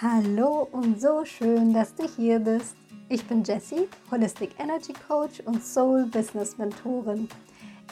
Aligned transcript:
Hallo 0.00 0.68
und 0.70 1.00
so 1.00 1.24
schön, 1.24 1.72
dass 1.74 1.92
du 1.92 2.04
hier 2.16 2.38
bist. 2.38 2.76
Ich 3.08 3.26
bin 3.26 3.42
Jessie, 3.42 3.88
Holistic 4.12 4.50
Energy 4.60 4.92
Coach 5.08 5.40
und 5.44 5.60
Soul 5.60 6.06
Business 6.06 6.56
Mentorin. 6.56 7.28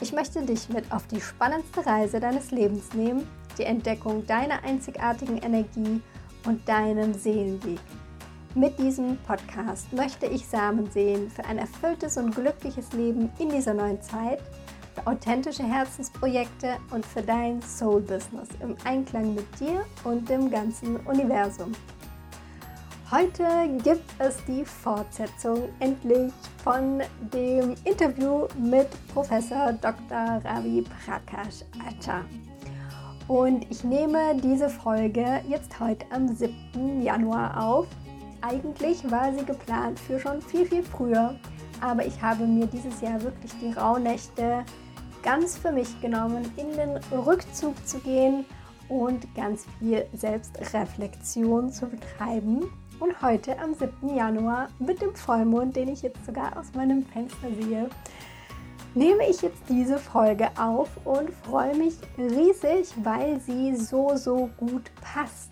Ich 0.00 0.12
möchte 0.12 0.40
dich 0.42 0.68
mit 0.68 0.92
auf 0.92 1.08
die 1.08 1.20
spannendste 1.20 1.84
Reise 1.84 2.20
deines 2.20 2.52
Lebens 2.52 2.94
nehmen, 2.94 3.26
die 3.58 3.64
Entdeckung 3.64 4.24
deiner 4.24 4.62
einzigartigen 4.62 5.38
Energie 5.38 6.00
und 6.46 6.68
deinem 6.68 7.12
Seelenweg. 7.12 7.80
Mit 8.54 8.78
diesem 8.78 9.16
Podcast 9.26 9.92
möchte 9.92 10.26
ich 10.26 10.46
Samen 10.46 10.88
sehen 10.92 11.28
für 11.28 11.44
ein 11.44 11.58
erfülltes 11.58 12.18
und 12.18 12.36
glückliches 12.36 12.92
Leben 12.92 13.32
in 13.40 13.48
dieser 13.48 13.74
neuen 13.74 14.00
Zeit– 14.00 14.38
für 14.96 15.06
authentische 15.06 15.62
Herzensprojekte 15.62 16.76
und 16.90 17.04
für 17.04 17.22
dein 17.22 17.60
Soul-Business 17.60 18.48
im 18.60 18.74
Einklang 18.84 19.34
mit 19.34 19.46
dir 19.60 19.84
und 20.04 20.28
dem 20.28 20.50
ganzen 20.50 20.96
Universum. 21.06 21.72
Heute 23.08 23.44
gibt 23.84 24.10
es 24.18 24.44
die 24.46 24.64
Fortsetzung 24.64 25.68
endlich 25.78 26.32
von 26.64 27.02
dem 27.32 27.76
Interview 27.84 28.48
mit 28.58 28.88
Professor 29.14 29.72
Dr. 29.74 30.42
Ravi 30.44 30.82
Prakash 30.82 31.62
Acha. 31.86 32.24
Und 33.28 33.64
ich 33.70 33.84
nehme 33.84 34.34
diese 34.42 34.68
Folge 34.68 35.40
jetzt 35.48 35.78
heute 35.78 36.04
am 36.10 36.26
7. 36.26 37.00
Januar 37.00 37.62
auf. 37.64 37.86
Eigentlich 38.40 39.08
war 39.08 39.32
sie 39.32 39.44
geplant 39.44 40.00
für 40.00 40.18
schon 40.18 40.42
viel, 40.42 40.66
viel 40.66 40.82
früher, 40.82 41.36
aber 41.80 42.04
ich 42.04 42.20
habe 42.20 42.44
mir 42.44 42.66
dieses 42.66 43.00
Jahr 43.02 43.22
wirklich 43.22 43.52
die 43.62 43.70
Rauhnächte 43.70 44.64
ganz 45.22 45.56
für 45.56 45.70
mich 45.70 46.00
genommen, 46.00 46.50
in 46.56 46.72
den 46.72 46.96
Rückzug 47.16 47.74
zu 47.86 48.00
gehen 48.00 48.44
und 48.88 49.32
ganz 49.36 49.64
viel 49.78 50.06
Selbstreflexion 50.12 51.70
zu 51.70 51.86
betreiben. 51.86 52.64
Und 52.98 53.20
heute 53.20 53.58
am 53.58 53.74
7. 53.74 54.14
Januar 54.14 54.70
mit 54.78 55.02
dem 55.02 55.14
Vollmond, 55.14 55.76
den 55.76 55.88
ich 55.88 56.00
jetzt 56.00 56.24
sogar 56.24 56.56
aus 56.56 56.72
meinem 56.72 57.04
Fenster 57.04 57.48
sehe, 57.60 57.90
nehme 58.94 59.28
ich 59.28 59.42
jetzt 59.42 59.62
diese 59.68 59.98
Folge 59.98 60.48
auf 60.56 60.88
und 61.04 61.30
freue 61.30 61.76
mich 61.76 61.94
riesig, 62.16 62.94
weil 63.04 63.38
sie 63.40 63.76
so, 63.76 64.16
so 64.16 64.48
gut 64.56 64.90
passt. 65.02 65.50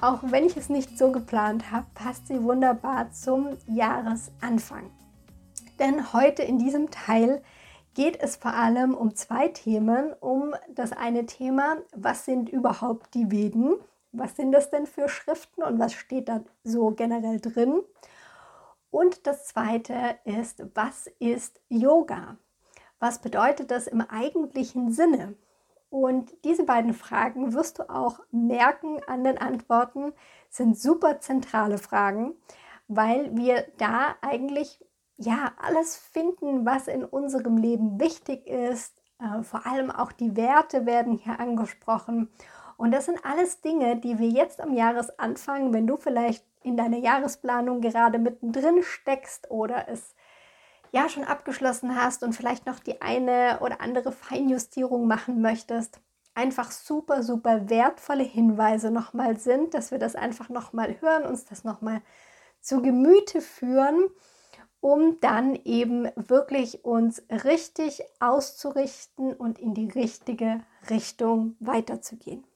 Auch 0.00 0.20
wenn 0.22 0.46
ich 0.46 0.56
es 0.56 0.70
nicht 0.70 0.96
so 0.96 1.12
geplant 1.12 1.70
habe, 1.70 1.84
passt 1.94 2.28
sie 2.28 2.42
wunderbar 2.42 3.12
zum 3.12 3.58
Jahresanfang. 3.66 4.90
Denn 5.78 6.14
heute 6.14 6.42
in 6.42 6.58
diesem 6.58 6.90
Teil 6.90 7.42
geht 7.92 8.18
es 8.22 8.36
vor 8.36 8.54
allem 8.54 8.94
um 8.94 9.14
zwei 9.14 9.48
Themen. 9.48 10.14
Um 10.20 10.54
das 10.74 10.92
eine 10.92 11.26
Thema, 11.26 11.76
was 11.94 12.24
sind 12.24 12.48
überhaupt 12.48 13.12
die 13.14 13.30
Veden? 13.30 13.74
Was 14.12 14.36
sind 14.36 14.52
das 14.52 14.70
denn 14.70 14.86
für 14.86 15.08
Schriften 15.08 15.62
und 15.62 15.78
was 15.78 15.92
steht 15.92 16.28
da 16.28 16.42
so 16.64 16.90
generell 16.90 17.40
drin? 17.40 17.82
Und 18.90 19.26
das 19.26 19.46
zweite 19.46 20.18
ist, 20.24 20.64
was 20.74 21.06
ist 21.18 21.60
Yoga? 21.68 22.36
Was 22.98 23.20
bedeutet 23.20 23.70
das 23.70 23.86
im 23.86 24.00
eigentlichen 24.00 24.92
Sinne? 24.92 25.36
Und 25.90 26.32
diese 26.44 26.64
beiden 26.64 26.94
Fragen 26.94 27.52
wirst 27.52 27.78
du 27.78 27.90
auch 27.90 28.20
merken 28.30 29.00
an 29.06 29.24
den 29.24 29.38
Antworten, 29.38 30.12
sind 30.48 30.78
super 30.78 31.20
zentrale 31.20 31.78
Fragen, 31.78 32.34
weil 32.88 33.36
wir 33.36 33.66
da 33.78 34.14
eigentlich 34.20 34.84
ja, 35.16 35.52
alles 35.58 35.96
finden, 35.96 36.64
was 36.64 36.88
in 36.88 37.04
unserem 37.04 37.56
Leben 37.58 38.00
wichtig 38.00 38.46
ist. 38.46 38.96
Äh, 39.18 39.42
vor 39.42 39.66
allem 39.66 39.90
auch 39.90 40.12
die 40.12 40.36
Werte 40.36 40.86
werden 40.86 41.18
hier 41.18 41.38
angesprochen. 41.38 42.30
Und 42.80 42.92
das 42.92 43.04
sind 43.04 43.26
alles 43.26 43.60
Dinge, 43.60 43.96
die 43.96 44.18
wir 44.18 44.28
jetzt 44.28 44.58
am 44.58 44.72
Jahresanfang, 44.72 45.74
wenn 45.74 45.86
du 45.86 45.98
vielleicht 45.98 46.46
in 46.62 46.78
deiner 46.78 46.96
Jahresplanung 46.96 47.82
gerade 47.82 48.18
mittendrin 48.18 48.82
steckst 48.82 49.50
oder 49.50 49.86
es 49.90 50.14
ja 50.90 51.10
schon 51.10 51.24
abgeschlossen 51.24 51.94
hast 51.94 52.22
und 52.22 52.32
vielleicht 52.32 52.64
noch 52.64 52.78
die 52.78 53.02
eine 53.02 53.58
oder 53.60 53.82
andere 53.82 54.12
Feinjustierung 54.12 55.06
machen 55.06 55.42
möchtest, 55.42 56.00
einfach 56.34 56.70
super, 56.70 57.22
super 57.22 57.68
wertvolle 57.68 58.24
Hinweise 58.24 58.90
nochmal 58.90 59.36
sind, 59.38 59.74
dass 59.74 59.90
wir 59.90 59.98
das 59.98 60.16
einfach 60.16 60.48
nochmal 60.48 61.02
hören, 61.02 61.26
uns 61.26 61.44
das 61.44 61.64
nochmal 61.64 62.00
zu 62.62 62.80
Gemüte 62.80 63.42
führen 63.42 64.06
um 64.82 65.20
dann 65.20 65.56
eben 65.66 66.08
wirklich 66.16 66.86
uns 66.86 67.22
richtig 67.44 68.02
auszurichten 68.18 69.34
und 69.34 69.58
in 69.58 69.74
die 69.74 69.90
richtige 69.90 70.62
Richtung 70.88 71.54
weiterzugehen. 71.60 72.46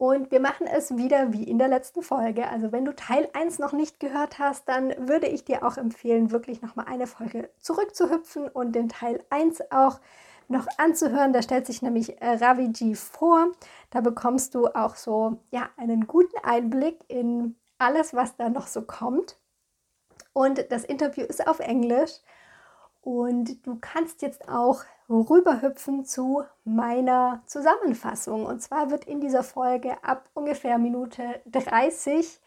Und 0.00 0.30
wir 0.30 0.40
machen 0.40 0.66
es 0.66 0.96
wieder 0.96 1.34
wie 1.34 1.44
in 1.44 1.58
der 1.58 1.68
letzten 1.68 2.00
Folge. 2.00 2.48
Also 2.48 2.72
wenn 2.72 2.86
du 2.86 2.96
Teil 2.96 3.28
1 3.34 3.58
noch 3.58 3.74
nicht 3.74 4.00
gehört 4.00 4.38
hast, 4.38 4.66
dann 4.66 4.94
würde 4.96 5.26
ich 5.26 5.44
dir 5.44 5.62
auch 5.62 5.76
empfehlen, 5.76 6.30
wirklich 6.30 6.62
nochmal 6.62 6.86
eine 6.88 7.06
Folge 7.06 7.50
zurückzuhüpfen 7.58 8.48
und 8.48 8.72
den 8.72 8.88
Teil 8.88 9.22
1 9.28 9.60
auch 9.70 10.00
noch 10.48 10.66
anzuhören. 10.78 11.34
Da 11.34 11.42
stellt 11.42 11.66
sich 11.66 11.82
nämlich 11.82 12.18
äh, 12.22 12.36
Raviji 12.42 12.94
vor. 12.94 13.48
Da 13.90 14.00
bekommst 14.00 14.54
du 14.54 14.68
auch 14.68 14.96
so 14.96 15.36
ja, 15.50 15.68
einen 15.76 16.06
guten 16.06 16.38
Einblick 16.44 16.98
in 17.08 17.56
alles, 17.76 18.14
was 18.14 18.36
da 18.36 18.48
noch 18.48 18.68
so 18.68 18.80
kommt. 18.80 19.36
Und 20.32 20.64
das 20.72 20.84
Interview 20.84 21.26
ist 21.26 21.46
auf 21.46 21.60
Englisch. 21.60 22.12
Und 23.02 23.66
du 23.66 23.78
kannst 23.80 24.22
jetzt 24.22 24.48
auch 24.48 24.82
rüberhüpfen 25.08 26.04
zu 26.04 26.44
meiner 26.64 27.42
Zusammenfassung. 27.46 28.44
Und 28.46 28.60
zwar 28.60 28.90
wird 28.90 29.06
in 29.06 29.20
dieser 29.20 29.42
Folge 29.42 30.02
ab 30.04 30.28
ungefähr 30.34 30.78
Minute 30.78 31.40
30 31.46 32.40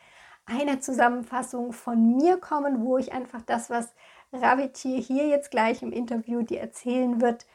eine 0.46 0.80
Zusammenfassung 0.80 1.74
von 1.74 2.16
mir 2.16 2.38
kommen, 2.38 2.86
wo 2.86 2.98
ich 2.98 3.14
einfach 3.14 3.42
das, 3.42 3.70
was 3.70 3.94
Raviti 4.32 5.02
hier 5.02 5.28
jetzt 5.28 5.52
gleich 5.52 5.82
im 5.82 5.92
Interview 5.92 6.42
dir 6.42 6.60
erzählen 6.60 7.22
wird, 7.22 7.46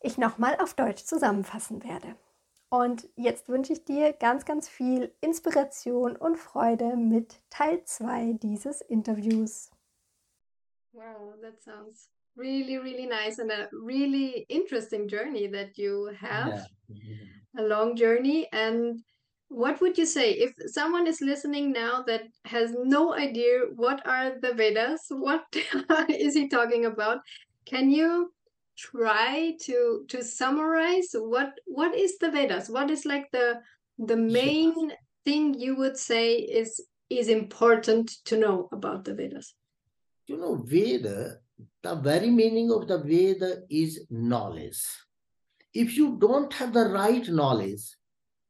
ich 0.00 0.18
nochmal 0.18 0.56
auf 0.60 0.74
Deutsch 0.74 1.04
zusammenfassen 1.04 1.84
werde. 1.84 2.16
Und 2.70 3.08
jetzt 3.16 3.48
wünsche 3.48 3.72
ich 3.72 3.84
dir 3.84 4.12
ganz, 4.12 4.44
ganz 4.44 4.68
viel 4.68 5.12
Inspiration 5.20 6.16
und 6.16 6.36
Freude 6.36 6.96
mit 6.96 7.40
Teil 7.50 7.82
2 7.84 8.34
dieses 8.34 8.80
Interviews. 8.80 9.70
Wow, 10.92 11.34
that 11.40 11.60
sounds 11.60 12.08
really, 12.36 12.78
really 12.78 13.06
nice 13.06 13.38
and 13.38 13.50
a 13.50 13.68
really 13.72 14.46
interesting 14.48 15.08
journey 15.08 15.46
that 15.48 15.76
you 15.76 16.10
have. 16.18 16.48
Yeah. 16.48 16.64
Mm-hmm. 16.96 17.58
A 17.58 17.62
long 17.62 17.96
journey. 17.96 18.48
And 18.52 19.00
what 19.48 19.80
would 19.80 19.98
you 19.98 20.06
say 20.06 20.32
if 20.32 20.52
someone 20.72 21.06
is 21.06 21.20
listening 21.20 21.72
now 21.72 22.02
that 22.06 22.22
has 22.44 22.72
no 22.72 23.14
idea 23.14 23.62
what 23.74 24.06
are 24.06 24.38
the 24.40 24.54
Vedas? 24.54 25.06
What 25.10 25.44
is 26.08 26.34
he 26.34 26.48
talking 26.48 26.86
about? 26.86 27.20
Can 27.66 27.90
you 27.90 28.32
try 28.78 29.54
to 29.60 30.04
to 30.08 30.24
summarize 30.24 31.10
what 31.12 31.52
what 31.66 31.94
is 31.94 32.16
the 32.18 32.30
Vedas? 32.30 32.70
What 32.70 32.90
is 32.90 33.04
like 33.04 33.28
the 33.32 33.60
the 33.98 34.16
main 34.16 34.72
sure. 34.72 34.90
thing 35.24 35.54
you 35.54 35.76
would 35.76 35.96
say 35.96 36.36
is 36.36 36.80
is 37.10 37.28
important 37.28 38.08
to 38.26 38.36
know 38.38 38.68
about 38.72 39.04
the 39.04 39.14
Vedas? 39.14 39.54
You 40.26 40.36
know, 40.36 40.62
Veda, 40.64 41.38
the 41.82 41.94
very 41.94 42.30
meaning 42.30 42.70
of 42.70 42.88
the 42.88 42.98
Veda 42.98 43.62
is 43.70 44.06
knowledge. 44.10 44.82
If 45.72 45.96
you 45.96 46.16
don't 46.18 46.52
have 46.54 46.72
the 46.72 46.86
right 46.88 47.26
knowledge, 47.28 47.82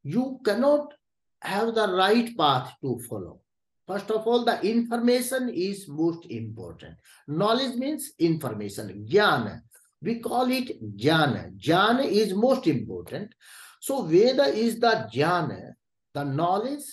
you 0.03 0.41
cannot 0.45 0.95
have 1.43 1.75
the 1.75 1.89
right 1.89 2.37
path 2.37 2.73
to 2.83 2.99
follow. 3.09 3.41
First 3.87 4.11
of 4.11 4.27
all, 4.27 4.45
the 4.45 4.61
information 4.63 5.49
is 5.49 5.89
most 5.89 6.27
important. 6.27 6.97
Knowledge 7.27 7.77
means 7.77 8.13
information, 8.19 9.07
jnana. 9.09 9.63
We 10.01 10.21
call 10.21 10.51
it 10.51 10.97
jnana. 10.97 11.59
Jnana 11.59 12.05
is 12.05 12.33
most 12.33 12.67
important. 12.67 13.35
So 13.81 14.03
Veda 14.03 14.45
is 14.45 14.79
the 14.79 15.09
jnana, 15.13 15.73
the 16.15 16.25
knowledge 16.25 16.85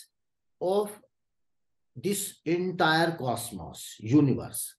of 0.60 0.92
this 1.96 2.40
entire 2.46 3.12
cosmos, 3.12 3.96
universe 4.00 4.76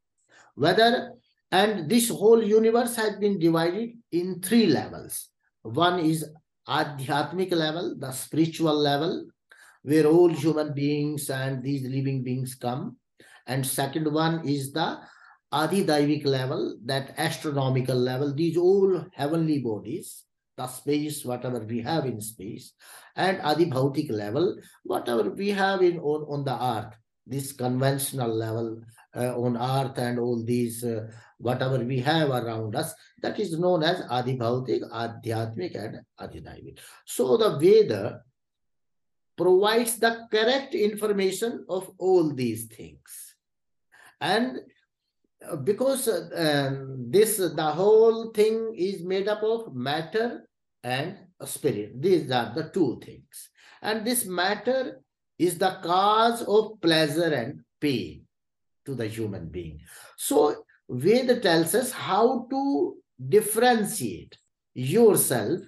whether 0.59 1.13
and 1.51 1.89
this 1.89 2.09
whole 2.09 2.43
universe 2.43 2.97
has 2.97 3.17
been 3.17 3.39
divided 3.39 3.93
in 4.13 4.41
three 4.41 4.67
levels. 4.67 5.29
One 5.63 5.99
is 6.01 6.29
adhyatmic 6.69 7.53
level 7.53 7.97
the 7.99 8.13
spiritual 8.13 8.75
level 8.75 9.27
where 9.83 10.07
all 10.07 10.29
human 10.29 10.75
beings 10.75 11.31
and 11.31 11.63
these 11.63 11.83
living 11.89 12.23
beings 12.23 12.55
come. 12.55 12.97
And 13.47 13.67
second 13.67 14.13
one 14.13 14.47
is 14.47 14.73
the 14.73 15.01
adhidaivic 15.53 16.27
level 16.27 16.77
that 16.85 17.15
astronomical 17.17 17.97
level. 17.97 18.35
These 18.35 18.59
all 18.59 19.07
heavenly 19.15 19.61
bodies 19.61 20.25
the 20.59 20.67
space 20.67 21.25
whatever 21.25 21.61
we 21.61 21.81
have 21.81 22.05
in 22.05 22.21
space 22.21 22.73
and 23.15 23.39
adhibhautic 23.39 24.11
level 24.11 24.57
whatever 24.83 25.31
we 25.31 25.51
have 25.51 25.83
in 25.83 25.99
on, 26.01 26.27
on 26.29 26.45
the 26.45 26.59
earth. 26.63 26.95
This 27.27 27.53
conventional 27.53 28.35
level 28.35 28.81
uh, 29.17 29.39
on 29.39 29.57
earth 29.57 29.99
and 29.99 30.19
all 30.19 30.45
these 30.45 30.85
uh, 30.85 31.07
whatever 31.39 31.79
we 31.79 31.99
have 32.01 32.31
around 32.31 32.75
us 32.77 32.95
that 33.23 33.39
is 33.39 33.59
known 33.59 33.83
as 33.83 34.03
adibhautik 34.03 34.83
adhyatmic 34.91 35.75
and 35.75 36.01
adidaivic 36.21 36.79
so 37.05 37.37
the 37.37 37.59
veda 37.59 38.21
provides 39.39 39.97
the 39.99 40.27
correct 40.31 40.75
information 40.75 41.65
of 41.71 41.89
all 41.97 42.35
these 42.35 42.67
things. 42.67 43.37
And 44.21 44.59
uh, 45.49 45.57
because 45.57 46.09
uh, 46.09 46.29
um, 46.35 47.07
this, 47.09 47.39
the 47.39 47.71
whole 47.73 48.33
thing 48.33 48.75
is 48.77 49.01
made 49.03 49.29
up 49.29 49.43
of 49.45 49.75
matter 49.75 50.51
and 50.83 51.17
spirit. 51.45 52.03
These 52.03 52.31
are 52.33 52.53
the 52.53 52.71
two 52.75 53.01
things. 53.03 53.51
And 53.81 54.05
this 54.05 54.27
matter 54.27 55.01
is 55.39 55.57
the 55.57 55.79
cause 55.85 56.43
of 56.43 56.81
pleasure 56.83 57.33
and 57.33 57.61
pain 57.81 58.27
to 58.87 58.97
the 58.97 59.07
human 59.07 59.49
being. 59.49 59.79
So 60.17 60.65
Veda 60.89 61.39
tells 61.41 61.75
us 61.75 61.93
how 61.93 62.47
to 62.51 62.97
differentiate 63.29 64.39
yourself 64.75 65.61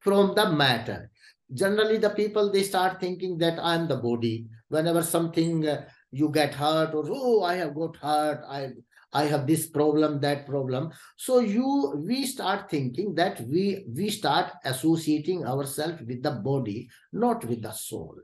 from 0.00 0.34
the 0.34 0.50
matter. 0.50 1.10
Generally, 1.52 1.98
the 1.98 2.10
people, 2.10 2.50
they 2.50 2.62
start 2.62 3.00
thinking 3.00 3.38
that 3.38 3.58
I'm 3.62 3.88
the 3.88 3.96
body. 3.96 4.46
Whenever 4.68 5.02
something 5.02 5.66
uh, 5.66 5.84
you 6.10 6.30
get 6.30 6.54
hurt 6.54 6.94
or, 6.94 7.04
oh, 7.08 7.42
I 7.42 7.54
have 7.54 7.74
got 7.74 7.96
hurt, 7.96 8.42
I, 8.48 8.70
I 9.12 9.24
have 9.24 9.46
this 9.46 9.68
problem, 9.68 10.20
that 10.20 10.46
problem. 10.46 10.90
So 11.16 11.38
you, 11.38 11.94
we 12.04 12.26
start 12.26 12.68
thinking 12.68 13.14
that 13.14 13.40
we, 13.42 13.84
we 13.88 14.10
start 14.10 14.52
associating 14.64 15.46
ourselves 15.46 16.02
with 16.06 16.22
the 16.22 16.32
body, 16.32 16.88
not 17.12 17.44
with 17.44 17.62
the 17.62 17.72
soul. 17.72 18.16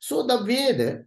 So 0.00 0.26
the 0.26 0.42
Veda 0.42 1.04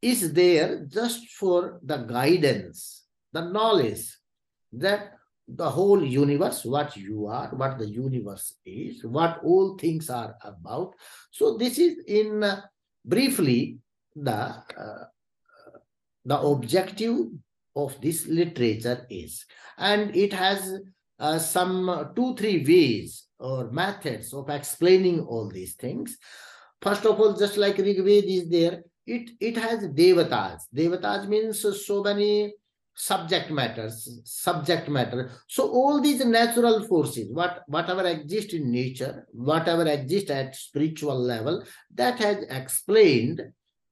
is 0.00 0.32
there 0.32 0.86
just 0.86 1.26
for 1.30 1.80
the 1.82 1.98
guidance, 1.98 3.04
the 3.32 3.42
knowledge 3.42 4.17
that 4.72 5.12
the 5.48 5.68
whole 5.68 6.04
universe, 6.04 6.64
what 6.64 6.96
you 6.96 7.26
are, 7.26 7.48
what 7.48 7.78
the 7.78 7.88
universe 7.88 8.54
is, 8.66 9.02
what 9.04 9.40
all 9.42 9.78
things 9.78 10.10
are 10.10 10.36
about. 10.42 10.94
So 11.30 11.56
this 11.56 11.78
is 11.78 11.98
in 12.06 12.44
uh, 12.44 12.60
briefly 13.04 13.78
the 14.14 14.32
uh, 14.32 15.04
the 16.24 16.38
objective 16.38 17.28
of 17.74 17.98
this 18.02 18.26
literature 18.26 19.06
is, 19.08 19.46
and 19.78 20.14
it 20.14 20.32
has 20.32 20.80
uh, 21.18 21.38
some 21.38 22.12
two 22.14 22.34
three 22.36 22.64
ways 22.64 23.24
or 23.38 23.70
methods 23.70 24.34
of 24.34 24.50
explaining 24.50 25.20
all 25.20 25.48
these 25.48 25.74
things. 25.74 26.18
First 26.82 27.06
of 27.06 27.18
all, 27.18 27.34
just 27.34 27.56
like 27.56 27.76
Rigved 27.76 28.24
is 28.26 28.50
there, 28.50 28.82
it 29.06 29.30
it 29.40 29.56
has 29.56 29.86
devatas. 29.88 30.62
Devatas 30.74 31.26
means 31.26 31.64
so 31.86 32.02
many 32.02 32.52
subject 32.98 33.50
matters, 33.50 34.20
subject 34.24 34.88
matter. 34.88 35.30
So 35.46 35.70
all 35.70 36.00
these 36.00 36.24
natural 36.24 36.84
forces, 36.84 37.28
what 37.32 37.62
whatever 37.68 38.04
exists 38.06 38.54
in 38.54 38.72
nature, 38.72 39.24
whatever 39.32 39.86
exists 39.86 40.30
at 40.30 40.56
spiritual 40.56 41.16
level, 41.18 41.64
that 41.94 42.18
has 42.18 42.44
explained 42.50 43.40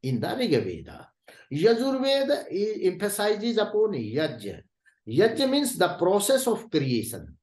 in 0.02 0.20
the 0.20 0.26
Rigveda. 0.26 1.06
Yajurveda 1.52 2.46
emphasizes 2.84 3.58
upon 3.58 3.92
Yajna. 3.92 4.62
Yajna 5.08 5.48
means 5.48 5.78
the 5.78 5.94
process 5.96 6.48
of 6.48 6.68
creation, 6.68 7.36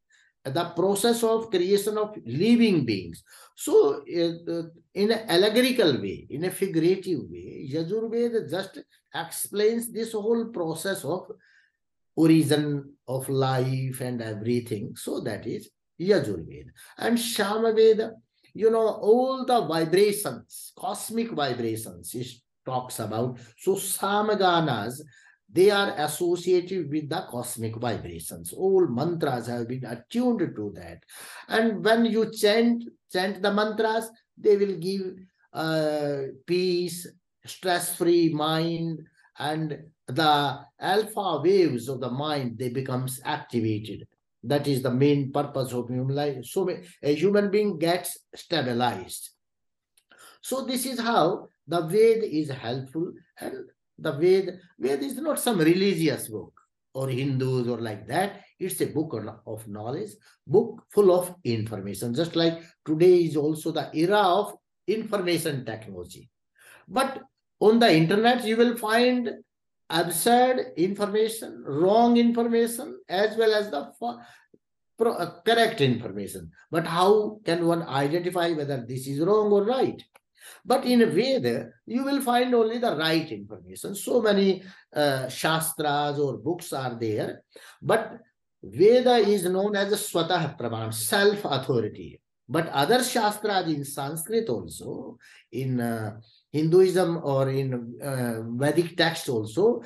the 0.44 0.66
process 0.76 1.24
of 1.24 1.50
creation 1.50 1.98
of 1.98 2.14
living 2.26 2.84
beings. 2.84 3.24
So, 3.56 4.04
in 4.06 5.12
an 5.12 5.30
allegorical 5.30 5.94
way, 6.02 6.28
in 6.30 6.44
a 6.44 6.52
figurative 6.52 7.22
way, 7.30 7.70
Yajurveda 7.72 8.50
just 8.50 8.80
explains 9.16 9.92
this 9.94 10.12
whole 10.12 10.48
process 10.48 11.06
of 11.06 11.32
origin 12.16 12.94
of 13.08 13.28
life 13.30 14.02
and 14.02 14.22
everything. 14.22 14.96
So 14.96 15.20
that 15.22 15.46
is 15.48 15.70
Yajurveda. 16.00 16.70
And 16.98 17.18
Shamaveda, 17.18 18.12
you 18.54 18.70
know, 18.70 18.88
all 18.88 19.46
the 19.46 19.62
vibrations, 19.66 20.74
cosmic 20.78 21.32
vibrations, 21.32 22.14
it 22.14 22.28
talks 22.66 23.00
about. 23.00 23.40
So 23.58 23.76
Samaganas, 23.76 25.02
they 25.52 25.70
are 25.70 25.94
associated 25.98 26.90
with 26.90 27.10
the 27.10 27.26
cosmic 27.30 27.76
vibrations. 27.76 28.54
All 28.54 28.88
mantras 28.88 29.48
have 29.48 29.68
been 29.68 29.86
attuned 29.86 30.56
to 30.56 30.74
that. 30.76 31.04
And 31.48 31.84
when 31.84 32.06
you 32.06 32.32
chant, 32.32 32.86
chant 33.12 33.42
the 33.42 33.54
mantras, 33.54 34.10
they 34.38 34.58
will 34.58 34.78
give 34.78 35.16
uh, 35.54 36.18
peace, 36.48 37.08
stress-free 37.46 38.34
mind, 38.34 39.06
and 39.38 39.78
the 40.08 40.60
alpha 40.80 41.42
waves 41.44 41.88
of 41.90 42.00
the 42.00 42.10
mind, 42.10 42.58
they 42.58 42.70
becomes 42.70 43.22
activated. 43.24 44.08
That 44.44 44.68
is 44.68 44.82
the 44.82 44.92
main 44.92 45.32
purpose 45.32 45.72
of 45.72 45.88
human 45.90 46.16
life. 46.16 46.46
So 46.46 46.70
a 47.02 47.16
human 47.16 47.50
being 47.50 47.80
gets 47.80 48.18
stabilized. 48.36 49.30
So 50.42 50.66
this 50.66 50.86
is 50.86 51.00
how 51.00 51.48
the 51.66 51.82
Ved 51.82 52.24
is 52.24 52.50
helpful 52.50 53.14
and 53.40 53.54
the 53.98 54.12
Ved, 54.12 54.60
Ved 54.78 55.02
is 55.02 55.16
not 55.16 55.40
some 55.40 55.60
religious 55.60 56.28
book 56.28 56.54
or 56.94 57.08
Hindus 57.08 57.70
or 57.70 57.80
like 57.80 58.06
that. 58.08 58.42
It's 58.60 58.82
a 58.82 58.88
book 58.88 59.18
of 59.48 59.68
knowledge, 59.68 60.12
book 60.46 60.84
full 60.90 61.18
of 61.18 61.34
information. 61.46 62.14
Just 62.14 62.36
like 62.36 62.62
today 62.86 63.24
is 63.24 63.38
also 63.38 63.72
the 63.72 63.90
era 63.94 64.20
of 64.20 64.56
information 64.88 65.64
technology. 65.66 66.30
But 66.88 67.22
on 67.62 67.80
the 67.80 67.94
internet, 67.94 68.44
you 68.44 68.58
will 68.58 68.76
find 68.78 69.30
absurd 69.90 70.74
information, 70.78 71.64
wrong 71.66 72.18
information, 72.18 73.00
as 73.10 73.38
well 73.38 73.54
as 73.54 73.70
the 73.70 73.92
uh, 75.06 75.30
correct 75.46 75.82
information. 75.82 76.52
But 76.72 76.88
how 76.88 77.40
can 77.46 77.66
one 77.68 77.84
identify 77.84 78.52
whether 78.52 78.86
this 78.88 79.08
is 79.08 79.20
wrong 79.20 79.52
or 79.52 79.64
right? 79.64 80.02
But 80.66 80.86
in 80.86 81.02
a 81.02 81.06
Veda, 81.06 81.70
you 81.86 82.04
will 82.04 82.22
find 82.22 82.54
only 82.56 82.78
the 82.78 82.96
right 82.96 83.30
information. 83.32 83.96
So 83.96 84.22
many 84.22 84.64
uh, 84.94 85.28
Shastras 85.28 86.20
or 86.20 86.38
books 86.38 86.74
are 86.74 86.98
there. 87.00 87.44
But 87.82 88.20
Veda 88.62 89.18
is 89.18 89.44
known 89.46 89.76
as 89.76 89.92
a 89.92 89.96
Swatah 89.96 90.58
Praman, 90.58 90.94
self-authority. 90.94 92.20
But 92.48 92.70
other 92.70 93.04
Shastras 93.04 93.68
in 93.68 93.84
Sanskrit 93.84 94.48
also, 94.50 95.18
in 95.52 95.80
uh, 95.80 96.20
Hinduism 96.54 97.20
or 97.24 97.50
in 97.50 97.98
uh, 98.02 98.44
Vedic 98.46 98.96
text 98.96 99.28
also, 99.28 99.82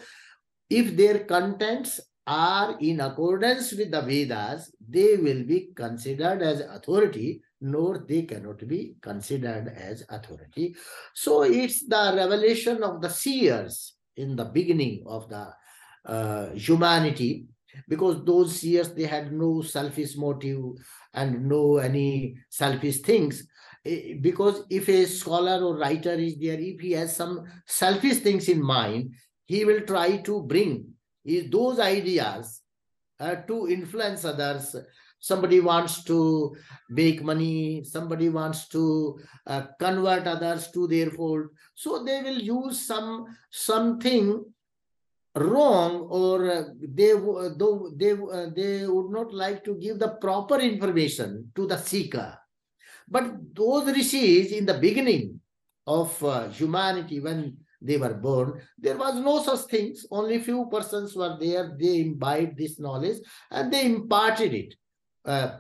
if 0.70 0.96
their 0.98 1.24
contents 1.24 2.02
are 2.28 2.78
in 2.82 3.00
accordance 3.00 3.72
with 3.72 3.90
the 3.90 4.02
Vedas, 4.02 4.70
they 4.86 5.16
will 5.16 5.46
be 5.46 5.70
considered 5.74 6.42
as 6.42 6.60
authority, 6.60 7.42
nor 7.62 8.06
they 8.08 8.24
cannot 8.24 8.68
be 8.68 8.96
considered 9.02 9.70
as 9.70 10.04
authority. 10.10 10.76
So 11.16 11.44
it's 11.44 11.88
the 11.88 12.14
revelation 12.16 12.84
of 12.84 13.02
the 13.02 13.10
seers 13.10 13.96
in 14.18 14.36
the 14.36 14.44
beginning 14.44 15.06
of 15.08 15.30
the 15.30 15.48
uh, 16.06 16.50
humanity, 16.52 17.46
because 17.88 18.26
those 18.26 18.60
seers, 18.60 18.90
they 18.94 19.04
had 19.04 19.32
no 19.32 19.62
selfish 19.62 20.18
motive 20.18 20.64
and 21.14 21.48
no 21.48 21.78
any 21.78 22.36
selfish 22.50 23.00
things. 23.00 23.48
Eh, 23.88 24.16
because 24.20 24.64
if 24.70 24.90
a 24.90 25.06
scholar 25.06 25.64
or 25.64 25.78
writer 25.78 26.14
is 26.14 26.38
there, 26.38 26.60
if 26.60 26.80
he 26.82 26.92
has 26.92 27.16
some 27.16 27.46
selfish 27.66 28.18
things 28.18 28.50
in 28.50 28.62
mind, 28.62 29.14
he 29.46 29.64
will 29.64 29.82
try 29.82 30.18
to 30.18 30.44
bring 30.44 30.86
those 31.50 31.80
ideas 31.80 32.62
uh, 33.20 33.36
to 33.48 33.70
influence 33.70 34.26
others. 34.26 34.76
Somebody 35.20 35.62
wants 35.62 36.04
to 36.04 36.56
make 36.90 37.24
money, 37.24 37.84
somebody 37.84 38.30
wants 38.30 38.68
to 38.70 39.18
uh, 39.48 39.64
convert 39.80 40.28
others 40.28 40.70
to 40.72 40.88
their 40.88 41.10
fold. 41.10 41.48
So 41.74 42.04
they 42.04 42.22
will 42.22 42.40
use 42.40 42.86
some 42.86 43.26
something 43.50 44.44
wrong 45.36 46.08
or 46.10 46.52
uh, 46.52 46.64
they 46.82 47.14
though 47.14 47.92
they 47.96 48.12
uh, 48.12 48.48
they 48.56 48.86
would 48.86 49.12
not 49.12 49.34
like 49.34 49.64
to 49.64 49.76
give 49.76 49.98
the 50.00 50.10
proper 50.22 50.60
information 50.60 51.52
to 51.56 51.68
the 51.68 51.78
seeker 51.78 52.38
but 53.08 53.56
those 53.56 53.86
rishis 53.86 54.52
in 54.52 54.66
the 54.66 54.74
beginning 54.76 55.40
of 55.86 56.22
uh, 56.24 56.50
humanity, 56.50 57.20
when 57.20 57.58
they 57.82 57.98
were 57.98 58.14
born, 58.14 58.62
there 58.78 58.98
was 58.98 59.16
no 59.16 59.42
such 59.42 59.70
things. 59.70 60.06
Only 60.12 60.40
few 60.40 60.68
persons 60.70 61.16
were 61.16 61.38
there. 61.40 61.76
They 61.80 62.02
imbibed 62.02 62.58
this 62.58 62.80
knowledge 62.80 63.20
and 63.50 63.72
they 63.72 63.86
imparted 63.86 64.54
it 64.54 64.76
uh, 65.26 65.60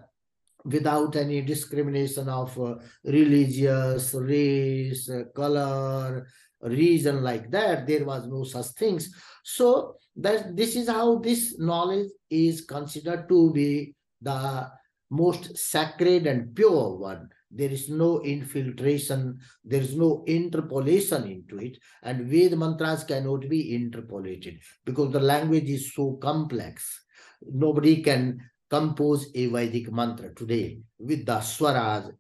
without 0.66 1.16
any 1.16 1.42
discrimination 1.42 2.28
of 2.28 2.60
uh, 2.60 2.76
religious, 3.06 4.14
race, 4.14 5.10
uh, 5.10 5.24
color, 5.34 6.28
reason 6.62 7.24
like 7.24 7.50
that. 7.52 7.88
There 7.88 8.04
was 8.04 8.28
no 8.28 8.44
such 8.44 8.68
things. 8.68 9.16
So 9.44 9.96
that 10.18 10.58
this 10.58 10.76
is 10.76 10.90
how 10.90 11.20
this 11.20 11.58
knowledge 11.58 12.10
is 12.30 12.62
considered 12.62 13.30
to 13.30 13.54
be 13.54 13.96
the 14.22 14.70
most 15.10 15.56
sacred 15.56 16.28
and 16.28 16.54
pure 16.54 16.98
one 16.98 17.30
there 17.50 17.70
is 17.70 17.90
no 17.90 18.22
infiltration, 18.22 19.40
there 19.64 19.82
is 19.82 19.96
no 19.96 20.24
interpolation 20.28 21.26
into 21.26 21.58
it, 21.58 21.78
and 22.04 22.28
Ved 22.28 22.58
mantras 22.58 23.04
cannot 23.04 23.48
be 23.48 23.76
interpolated 23.76 24.60
because 24.86 25.12
the 25.12 25.20
language 25.20 25.70
is 25.70 25.94
so 25.94 26.14
complex. 26.22 27.06
Nobody 27.42 28.02
can 28.02 28.40
compose 28.70 29.30
a 29.34 29.48
Vedic 29.48 29.92
mantra 29.92 30.34
today 30.36 30.80
with 31.00 31.26
the 31.26 31.40
swaras. 31.40 32.12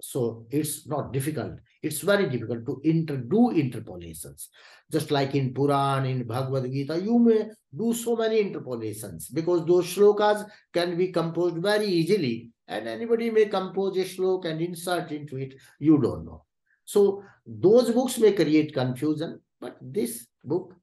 So 0.00 0.46
it's 0.50 0.86
not 0.86 1.12
difficult. 1.12 1.60
It's 1.82 2.00
very 2.00 2.28
difficult 2.28 2.66
to 2.66 2.80
inter 2.84 3.16
do 3.16 3.50
interpolations. 3.50 4.48
Just 4.90 5.10
like 5.10 5.34
in 5.34 5.54
Puran, 5.54 6.04
in 6.06 6.26
Bhagavad 6.26 6.70
Gita, 6.70 7.00
you 7.00 7.18
may 7.18 7.46
do 7.74 7.94
so 7.94 8.16
many 8.16 8.40
interpolations 8.40 9.28
because 9.28 9.64
those 9.64 9.86
shlokas 9.86 10.46
can 10.72 10.96
be 10.96 11.12
composed 11.12 11.56
very 11.58 11.86
easily 11.86 12.50
and 12.66 12.88
anybody 12.88 13.30
may 13.30 13.46
compose 13.46 13.96
a 13.96 14.04
slok 14.04 14.46
and 14.46 14.60
insert 14.60 15.12
into 15.12 15.36
it. 15.36 15.54
You 15.78 15.98
don't 15.98 16.24
know. 16.24 16.44
So 16.84 17.22
those 17.46 17.90
books 17.90 18.18
may 18.18 18.32
create 18.32 18.72
confusion, 18.72 19.40
but 19.60 19.76
this 19.80 20.26
book 20.42 20.74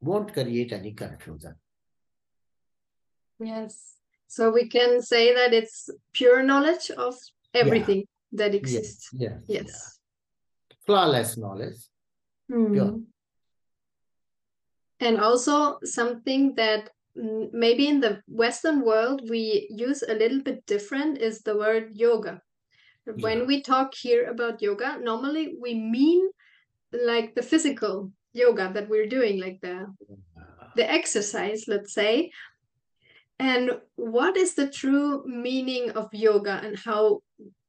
won't 0.00 0.32
create 0.32 0.72
any 0.72 0.92
confusion. 0.92 1.54
Yes. 3.40 3.96
So 4.26 4.50
we 4.50 4.68
can 4.68 5.00
say 5.02 5.34
that 5.34 5.52
it's 5.52 5.88
pure 6.12 6.42
knowledge 6.42 6.90
of 6.90 7.14
everything 7.54 7.98
yeah. 7.98 8.44
that 8.44 8.54
exists. 8.54 9.10
Yes. 9.12 9.40
Yes. 9.48 9.64
yes. 9.66 9.98
Flawless 10.84 11.36
knowledge. 11.36 11.78
Mm. 12.50 12.72
Pure. 12.72 13.00
And 15.00 15.20
also 15.20 15.78
something 15.84 16.54
that 16.56 16.90
maybe 17.14 17.88
in 17.88 18.00
the 18.00 18.22
Western 18.28 18.84
world 18.84 19.22
we 19.28 19.66
use 19.70 20.02
a 20.02 20.14
little 20.14 20.40
bit 20.40 20.64
different 20.66 21.18
is 21.18 21.40
the 21.42 21.56
word 21.56 21.90
yoga. 21.94 22.40
Yeah. 23.06 23.14
When 23.20 23.46
we 23.46 23.62
talk 23.62 23.94
here 23.94 24.28
about 24.30 24.62
yoga, 24.62 24.98
normally 25.00 25.56
we 25.60 25.74
mean 25.74 26.28
like 26.92 27.34
the 27.34 27.42
physical 27.42 28.12
yoga 28.32 28.70
that 28.74 28.88
we're 28.88 29.08
doing, 29.08 29.40
like 29.40 29.60
the 29.60 29.86
the 30.76 30.90
exercise, 30.90 31.64
let's 31.66 31.92
say. 31.92 32.30
And 33.40 33.80
what 33.96 34.36
is 34.36 34.54
the 34.54 34.68
true 34.68 35.24
meaning 35.26 35.90
of 35.92 36.12
yoga 36.12 36.60
and 36.62 36.76
how 36.78 37.22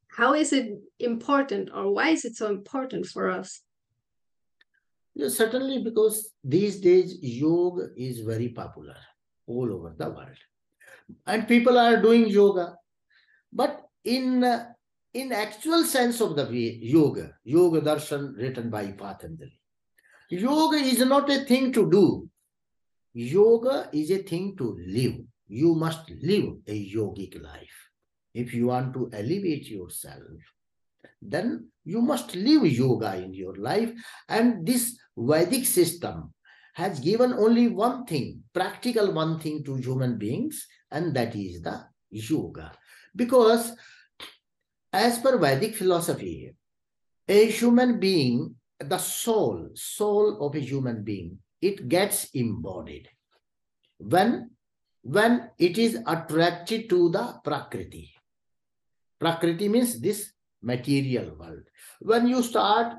how 0.09 0.33
is 0.33 0.51
it 0.51 0.77
important 0.99 1.69
or 1.73 1.93
why 1.93 2.09
is 2.09 2.25
it 2.25 2.35
so 2.35 2.47
important 2.49 3.05
for 3.05 3.29
us? 3.29 3.61
Yeah, 5.15 5.29
certainly 5.29 5.83
because 5.83 6.31
these 6.43 6.79
days 6.79 7.17
yoga 7.21 7.89
is 7.95 8.19
very 8.19 8.49
popular 8.49 8.95
all 9.49 9.73
over 9.73 9.95
the 9.97 10.09
world. 10.09 10.39
And 11.25 11.47
people 11.47 11.77
are 11.77 12.01
doing 12.01 12.27
yoga. 12.27 12.75
But 13.51 13.81
in 14.03 14.43
in 15.13 15.31
actual 15.31 15.83
sense 15.83 16.21
of 16.21 16.35
the 16.35 16.45
yoga, 16.53 17.33
yoga 17.43 17.81
darshan 17.81 18.37
written 18.37 18.69
by 18.69 18.91
Patanjali, 18.91 19.59
yoga 20.29 20.77
is 20.77 20.99
not 20.99 21.29
a 21.31 21.39
thing 21.45 21.73
to 21.73 21.89
do. 21.89 22.29
Yoga 23.13 23.89
is 23.91 24.11
a 24.11 24.19
thing 24.19 24.55
to 24.57 24.77
live 24.85 25.17
you 25.49 25.73
must 25.73 26.09
live 26.21 26.53
a 26.67 26.93
yogic 26.93 27.41
life. 27.41 27.89
If 28.33 28.53
you 28.53 28.67
want 28.67 28.93
to 28.93 29.09
elevate 29.11 29.67
yourself, 29.67 30.39
then 31.21 31.67
you 31.83 32.01
must 32.01 32.35
live 32.35 32.65
yoga 32.67 33.17
in 33.17 33.33
your 33.33 33.55
life. 33.55 33.91
And 34.29 34.65
this 34.65 34.97
Vedic 35.17 35.65
system 35.65 36.33
has 36.79 36.99
given 37.01 37.33
only 37.33 37.67
one 37.67 38.05
thing, 38.05 38.41
practical 38.53 39.11
one 39.11 39.37
thing 39.37 39.63
to 39.65 39.75
human 39.75 40.17
beings, 40.17 40.65
and 40.89 41.13
that 41.13 41.35
is 41.35 41.61
the 41.61 41.83
yoga. 42.09 42.71
Because 43.13 43.75
as 44.93 45.19
per 45.19 45.37
Vedic 45.37 45.75
philosophy, 45.75 46.55
a 47.27 47.51
human 47.51 47.99
being, 47.99 48.55
the 48.79 48.97
soul, 48.97 49.69
soul 49.75 50.39
of 50.39 50.55
a 50.55 50.63
human 50.63 51.03
being, 51.03 51.37
it 51.61 51.89
gets 51.89 52.31
embodied. 52.33 53.09
When 53.99 54.51
when 55.01 55.49
it 55.57 55.77
is 55.77 55.99
attracted 56.07 56.89
to 56.89 57.09
the 57.09 57.39
prakriti. 57.43 58.13
Prakriti 59.19 59.67
means 59.67 59.99
this 59.99 60.31
material 60.61 61.35
world. 61.35 61.63
When 61.99 62.27
you 62.27 62.43
start 62.43 62.95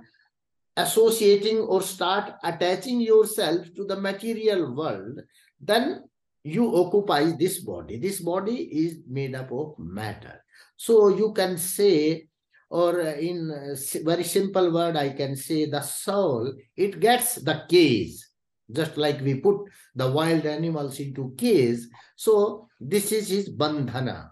associating 0.76 1.58
or 1.58 1.82
start 1.82 2.34
attaching 2.44 3.00
yourself 3.00 3.66
to 3.74 3.84
the 3.84 4.00
material 4.00 4.74
world, 4.74 5.20
then 5.60 6.02
you 6.42 6.74
occupy 6.74 7.32
this 7.32 7.60
body. 7.60 7.98
This 7.98 8.20
body 8.20 8.56
is 8.56 9.00
made 9.08 9.34
up 9.34 9.52
of 9.52 9.78
matter. 9.78 10.42
So 10.76 11.08
you 11.08 11.32
can 11.32 11.58
say, 11.58 12.28
or 12.70 13.00
in 13.00 13.76
very 14.04 14.24
simple 14.24 14.72
word, 14.72 14.96
I 14.96 15.10
can 15.10 15.36
say 15.36 15.66
the 15.66 15.82
soul, 15.82 16.54
it 16.76 17.00
gets 17.00 17.34
the 17.34 17.64
case 17.68 18.30
just 18.72 18.96
like 18.96 19.20
we 19.20 19.34
put 19.34 19.56
the 19.94 20.10
wild 20.10 20.46
animals 20.46 21.00
into 21.00 21.34
cage. 21.36 21.80
So 22.16 22.68
this 22.80 23.12
is 23.12 23.28
his 23.28 23.50
bandhana. 23.50 24.30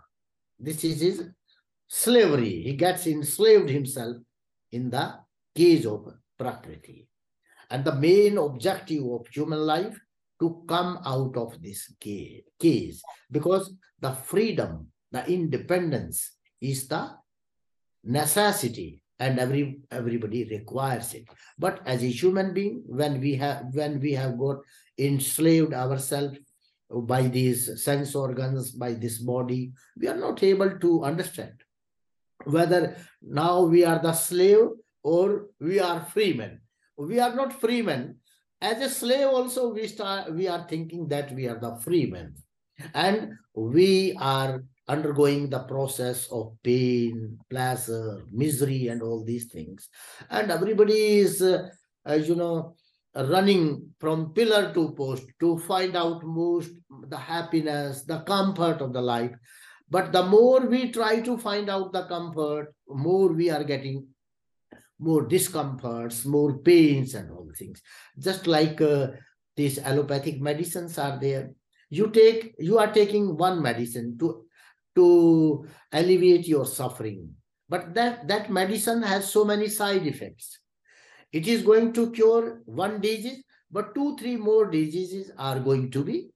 This 0.58 0.84
is 0.84 1.00
his 1.00 1.24
slavery. 1.88 2.62
He 2.62 2.74
gets 2.74 3.06
enslaved 3.06 3.68
himself 3.68 4.16
in 4.72 4.90
the 4.90 5.14
cage 5.54 5.86
of 5.86 6.06
Prakriti. 6.38 7.08
And 7.70 7.84
the 7.84 7.94
main 7.94 8.38
objective 8.38 9.04
of 9.04 9.26
human 9.28 9.60
life 9.60 9.98
to 10.40 10.62
come 10.68 11.00
out 11.04 11.36
of 11.36 11.60
this 11.62 11.92
cage 12.00 13.02
because 13.30 13.72
the 14.00 14.12
freedom, 14.12 14.86
the 15.10 15.26
independence 15.26 16.36
is 16.60 16.86
the 16.88 17.10
necessity 18.04 19.02
and 19.18 19.38
every 19.38 19.80
everybody 19.90 20.44
requires 20.44 21.12
it 21.14 21.24
but 21.58 21.80
as 21.86 22.02
a 22.02 22.06
human 22.06 22.54
being 22.54 22.82
when 22.86 23.20
we 23.20 23.34
have 23.34 23.64
when 23.72 23.98
we 24.00 24.12
have 24.12 24.38
got 24.38 24.58
enslaved 24.96 25.74
ourselves 25.74 26.38
by 26.90 27.22
these 27.22 27.82
sense 27.82 28.14
organs 28.14 28.70
by 28.70 28.92
this 28.94 29.18
body 29.18 29.72
we 29.98 30.08
are 30.08 30.16
not 30.16 30.42
able 30.42 30.78
to 30.78 31.04
understand 31.04 31.52
whether 32.44 32.96
now 33.20 33.62
we 33.62 33.84
are 33.84 33.98
the 33.98 34.12
slave 34.12 34.68
or 35.14 35.46
we 35.60 35.80
are 35.80 36.00
freemen 36.14 36.60
we 36.96 37.20
are 37.26 37.34
not 37.34 37.60
freemen 37.60 38.16
as 38.60 38.82
a 38.82 38.90
slave 39.00 39.28
also 39.28 39.68
we 39.78 39.86
start 39.86 40.32
we 40.40 40.48
are 40.48 40.64
thinking 40.72 41.06
that 41.08 41.32
we 41.32 41.46
are 41.46 41.60
the 41.66 41.74
freemen 41.86 42.34
and 42.94 43.32
we 43.54 44.16
are 44.20 44.62
undergoing 44.88 45.50
the 45.50 45.60
process 45.60 46.26
of 46.32 46.56
pain, 46.62 47.38
pleasure, 47.50 48.24
misery, 48.32 48.88
and 48.88 49.02
all 49.02 49.24
these 49.24 49.46
things. 49.46 49.88
And 50.30 50.50
everybody 50.50 51.18
is, 51.18 51.42
uh, 51.42 51.68
you 52.08 52.34
know, 52.34 52.76
running 53.14 53.90
from 54.00 54.32
pillar 54.32 54.72
to 54.74 54.92
post 54.92 55.24
to 55.40 55.58
find 55.58 55.96
out 55.96 56.24
most 56.24 56.70
the 57.08 57.16
happiness, 57.16 58.02
the 58.04 58.20
comfort 58.20 58.80
of 58.80 58.92
the 58.92 59.02
life. 59.02 59.32
But 59.90 60.12
the 60.12 60.22
more 60.22 60.60
we 60.60 60.90
try 60.90 61.20
to 61.20 61.38
find 61.38 61.68
out 61.70 61.92
the 61.92 62.04
comfort, 62.04 62.74
more 62.88 63.28
we 63.28 63.50
are 63.50 63.64
getting 63.64 64.06
more 64.98 65.26
discomforts, 65.26 66.24
more 66.24 66.58
pains, 66.58 67.14
and 67.14 67.30
all 67.30 67.44
the 67.44 67.54
things. 67.54 67.80
Just 68.18 68.46
like 68.46 68.80
uh, 68.80 69.08
these 69.56 69.78
allopathic 69.78 70.40
medicines 70.40 70.98
are 70.98 71.18
there. 71.20 71.52
You 71.90 72.10
take, 72.10 72.54
you 72.58 72.78
are 72.78 72.92
taking 72.92 73.36
one 73.36 73.62
medicine 73.62 74.18
to 74.18 74.44
to 74.98 75.64
alleviate 75.92 76.48
your 76.48 76.66
suffering. 76.66 77.30
But 77.68 77.94
that, 77.94 78.26
that 78.26 78.50
medicine 78.50 79.02
has 79.02 79.30
so 79.30 79.44
many 79.44 79.68
side 79.68 80.04
effects. 80.06 80.58
It 81.32 81.46
is 81.46 81.62
going 81.62 81.92
to 81.92 82.10
cure 82.10 82.62
one 82.64 83.00
disease, 83.00 83.44
but 83.70 83.94
two, 83.94 84.16
three 84.16 84.36
more 84.36 84.66
diseases 84.66 85.30
are 85.38 85.60
going 85.60 85.92
to 85.92 86.02
be 86.02 86.30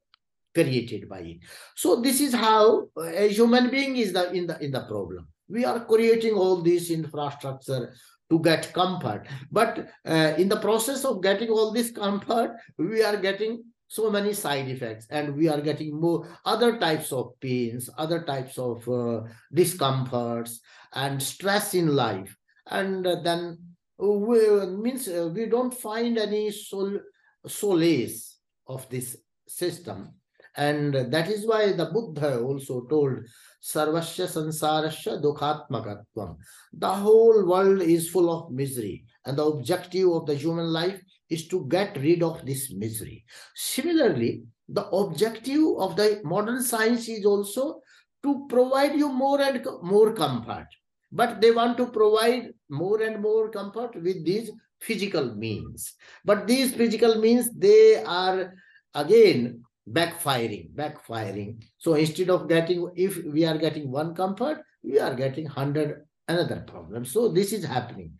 created 0.54 1.08
by 1.08 1.20
it. 1.20 1.38
So 1.74 2.00
this 2.00 2.20
is 2.20 2.34
how 2.34 2.88
a 3.02 3.28
human 3.28 3.70
being 3.70 3.96
is 3.96 4.12
the, 4.12 4.30
in, 4.32 4.46
the, 4.46 4.62
in 4.62 4.70
the 4.70 4.82
problem. 4.82 5.26
We 5.52 5.64
are 5.66 5.84
creating 5.84 6.34
all 6.34 6.62
this 6.62 6.90
infrastructure 6.90 7.94
to 8.30 8.38
get 8.40 8.72
comfort. 8.72 9.28
But 9.50 9.90
uh, 10.06 10.32
in 10.38 10.48
the 10.48 10.56
process 10.56 11.04
of 11.04 11.22
getting 11.22 11.50
all 11.50 11.72
this 11.72 11.90
comfort, 11.90 12.56
we 12.78 13.02
are 13.02 13.18
getting 13.18 13.62
so 13.92 14.10
many 14.10 14.32
side 14.32 14.68
effects 14.68 15.06
and 15.10 15.36
we 15.36 15.50
are 15.50 15.60
getting 15.60 16.00
more 16.00 16.26
other 16.46 16.78
types 16.78 17.12
of 17.12 17.38
pains 17.40 17.90
other 17.98 18.22
types 18.22 18.56
of 18.56 18.88
uh, 18.88 19.20
discomforts 19.52 20.60
and 20.94 21.22
stress 21.22 21.74
in 21.74 21.94
life 21.94 22.34
and 22.70 23.06
uh, 23.06 23.16
then 23.22 23.58
we 23.98 24.38
means 24.66 25.08
uh, 25.08 25.28
we 25.34 25.44
don't 25.44 25.74
find 25.74 26.16
any 26.16 26.50
sol 26.50 26.98
solace 27.46 28.38
of 28.66 28.88
this 28.88 29.18
system 29.46 30.14
and 30.56 30.94
that 30.94 31.28
is 31.28 31.46
why 31.46 31.72
the 31.72 31.86
buddha 31.86 32.40
also 32.40 32.82
told 32.82 33.18
sarvasya 33.62 34.26
sansarasya 34.26 35.22
dukhatmakatvam 35.22 36.36
the 36.72 36.94
whole 37.04 37.46
world 37.46 37.80
is 37.80 38.10
full 38.10 38.30
of 38.30 38.50
misery 38.52 39.04
and 39.24 39.38
the 39.38 39.44
objective 39.44 40.08
of 40.08 40.26
the 40.26 40.34
human 40.34 40.66
life 40.66 41.00
is 41.32 41.48
to 41.48 41.66
get 41.68 41.96
rid 41.96 42.22
of 42.22 42.44
this 42.44 42.70
misery. 42.72 43.24
Similarly, 43.54 44.42
the 44.68 44.86
objective 44.88 45.64
of 45.78 45.96
the 45.96 46.20
modern 46.24 46.62
science 46.62 47.08
is 47.08 47.24
also 47.24 47.80
to 48.22 48.46
provide 48.48 48.94
you 48.94 49.08
more 49.10 49.40
and 49.40 49.66
more 49.82 50.12
comfort. 50.12 50.66
But 51.10 51.40
they 51.40 51.50
want 51.50 51.76
to 51.78 51.86
provide 51.86 52.52
more 52.68 53.02
and 53.02 53.20
more 53.20 53.50
comfort 53.50 53.94
with 53.94 54.24
these 54.24 54.50
physical 54.80 55.34
means. 55.34 55.94
But 56.24 56.46
these 56.46 56.74
physical 56.74 57.16
means, 57.18 57.50
they 57.52 58.02
are 58.04 58.54
again 58.94 59.62
backfiring, 59.88 60.72
backfiring. 60.74 61.62
So 61.78 61.94
instead 61.94 62.30
of 62.30 62.48
getting, 62.48 62.90
if 62.94 63.22
we 63.24 63.44
are 63.44 63.58
getting 63.58 63.90
one 63.90 64.14
comfort, 64.14 64.62
we 64.82 64.98
are 64.98 65.14
getting 65.14 65.44
100 65.44 66.04
another 66.28 66.64
problem. 66.66 67.04
So 67.04 67.28
this 67.28 67.52
is 67.52 67.64
happening. 67.64 68.12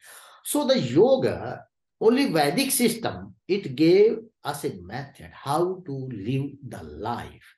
So 0.44 0.66
the 0.66 0.78
yoga, 0.78 1.62
only 2.00 2.32
Vedic 2.32 2.70
system, 2.70 3.34
it 3.46 3.76
gave 3.76 4.18
us 4.44 4.64
a 4.64 4.74
method 4.82 5.30
how 5.32 5.82
to 5.86 6.08
live 6.12 6.50
the 6.68 6.82
life 6.82 7.54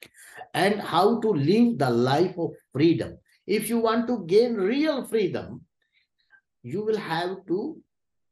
and 0.52 0.80
how 0.80 1.20
to 1.20 1.28
live 1.28 1.78
the 1.78 1.90
life 1.90 2.34
of 2.38 2.50
freedom. 2.72 3.16
If 3.46 3.68
you 3.68 3.78
want 3.78 4.06
to 4.08 4.24
gain 4.26 4.54
real 4.54 5.04
freedom, 5.04 5.62
you 6.62 6.84
will 6.84 6.98
have 6.98 7.46
to 7.48 7.78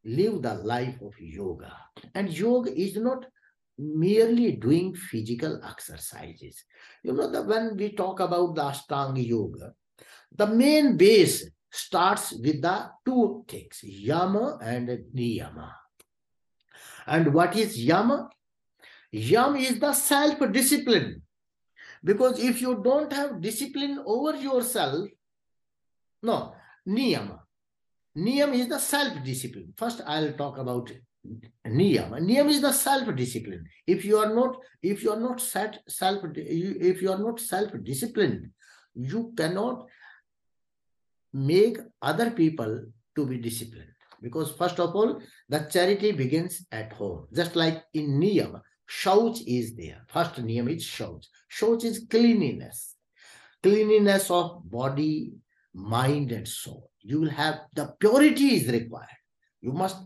live 0.05 0.43
the 0.43 0.55
life 0.55 0.97
of 1.03 1.13
yoga. 1.19 1.73
And 2.15 2.31
yoga 2.31 2.79
is 2.79 2.97
not 2.97 3.27
merely 3.79 4.53
doing 4.53 4.95
physical 4.95 5.61
exercises. 5.65 6.65
You 7.03 7.13
know 7.13 7.31
that 7.31 7.47
when 7.47 7.77
we 7.77 7.93
talk 7.93 8.21
about 8.21 8.55
the 8.55 8.63
Ashtanga 8.63 9.27
Yoga, 9.27 9.75
the 10.35 10.47
main 10.47 10.97
base 10.97 11.51
starts 11.71 12.33
with 12.33 12.63
the 12.63 12.91
two 13.05 13.45
things, 13.49 13.81
yama 13.83 14.59
and 14.63 14.89
niyama. 15.15 15.71
And 17.07 17.33
what 17.35 17.57
is 17.57 17.83
yama? 17.83 18.29
Yama 19.11 19.59
is 19.59 19.79
the 19.79 19.93
self-discipline. 19.93 21.23
Because 22.05 22.39
if 22.39 22.61
you 22.61 22.81
don't 22.83 23.13
have 23.13 23.41
discipline 23.41 24.03
over 24.05 24.37
yourself, 24.37 25.09
no, 26.23 26.55
niyama. 26.87 27.41
Niyam 28.17 28.55
is 28.55 28.69
the 28.69 28.79
self-discipline. 28.79 29.73
First, 29.77 30.03
I'll 30.07 30.33
talk 30.35 30.59
about 30.59 30.91
niyam. 31.67 32.11
Niyam 32.21 32.49
is 32.49 32.61
the 32.61 32.73
self-discipline. 32.73 33.65
If 33.87 34.05
you 34.05 34.19
are 34.19 34.35
not, 34.35 34.57
if 34.83 35.03
you 35.03 35.13
are 35.13 35.21
not 35.21 35.41
set 35.41 35.81
self, 35.89 36.23
if 36.35 37.03
you 37.03 37.13
are 37.13 37.19
not 37.19 37.41
self-disciplined, 37.41 38.51
you 38.95 39.33
cannot 39.37 39.87
make 41.33 41.79
other 42.01 42.31
people 42.31 42.85
to 43.17 43.27
be 43.27 43.39
disciplined. 43.39 43.89
Because 44.21 44.53
first 44.53 44.79
of 44.79 44.95
all, 44.95 45.21
the 45.49 45.61
charity 45.61 46.13
begins 46.13 46.65
at 46.71 46.93
home. 46.93 47.27
Just 47.35 47.57
like 47.57 47.83
in 47.95 48.21
niyam, 48.21 48.61
shouch 48.87 49.41
is 49.47 49.75
there. 49.75 50.03
First 50.09 50.37
niyam 50.37 50.71
is 50.75 50.85
shouch. 50.85 51.27
Shouch 51.49 51.85
is 51.85 52.07
cleanliness. 52.09 52.95
Cleanliness 53.63 54.31
of 54.31 54.71
body, 54.71 55.33
mind, 55.75 56.33
and 56.33 56.47
soul. 56.47 56.91
You 57.01 57.21
will 57.21 57.31
have 57.31 57.61
the 57.75 57.95
purity 57.99 58.57
is 58.57 58.69
required. 58.69 59.09
You 59.61 59.73
must 59.73 59.97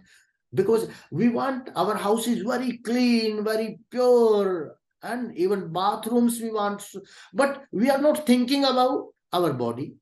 because 0.56 0.88
we 1.10 1.28
want 1.28 1.70
our 1.76 1.94
house 1.94 2.26
is 2.26 2.42
very 2.42 2.78
clean, 2.78 3.44
very 3.44 3.78
pure, 3.90 4.76
and 5.02 5.36
even 5.36 5.72
bathrooms 5.72 6.40
we 6.40 6.50
want. 6.50 6.82
But 7.32 7.64
we 7.70 7.90
are 7.90 8.00
not 8.00 8.26
thinking 8.26 8.64
about 8.64 9.08
our 9.32 9.52
body. 9.52 9.94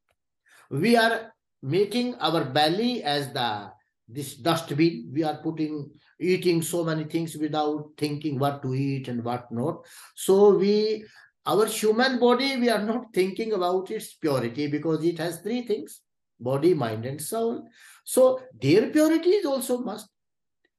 We 0.71 0.97
are 0.97 1.33
making 1.63 2.15
our 2.17 2.45
belly 2.45 3.03
as 3.03 3.33
the 3.33 3.71
this 4.09 4.37
dustbin. 4.37 5.11
We 5.13 5.25
are 5.25 5.39
putting 5.43 5.91
eating 6.21 6.63
so 6.63 6.85
many 6.85 7.05
things 7.05 7.37
without 7.37 7.91
thinking 7.99 8.39
what 8.39 8.63
to 8.63 8.75
eat 8.75 9.09
and 9.09 9.25
what 9.25 9.51
not. 9.51 9.85
So 10.15 10.57
we 10.57 11.05
our 11.47 11.67
human 11.67 12.19
body, 12.19 12.57
we 12.57 12.71
are 12.71 12.83
not 12.83 13.13
thinking 13.13 13.53
about 13.53 13.91
its 13.91 14.15
purity 14.15 14.67
because 14.67 15.05
it 15.05 15.19
has 15.19 15.41
three 15.41 15.63
things 15.67 16.01
body, 16.41 16.75
mind, 16.75 17.07
and 17.07 17.21
soul. 17.21 17.67
So 18.05 18.41
their 18.61 18.91
purity 18.91 19.31
is 19.31 19.47
also 19.47 19.79
must 19.79 20.09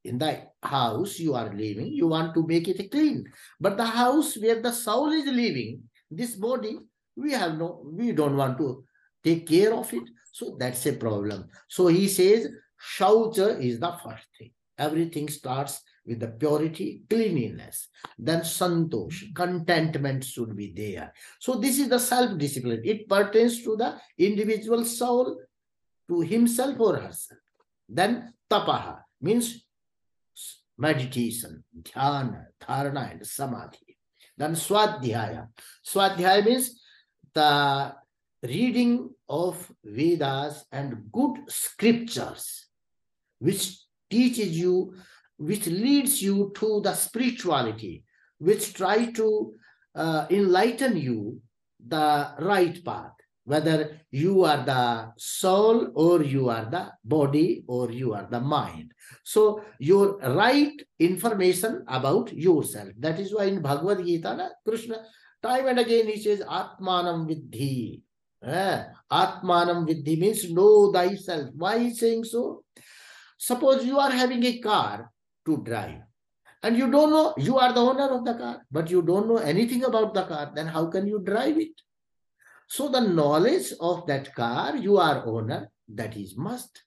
in 0.05 0.17
the 0.17 0.43
house 0.63 1.19
you 1.19 1.33
are 1.33 1.53
living, 1.53 1.88
you 1.88 2.07
want 2.07 2.33
to 2.35 2.45
make 2.45 2.67
it 2.67 2.91
clean. 2.91 3.25
But 3.59 3.77
the 3.77 3.85
house 3.85 4.38
where 4.38 4.62
the 4.62 4.71
soul 4.71 5.12
is 5.12 5.25
living, 5.25 5.83
this 6.09 6.35
body, 6.35 6.77
we 7.15 7.31
have 7.31 7.57
no, 7.57 7.81
we 7.83 8.12
don't 8.12 8.38
want 8.38 8.57
to 8.59 8.85
take 9.24 9.47
care 9.47 9.74
of 9.74 9.91
it. 9.93 10.03
So 10.31 10.55
that's 10.59 10.85
a 10.85 10.93
problem. 10.93 11.50
So 11.67 11.88
he 11.88 12.07
says, 12.07 12.50
Shaucha 12.97 13.59
is 13.59 13.79
the 13.79 13.93
first 14.03 14.27
thing. 14.38 14.51
Everything 14.77 15.29
starts 15.29 15.81
with 16.05 16.19
the 16.19 16.27
purity, 16.27 17.01
cleanliness. 17.09 17.88
Then 18.17 18.41
santosh, 18.41 19.33
contentment 19.33 20.24
should 20.24 20.55
be 20.55 20.71
there. 20.75 21.13
So 21.39 21.55
this 21.55 21.79
is 21.79 21.89
the 21.89 22.00
self-discipline. 22.00 22.81
It 22.83 23.09
pertains 23.09 23.63
to 23.63 23.75
the 23.75 23.96
individual 24.18 24.85
soul, 24.85 25.39
to 26.07 26.22
himself 26.22 26.79
or 26.79 26.98
herself. 26.98 27.39
Then 27.89 28.33
tapaha 28.51 29.00
means 29.22 29.65
meditation, 30.77 31.64
dhyana, 31.81 32.46
dharana, 32.61 33.11
and 33.11 33.25
samadhi. 33.25 33.98
Then 34.38 34.53
swadhyaya. 34.53 35.48
Swadhyaya 35.85 36.46
means 36.46 36.81
the 37.33 37.94
reading 38.44 39.09
of 39.29 39.72
Vedas 39.83 40.66
and 40.72 41.11
good 41.11 41.38
scriptures, 41.48 42.68
which 43.40 43.77
teaches 44.09 44.57
you, 44.57 44.94
which 45.38 45.68
leads 45.68 46.22
you 46.22 46.51
to 46.55 46.81
the 46.81 46.94
spirituality, 46.94 48.03
which 48.38 48.74
try 48.74 49.11
to 49.11 49.53
uh, 49.96 50.27
enlighten 50.29 50.98
you 50.98 51.42
the 51.88 52.33
right 52.40 52.83
path 52.83 53.15
whether 53.46 54.01
you 54.10 54.44
are 54.44 54.66
the 54.66 55.14
soul 55.18 55.92
or 55.94 56.24
you 56.24 56.50
are 56.50 56.66
the 56.66 56.92
body 57.03 57.64
or 57.68 57.92
you 57.92 58.14
are 58.14 58.27
the 58.29 58.40
mind. 58.40 58.92
So 59.24 59.64
your 59.79 60.18
right 60.18 60.74
information 61.00 61.86
about 61.88 62.34
yourself. 62.34 62.90
That 63.00 63.20
is 63.20 63.34
why 63.34 63.46
in 63.46 63.62
Bhagavad 63.62 64.03
Gita, 64.05 64.36
na, 64.36 64.50
Krishna 64.68 65.05
time 65.42 65.68
and 65.68 65.79
again 65.79 66.08
he 66.08 66.22
says 66.22 66.42
Atmanam 66.42 67.29
Vidhi. 67.29 68.01
Eh? 68.44 68.84
Atmanam 69.12 69.88
Vidhi 69.88 70.20
means 70.20 70.50
know 70.51 70.92
thyself. 70.92 71.50
Why 71.53 71.75
is 71.77 72.00
saying 72.00 72.24
so? 72.24 72.64
Suppose 73.38 73.86
you 73.86 74.00
are 74.00 74.12
having 74.12 74.44
a 74.44 74.58
car 74.58 75.12
to 75.46 75.58
drive 75.58 76.01
and 76.64 76.75
you 76.75 76.90
don't 76.90 77.12
know, 77.12 77.36
you 77.38 77.60
are 77.60 77.72
the 77.74 77.79
owner 77.79 78.10
of 78.10 78.25
the 78.25 78.34
car, 78.34 78.66
but 78.72 78.90
you 78.90 79.03
don't 79.03 79.27
know 79.27 79.38
anything 79.38 79.84
about 79.84 80.16
the 80.16 80.24
car, 80.24 80.51
then 80.55 80.66
how 80.66 80.88
can 80.88 81.05
you 81.05 81.20
drive 81.20 81.60
it? 81.60 81.79
So 82.68 82.90
the 82.90 83.01
knowledge 83.01 83.74
of 83.80 84.08
that 84.08 84.34
car, 84.34 84.75
you 84.75 84.98
are 84.98 85.25
owner, 85.25 85.72
that 85.90 86.18
is 86.18 86.36
must. 86.36 86.84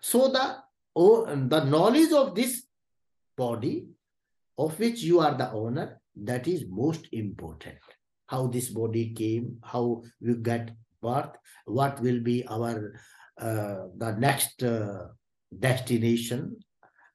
So 0.00 0.28
the, 0.28 0.56
oh, 0.94 1.26
the 1.26 1.64
knowledge 1.64 2.12
of 2.12 2.34
this 2.34 2.64
body, 3.36 3.86
of 4.58 4.78
which 4.78 5.02
you 5.02 5.20
are 5.20 5.34
the 5.34 5.50
owner, 5.52 6.00
that 6.16 6.48
is 6.48 6.64
most 6.68 7.06
important. 7.12 7.76
How 8.26 8.48
this 8.48 8.68
body 8.68 9.14
came, 9.14 9.58
how 9.62 10.02
we 10.20 10.34
get 10.34 10.70
birth, 11.02 11.36
what 11.66 12.00
will 12.00 12.20
be 12.20 12.46
our 12.48 12.94
uh, 13.38 13.88
the 13.98 14.16
next 14.18 14.62
uh, 14.62 15.08
destination, 15.58 16.56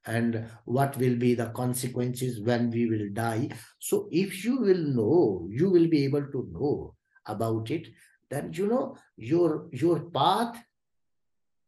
and 0.05 0.49
what 0.65 0.95
will 0.97 1.15
be 1.15 1.33
the 1.33 1.47
consequences 1.47 2.39
when 2.41 2.69
we 2.69 2.87
will 2.87 3.09
die. 3.13 3.49
So 3.79 4.07
if 4.11 4.45
you 4.45 4.59
will 4.59 4.77
know, 4.77 5.47
you 5.49 5.69
will 5.69 5.87
be 5.87 6.03
able 6.05 6.25
to 6.27 6.47
know 6.51 6.93
about 7.25 7.71
it, 7.71 7.87
then 8.29 8.51
you 8.53 8.67
know 8.67 8.97
your 9.17 9.67
your 9.71 9.99
path, 9.99 10.57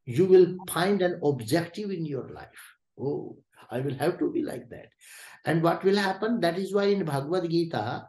you 0.06 0.26
will 0.26 0.58
find 0.70 1.02
an 1.02 1.20
objective 1.24 1.92
in 1.92 2.06
your 2.06 2.30
life. 2.30 2.64
Oh, 3.00 3.38
I 3.70 3.80
will 3.80 3.96
have 3.96 4.20
to 4.20 4.32
be 4.32 4.44
like 4.44 4.70
that. 4.70 4.90
And 5.46 5.62
what 5.62 5.84
will 5.84 5.98
happen? 5.98 6.40
That 6.40 6.58
is 6.58 6.74
why 6.74 6.86
in 6.86 7.04
Bhagavad 7.04 7.50
Gita, 7.50 8.08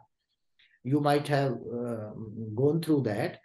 you 0.83 0.99
might 0.99 1.27
have 1.27 1.53
uh, 1.53 2.11
gone 2.55 2.81
through 2.81 3.01
that. 3.03 3.39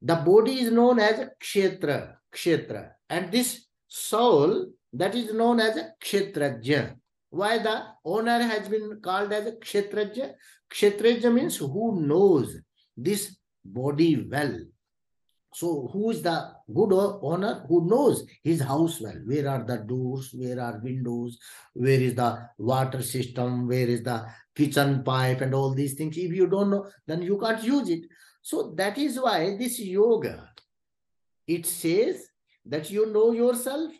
The 0.00 0.16
body 0.16 0.60
is 0.60 0.72
known 0.72 0.98
as 0.98 1.18
a 1.18 1.30
kshetra, 1.42 2.14
kshetra, 2.34 2.90
and 3.08 3.32
this 3.32 3.66
soul 3.88 4.72
that 4.92 5.14
is 5.14 5.32
known 5.32 5.60
as 5.60 5.76
a 5.76 5.92
kshetraja. 6.02 6.96
Why 7.30 7.58
the 7.58 7.84
owner 8.04 8.40
has 8.42 8.68
been 8.68 9.00
called 9.00 9.32
as 9.32 9.46
a 9.46 9.52
kshetraja? 9.52 10.34
Kshetraja 10.70 11.32
means 11.32 11.56
who 11.56 12.00
knows 12.00 12.58
this 12.96 13.36
body 13.64 14.26
well. 14.30 14.58
So 15.54 15.90
who 15.92 16.10
is 16.10 16.22
the 16.22 16.50
good 16.72 16.92
owner 16.92 17.64
who 17.68 17.86
knows 17.86 18.24
his 18.42 18.62
house 18.62 19.00
well? 19.00 19.20
Where 19.26 19.48
are 19.48 19.62
the 19.62 19.78
doors? 19.78 20.30
Where 20.32 20.58
are 20.58 20.80
windows? 20.82 21.38
Where 21.74 22.00
is 22.00 22.14
the 22.14 22.48
water 22.56 23.02
system? 23.02 23.68
Where 23.68 23.86
is 23.86 24.02
the 24.02 24.26
kitchen 24.56 25.02
pipe 25.04 25.42
and 25.42 25.54
all 25.54 25.74
these 25.74 25.94
things? 25.94 26.16
If 26.16 26.32
you 26.32 26.46
don't 26.46 26.70
know, 26.70 26.86
then 27.06 27.20
you 27.20 27.38
can't 27.38 27.62
use 27.62 27.90
it. 27.90 28.04
So 28.40 28.72
that 28.76 28.96
is 28.96 29.20
why 29.20 29.56
this 29.58 29.78
yoga, 29.78 30.48
it 31.46 31.66
says 31.66 32.26
that 32.64 32.90
you 32.90 33.12
know 33.12 33.32
yourself. 33.32 33.92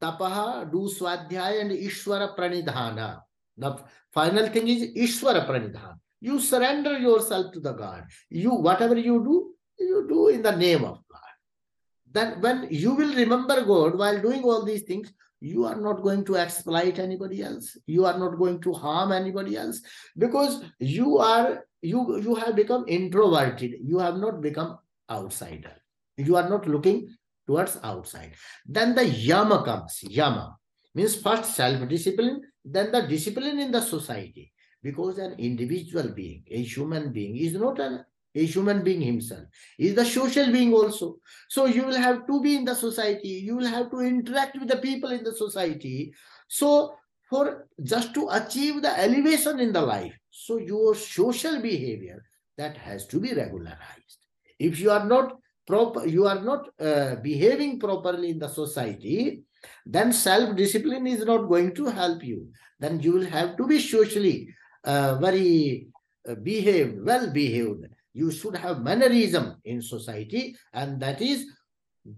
Tapaha, 0.00 0.70
do 0.70 0.88
swadhyaya 0.88 1.60
and 1.62 1.70
Ishwara 1.70 2.36
pranidhana. 2.36 3.20
The 3.56 3.78
final 4.12 4.48
thing 4.48 4.68
is 4.68 4.82
Ishwara 4.96 5.46
pranidhana. 5.48 5.98
You 6.20 6.40
surrender 6.40 6.98
yourself 6.98 7.52
to 7.52 7.60
the 7.60 7.72
God. 7.72 8.04
You, 8.30 8.54
whatever 8.54 8.96
you 8.96 9.22
do, 9.22 9.52
you 9.78 10.06
do 10.08 10.28
in 10.28 10.42
the 10.42 10.56
name 10.56 10.84
of 10.84 11.00
God. 11.10 11.20
Then 12.10 12.40
when 12.40 12.68
you 12.70 12.94
will 12.94 13.14
remember 13.14 13.62
God 13.64 13.98
while 13.98 14.20
doing 14.20 14.42
all 14.42 14.64
these 14.64 14.82
things, 14.82 15.12
you 15.40 15.64
are 15.64 15.76
not 15.76 16.02
going 16.02 16.24
to 16.24 16.36
exploit 16.36 16.98
anybody 16.98 17.42
else. 17.42 17.76
You 17.86 18.06
are 18.06 18.18
not 18.18 18.38
going 18.38 18.60
to 18.62 18.72
harm 18.72 19.12
anybody 19.12 19.56
else 19.56 19.82
because 20.16 20.64
you 20.78 21.18
are 21.18 21.66
you 21.82 22.18
you 22.20 22.34
have 22.36 22.56
become 22.56 22.86
introverted. 22.88 23.74
You 23.82 23.98
have 23.98 24.16
not 24.16 24.40
become 24.40 24.78
outsider. 25.10 25.72
You 26.16 26.36
are 26.36 26.48
not 26.48 26.66
looking 26.66 27.14
towards 27.46 27.78
outside. 27.82 28.32
Then 28.64 28.94
the 28.94 29.04
yama 29.06 29.62
comes. 29.62 30.02
Yama 30.02 30.56
means 30.94 31.20
first 31.20 31.54
self-discipline, 31.54 32.40
then 32.64 32.90
the 32.90 33.02
discipline 33.02 33.60
in 33.60 33.70
the 33.70 33.82
society. 33.82 34.50
Because 34.82 35.18
an 35.18 35.34
individual 35.38 36.08
being, 36.08 36.44
a 36.50 36.62
human 36.62 37.12
being, 37.12 37.36
is 37.36 37.54
not 37.54 37.78
an 37.80 38.04
a 38.36 38.44
human 38.44 38.84
being 38.84 39.00
himself 39.00 39.44
is 39.78 39.94
the 39.94 40.04
social 40.04 40.52
being 40.52 40.72
also. 40.72 41.16
So 41.48 41.64
you 41.64 41.84
will 41.84 41.96
have 41.96 42.26
to 42.26 42.42
be 42.42 42.54
in 42.56 42.64
the 42.64 42.74
society 42.74 43.28
you 43.28 43.56
will 43.56 43.66
have 43.66 43.90
to 43.90 44.00
interact 44.00 44.58
with 44.58 44.68
the 44.68 44.76
people 44.76 45.10
in 45.10 45.24
the 45.24 45.34
society. 45.34 46.12
So 46.46 46.94
for 47.30 47.66
just 47.82 48.14
to 48.14 48.28
achieve 48.30 48.82
the 48.82 48.98
elevation 49.00 49.58
in 49.58 49.72
the 49.72 49.80
life 49.80 50.14
so 50.30 50.58
your 50.58 50.94
social 50.94 51.60
behavior 51.60 52.22
that 52.58 52.76
has 52.76 53.06
to 53.06 53.18
be 53.18 53.32
regularized. 53.32 54.20
If 54.58 54.80
you 54.80 54.90
are 54.90 55.06
not 55.06 55.38
proper 55.66 56.06
you 56.06 56.26
are 56.26 56.40
not 56.40 56.68
uh, 56.78 57.16
behaving 57.16 57.80
properly 57.80 58.30
in 58.30 58.38
the 58.38 58.48
society 58.48 59.42
then 59.84 60.12
self-discipline 60.12 61.06
is 61.06 61.24
not 61.24 61.48
going 61.48 61.74
to 61.74 61.86
help 61.86 62.22
you. 62.22 62.48
Then 62.78 63.00
you 63.00 63.12
will 63.12 63.26
have 63.26 63.56
to 63.56 63.66
be 63.66 63.80
socially 63.80 64.54
uh, 64.86 65.16
very 65.16 65.88
behaved 66.42 67.04
well 67.04 67.30
behaved 67.30 67.86
you 68.14 68.30
should 68.30 68.56
have 68.56 68.82
mannerism 68.82 69.56
in 69.64 69.82
society 69.82 70.56
and 70.72 71.00
that 71.00 71.20
is 71.20 71.46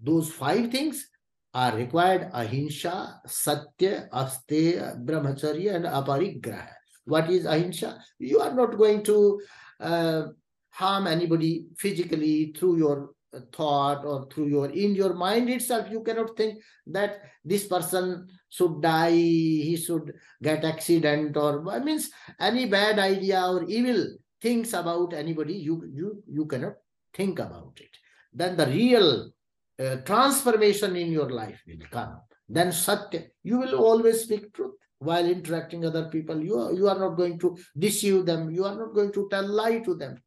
those 0.03 0.31
five 0.31 0.71
things 0.71 1.09
are 1.55 1.75
required 1.77 2.31
ahimsa 2.33 3.21
satya 3.27 4.09
asteya 4.13 4.97
brahmacharya 5.05 5.75
and 5.75 5.87
aparigraha. 5.87 6.69
What 7.05 7.31
is 7.31 7.47
ahimsa 7.47 7.99
you 8.19 8.41
are 8.41 8.55
not 8.55 8.77
going 8.77 9.03
to 9.05 9.41
uh, 9.81 10.23
harm 10.71 11.07
anybody 11.07 11.67
physically 11.77 12.53
through 12.57 12.79
your 12.79 13.11
thought 13.53 14.05
or 14.05 14.27
through 14.31 14.47
your 14.47 14.71
in 14.71 14.95
your 14.95 15.13
mind 15.13 15.51
itself 15.51 15.91
you 15.91 16.03
cannot 16.03 16.37
think 16.37 16.59
that 16.87 17.21
this 17.45 17.67
person 17.67 18.27
should 18.49 18.81
die 18.81 19.11
he 19.11 19.77
should 19.77 20.15
get 20.43 20.65
accident 20.65 21.37
or 21.37 21.69
I 21.69 21.79
means 21.81 22.11
any 22.41 22.67
bad 22.67 22.99
idea 22.99 23.45
or 23.47 23.65
evil 23.65 24.07
things 24.41 24.73
about 24.73 25.13
anybody 25.13 25.55
you 25.55 25.85
you 25.93 26.23
you 26.27 26.47
cannot 26.47 26.75
think 27.15 27.39
about 27.39 27.79
it. 27.81 27.91
Then 28.33 28.57
the 28.57 28.67
real 28.67 29.31
uh, 29.79 29.97
transformation 30.05 30.97
in 30.97 31.13
your 31.13 31.31
life 31.31 31.61
will 31.67 31.87
come. 31.91 32.21
Then 32.49 32.73
satya 32.73 33.25
you 33.43 33.59
will 33.59 33.75
always 33.75 34.23
speak 34.23 34.53
truth 34.55 34.75
while 35.01 35.27
interacting 35.27 35.85
other 35.85 36.09
people. 36.09 36.43
You 36.43 36.59
are, 36.59 36.73
you 36.73 36.89
are 36.89 36.99
not 36.99 37.17
going 37.17 37.39
to 37.41 37.57
deceive 37.79 38.27
them. 38.27 38.51
You 38.51 38.65
are 38.65 38.77
not 38.77 38.95
going 38.95 39.13
to 39.13 39.29
tell 39.31 39.47
lie 39.47 39.79
to 39.81 39.95
them. 39.95 40.21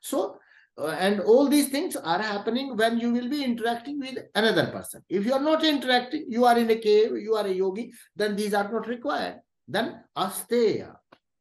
So 0.00 0.38
and 0.78 1.20
all 1.20 1.48
these 1.48 1.68
things 1.68 1.96
are 1.96 2.20
happening 2.20 2.76
when 2.76 2.98
you 2.98 3.12
will 3.12 3.28
be 3.28 3.44
interacting 3.44 4.00
with 4.00 4.18
another 4.34 4.66
person. 4.66 5.02
If 5.08 5.24
you 5.24 5.32
are 5.32 5.40
not 5.40 5.64
interacting 5.64 6.26
you 6.28 6.44
are 6.44 6.58
in 6.58 6.70
a 6.70 6.76
cave 6.76 7.16
you 7.16 7.34
are 7.34 7.46
a 7.46 7.52
yogi 7.52 7.92
then 8.16 8.36
these 8.36 8.54
are 8.54 8.70
not 8.70 8.86
required. 8.88 9.40
Then 9.68 10.02
asteya. 10.16 10.96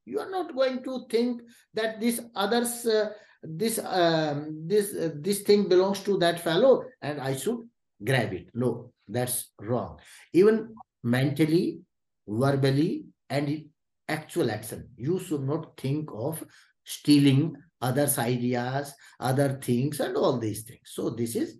You 0.06 0.20
are 0.20 0.30
not 0.30 0.54
going 0.54 0.84
to 0.84 1.06
think 1.10 1.42
that 1.74 2.00
this 2.00 2.22
others 2.36 2.86
uh, 2.86 3.10
this 3.42 3.80
um, 3.80 4.68
this 4.68 4.94
uh, 4.94 5.12
this 5.16 5.42
thing 5.42 5.68
belongs 5.68 6.02
to 6.04 6.18
that 6.20 6.40
fellow 6.40 6.84
and 7.02 7.20
i 7.20 7.36
should 7.36 7.60
grab 8.04 8.34
it. 8.34 8.50
No 8.54 8.92
that's 9.08 9.52
wrong. 9.60 10.00
Even 10.34 10.76
mentally 11.04 11.80
verbally 12.28 13.06
and 13.30 13.66
actual 14.08 14.52
action 14.52 14.90
you 14.96 15.20
should 15.20 15.44
not 15.44 15.76
think 15.78 16.10
of 16.14 16.44
stealing 16.84 17.56
others 17.90 18.18
ideas 18.18 18.94
other 19.20 19.50
things 19.68 20.00
and 20.00 20.16
all 20.16 20.38
these 20.40 20.64
things. 20.64 20.88
So 20.98 21.10
this 21.10 21.36
is 21.36 21.58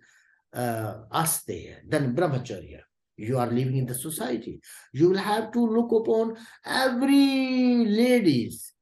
uh, 0.52 1.04
us 1.10 1.42
there. 1.42 1.82
Then 1.86 2.14
brahmacharya 2.16 2.80
you 3.16 3.38
are 3.38 3.46
living 3.46 3.76
in 3.76 3.86
the 3.86 3.94
society. 3.94 4.60
You 4.92 5.10
will 5.10 5.18
have 5.18 5.52
to 5.52 5.60
look 5.60 5.92
upon 5.92 6.36
every 6.66 7.86
ladies 7.86 8.72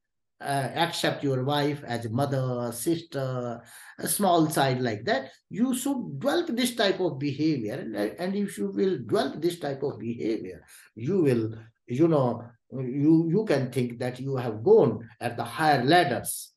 uh, 0.40 0.70
accept 0.74 1.22
your 1.22 1.44
wife 1.44 1.84
as 1.86 2.08
mother 2.10 2.72
sister 2.72 3.60
a 3.98 4.08
small 4.08 4.48
side 4.50 4.80
like 4.80 5.04
that. 5.04 5.30
You 5.50 5.74
should 5.74 6.18
develop 6.18 6.48
this 6.48 6.74
type 6.74 6.98
of 7.00 7.18
behavior 7.18 7.74
and, 7.74 7.96
and 7.96 8.34
if 8.34 8.58
you 8.58 8.72
will 8.72 8.98
develop 8.98 9.40
this 9.40 9.58
type 9.58 9.82
of 9.82 9.98
behavior 9.98 10.64
you 10.94 11.22
will 11.22 11.54
you 11.86 12.08
know 12.08 12.42
you 12.72 13.28
you 13.30 13.44
can 13.44 13.70
think 13.70 13.98
that 13.98 14.18
you 14.18 14.36
have 14.36 14.62
gone 14.62 15.08
at 15.20 15.36
the 15.36 15.44
higher 15.44 15.84
ladders 15.84 16.52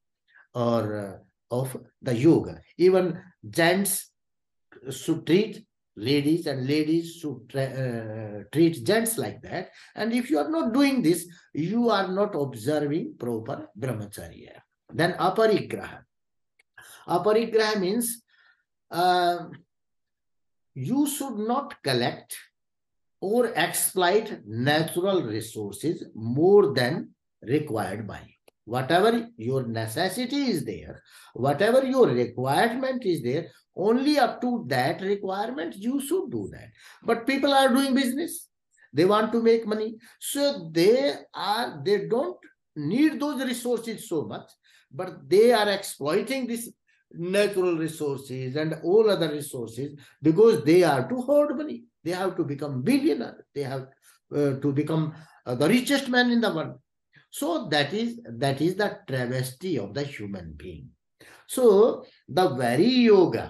or 0.56 1.22
uh, 1.52 1.56
of 1.56 1.78
the 2.02 2.15
yoga. 2.15 2.62
Even 2.78 3.22
gents 3.48 4.12
should 4.89 5.26
treat 5.28 5.65
ladies 5.96 6.48
and 6.48 6.68
ladies 6.68 7.15
should 7.15 7.56
uh, 7.56 8.44
treat 8.52 8.84
gents 8.84 9.18
like 9.18 9.41
that. 9.41 9.70
And 9.96 10.13
if 10.13 10.30
you 10.30 10.39
are 10.39 10.50
not 10.50 10.74
doing 10.74 11.02
this 11.02 11.28
you 11.54 11.89
are 11.89 12.08
not 12.08 12.36
observing 12.36 13.15
proper 13.18 13.70
brahmacharya. 13.78 14.62
Then 14.89 15.13
aparigraha. 15.13 16.00
Aparigraha 17.08 17.80
means 17.80 18.22
uh, 18.91 19.46
you 20.74 21.08
should 21.08 21.38
not 21.38 21.82
collect 21.82 22.36
or 23.22 23.52
exploit 23.56 24.41
natural 24.46 25.24
resources 25.24 26.04
more 26.13 26.74
than 26.74 27.12
required 27.41 28.06
by 28.06 28.22
whatever 28.65 29.30
your 29.38 29.65
necessity 29.67 30.41
is 30.51 30.65
there 30.65 31.01
whatever 31.34 31.84
your 31.84 32.08
requirement 32.08 33.06
is 33.06 33.21
there 33.21 33.47
only 33.75 34.17
up 34.17 34.41
to 34.41 34.65
that 34.67 35.01
requirement 35.01 35.75
you 35.75 35.99
should 35.99 36.32
do 36.32 36.49
that. 36.51 36.69
But 37.04 37.28
people 37.28 37.54
are 37.54 37.67
doing 37.67 37.93
business. 37.93 38.47
They 38.93 39.04
want 39.04 39.34
to 39.34 39.43
make 39.43 39.67
money. 39.67 39.95
So 40.19 40.69
they 40.71 41.13
are 41.34 41.82
they 41.84 42.08
don't 42.08 42.38
need 42.75 43.19
those 43.19 43.43
resources 43.43 44.08
so 44.08 44.23
much 44.23 44.49
but 44.91 45.30
they 45.30 45.51
are 45.51 45.69
exploiting 45.69 46.47
this 46.47 46.71
natural 47.12 47.78
resources 47.78 48.56
and 48.56 48.75
all 48.84 49.10
other 49.10 49.30
resources 49.30 49.97
because 50.21 50.63
they 50.63 50.84
are 50.84 51.08
to 51.08 51.15
hoard 51.21 51.58
money. 51.58 51.84
They 52.04 52.12
have 52.12 52.36
to 52.38 52.43
become 52.43 52.82
billionaire. 52.82 53.45
They 53.54 53.63
have 53.63 53.88
uh, 54.36 54.54
to 54.60 54.71
become 54.73 55.13
uh, 55.45 55.56
the 55.56 55.67
richest 55.67 56.10
man 56.10 56.32
in 56.32 56.41
the 56.41 56.54
world 56.54 56.75
so 57.39 57.67
that 57.74 57.93
is 58.02 58.10
that 58.43 58.62
is 58.67 58.76
the 58.82 58.89
travesty 59.10 59.78
of 59.84 59.93
the 59.98 60.06
human 60.15 60.48
being 60.63 60.88
so 61.56 61.67
the 62.39 62.48
very 62.63 62.93
yoga 63.12 63.45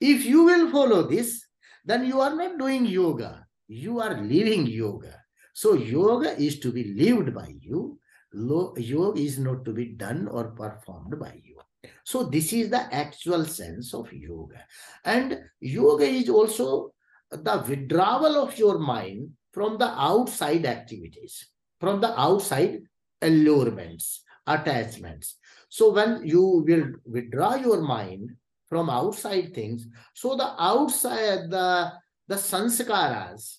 if 0.00 0.24
you 0.24 0.44
will 0.44 0.70
follow 0.70 1.02
this, 1.06 1.44
then 1.84 2.06
you 2.06 2.20
are 2.20 2.34
not 2.34 2.58
doing 2.58 2.86
yoga. 2.86 3.46
You 3.68 4.00
are 4.00 4.16
living 4.16 4.66
yoga. 4.66 5.14
So 5.52 5.74
yoga 5.74 6.40
is 6.40 6.58
to 6.60 6.72
be 6.72 6.94
lived 6.94 7.34
by 7.34 7.54
you. 7.60 7.98
Yoga 8.32 9.20
is 9.20 9.38
not 9.38 9.64
to 9.66 9.72
be 9.72 9.92
done 9.92 10.26
or 10.28 10.52
performed 10.52 11.18
by 11.20 11.38
you. 11.44 11.58
So 12.04 12.24
this 12.24 12.52
is 12.52 12.70
the 12.70 12.92
actual 12.94 13.44
sense 13.44 13.92
of 13.92 14.10
yoga. 14.12 14.64
And 15.04 15.38
yoga 15.60 16.04
is 16.04 16.30
also 16.30 16.92
the 17.30 17.64
withdrawal 17.68 18.36
of 18.36 18.58
your 18.58 18.78
mind 18.78 19.30
from 19.52 19.76
the 19.76 19.88
outside 19.88 20.64
activities, 20.64 21.46
from 21.78 22.00
the 22.00 22.18
outside 22.18 22.80
allurements, 23.22 24.22
attachments. 24.46 25.36
So 25.68 25.92
when 25.92 26.26
you 26.26 26.64
will 26.66 26.92
withdraw 27.04 27.54
your 27.54 27.80
mind 27.80 28.36
from 28.70 28.88
outside 28.88 29.52
things. 29.52 29.86
So 30.14 30.36
the 30.36 30.54
outside, 30.58 31.50
the, 31.50 31.92
the 32.28 32.36
sanskaras 32.36 33.56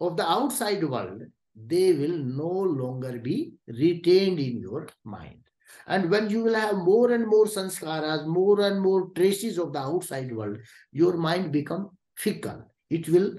of 0.00 0.16
the 0.16 0.28
outside 0.28 0.82
world, 0.82 1.22
they 1.54 1.92
will 1.92 2.16
no 2.18 2.48
longer 2.48 3.18
be 3.18 3.52
retained 3.68 4.40
in 4.40 4.60
your 4.60 4.88
mind. 5.04 5.40
And 5.86 6.10
when 6.10 6.30
you 6.30 6.42
will 6.42 6.54
have 6.54 6.76
more 6.76 7.12
and 7.12 7.26
more 7.26 7.44
sanskaras, 7.44 8.26
more 8.26 8.62
and 8.62 8.80
more 8.80 9.10
traces 9.14 9.58
of 9.58 9.72
the 9.72 9.78
outside 9.78 10.34
world, 10.34 10.58
your 10.90 11.16
mind 11.16 11.52
become 11.52 11.90
fickle. 12.16 12.70
It 12.88 13.08
will 13.08 13.34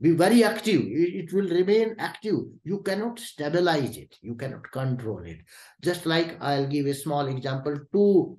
be 0.00 0.10
very 0.10 0.44
active. 0.44 0.82
It 0.86 1.32
will 1.32 1.48
remain 1.48 1.96
active. 1.98 2.38
You 2.62 2.80
cannot 2.80 3.18
stabilize 3.18 3.96
it. 3.96 4.16
You 4.22 4.34
cannot 4.36 4.70
control 4.70 5.20
it. 5.24 5.38
Just 5.82 6.06
like 6.06 6.36
I'll 6.40 6.66
give 6.66 6.86
a 6.86 6.94
small 6.94 7.26
example. 7.26 7.76
Two 7.92 8.38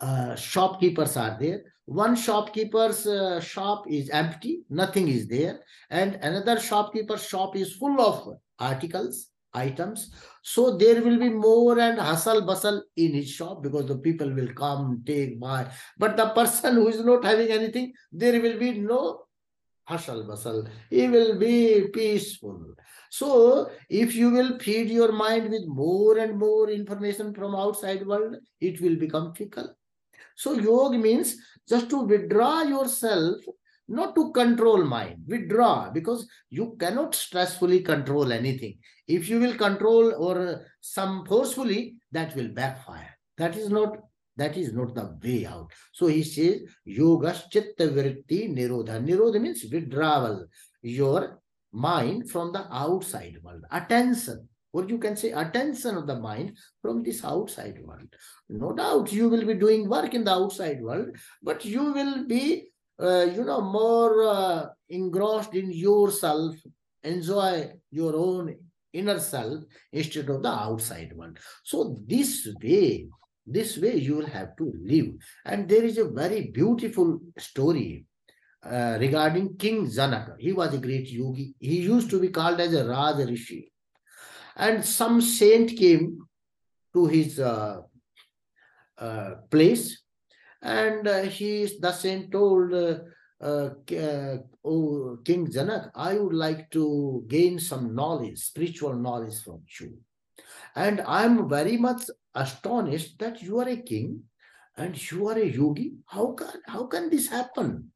uh, 0.00 0.34
shopkeepers 0.36 1.16
are 1.16 1.36
there. 1.38 1.62
One 1.84 2.16
shopkeeper's 2.16 3.06
uh, 3.06 3.40
shop 3.40 3.86
is 3.88 4.10
empty, 4.10 4.60
nothing 4.68 5.08
is 5.08 5.26
there, 5.26 5.60
and 5.88 6.16
another 6.16 6.60
shopkeeper's 6.60 7.26
shop 7.26 7.56
is 7.56 7.76
full 7.76 7.98
of 7.98 8.36
articles, 8.58 9.28
items. 9.54 10.12
So 10.42 10.76
there 10.76 11.00
will 11.02 11.18
be 11.18 11.30
more 11.30 11.78
and 11.78 11.98
hustle 11.98 12.42
bustle 12.42 12.82
in 12.96 13.14
his 13.14 13.30
shop 13.30 13.62
because 13.62 13.86
the 13.86 13.96
people 13.96 14.30
will 14.34 14.52
come, 14.52 15.02
take, 15.06 15.40
buy. 15.40 15.70
But 15.96 16.18
the 16.18 16.28
person 16.30 16.74
who 16.74 16.88
is 16.88 17.02
not 17.02 17.24
having 17.24 17.48
anything, 17.48 17.94
there 18.12 18.40
will 18.42 18.58
be 18.58 18.72
no 18.72 19.22
hustle 19.88 20.24
bustle. 20.24 20.68
He 20.90 21.08
will 21.08 21.38
be 21.38 21.88
peaceful. 21.92 22.74
So 23.10 23.70
if 23.88 24.14
you 24.14 24.30
will 24.30 24.58
feed 24.58 24.90
your 24.90 25.12
mind 25.12 25.50
with 25.50 25.66
more 25.66 26.18
and 26.18 26.38
more 26.38 26.68
information 26.68 27.32
from 27.32 27.54
outside 27.54 28.06
world, 28.06 28.36
it 28.60 28.80
will 28.82 28.96
become 28.96 29.34
fickle. 29.34 29.74
So 30.36 30.52
yoga 30.52 30.98
means 30.98 31.36
just 31.66 31.88
to 31.90 32.00
withdraw 32.00 32.62
yourself 32.62 33.36
not 33.90 34.14
to 34.14 34.30
control 34.32 34.84
mind, 34.84 35.24
withdraw, 35.26 35.90
because 35.90 36.28
you 36.50 36.76
cannot 36.78 37.12
stressfully 37.12 37.82
control 37.82 38.32
anything. 38.32 38.76
If 39.06 39.30
you 39.30 39.40
will 39.40 39.54
control 39.54 40.14
or 40.14 40.66
some 40.82 41.24
forcefully, 41.24 41.94
that 42.12 42.36
will 42.36 42.48
backfire. 42.48 43.16
That 43.38 43.56
is 43.56 43.70
not 43.70 43.96
that 44.38 44.56
is 44.56 44.72
not 44.72 44.94
the 44.94 45.18
way 45.22 45.46
out. 45.46 45.70
So 45.92 46.06
he 46.06 46.22
says, 46.22 46.60
Yoga 46.84 47.34
Chitta 47.50 47.88
Vritti 47.88 48.48
Nirodha. 48.56 49.04
Nirodha 49.04 49.40
means 49.40 49.64
withdrawal. 49.70 50.46
Your 50.82 51.40
mind 51.72 52.30
from 52.30 52.52
the 52.52 52.66
outside 52.72 53.36
world. 53.42 53.64
Attention. 53.70 54.48
Or 54.72 54.84
you 54.84 54.98
can 54.98 55.16
say 55.16 55.32
attention 55.32 55.96
of 55.96 56.06
the 56.06 56.18
mind 56.18 56.56
from 56.80 57.02
this 57.02 57.24
outside 57.24 57.78
world. 57.82 58.08
No 58.48 58.72
doubt 58.72 59.12
you 59.12 59.28
will 59.28 59.44
be 59.44 59.54
doing 59.54 59.88
work 59.88 60.14
in 60.14 60.24
the 60.24 60.32
outside 60.32 60.80
world, 60.80 61.16
but 61.42 61.64
you 61.64 61.92
will 61.92 62.24
be, 62.26 62.68
uh, 63.00 63.26
you 63.34 63.44
know, 63.44 63.60
more 63.60 64.24
uh, 64.24 64.66
engrossed 64.88 65.54
in 65.54 65.72
yourself, 65.72 66.54
enjoy 67.02 67.72
your 67.90 68.14
own 68.14 68.54
inner 68.92 69.18
self 69.18 69.64
instead 69.92 70.28
of 70.28 70.42
the 70.42 70.48
outside 70.48 71.12
world. 71.14 71.38
So 71.64 71.96
this 72.06 72.46
way, 72.62 73.08
this 73.50 73.78
way 73.78 73.96
you 73.96 74.16
will 74.16 74.26
have 74.26 74.56
to 74.56 74.72
live. 74.82 75.14
And 75.44 75.68
there 75.68 75.84
is 75.84 75.98
a 75.98 76.08
very 76.08 76.50
beautiful 76.50 77.20
story 77.38 78.06
uh, 78.62 78.96
regarding 79.00 79.56
King 79.56 79.90
Janaka. 79.90 80.36
He 80.38 80.52
was 80.52 80.74
a 80.74 80.78
great 80.78 81.08
yogi. 81.10 81.54
He 81.58 81.80
used 81.80 82.10
to 82.10 82.20
be 82.20 82.28
called 82.28 82.60
as 82.60 82.74
a 82.74 82.88
Raj 82.88 83.26
Rishi. 83.26 83.72
And 84.56 84.84
some 84.84 85.20
saint 85.20 85.76
came 85.76 86.18
to 86.94 87.06
his 87.06 87.38
uh, 87.38 87.82
uh, 88.98 89.30
place 89.50 90.02
and 90.60 91.06
uh, 91.06 91.22
he, 91.22 91.68
the 91.80 91.92
saint 91.92 92.32
told 92.32 92.74
uh, 92.74 92.98
uh, 93.40 93.70
oh, 94.64 95.18
King 95.24 95.46
Janak, 95.46 95.90
I 95.94 96.14
would 96.14 96.34
like 96.34 96.70
to 96.72 97.24
gain 97.28 97.58
some 97.58 97.94
knowledge, 97.94 98.38
spiritual 98.38 98.94
knowledge 98.94 99.40
from 99.42 99.62
you. 99.80 99.98
And 100.74 101.00
I'm 101.06 101.48
very 101.48 101.76
much 101.76 102.02
astonished 102.38 103.18
that 103.18 103.42
you 103.42 103.58
are 103.58 103.68
a 103.68 103.76
king 103.76 104.22
and 104.76 104.94
you 105.10 105.28
are 105.28 105.38
a 105.38 105.44
yogi. 105.44 105.92
How 106.06 106.32
can, 106.32 106.60
how 106.66 106.86
can 106.86 107.10
this 107.10 107.28
happen? 107.28 107.90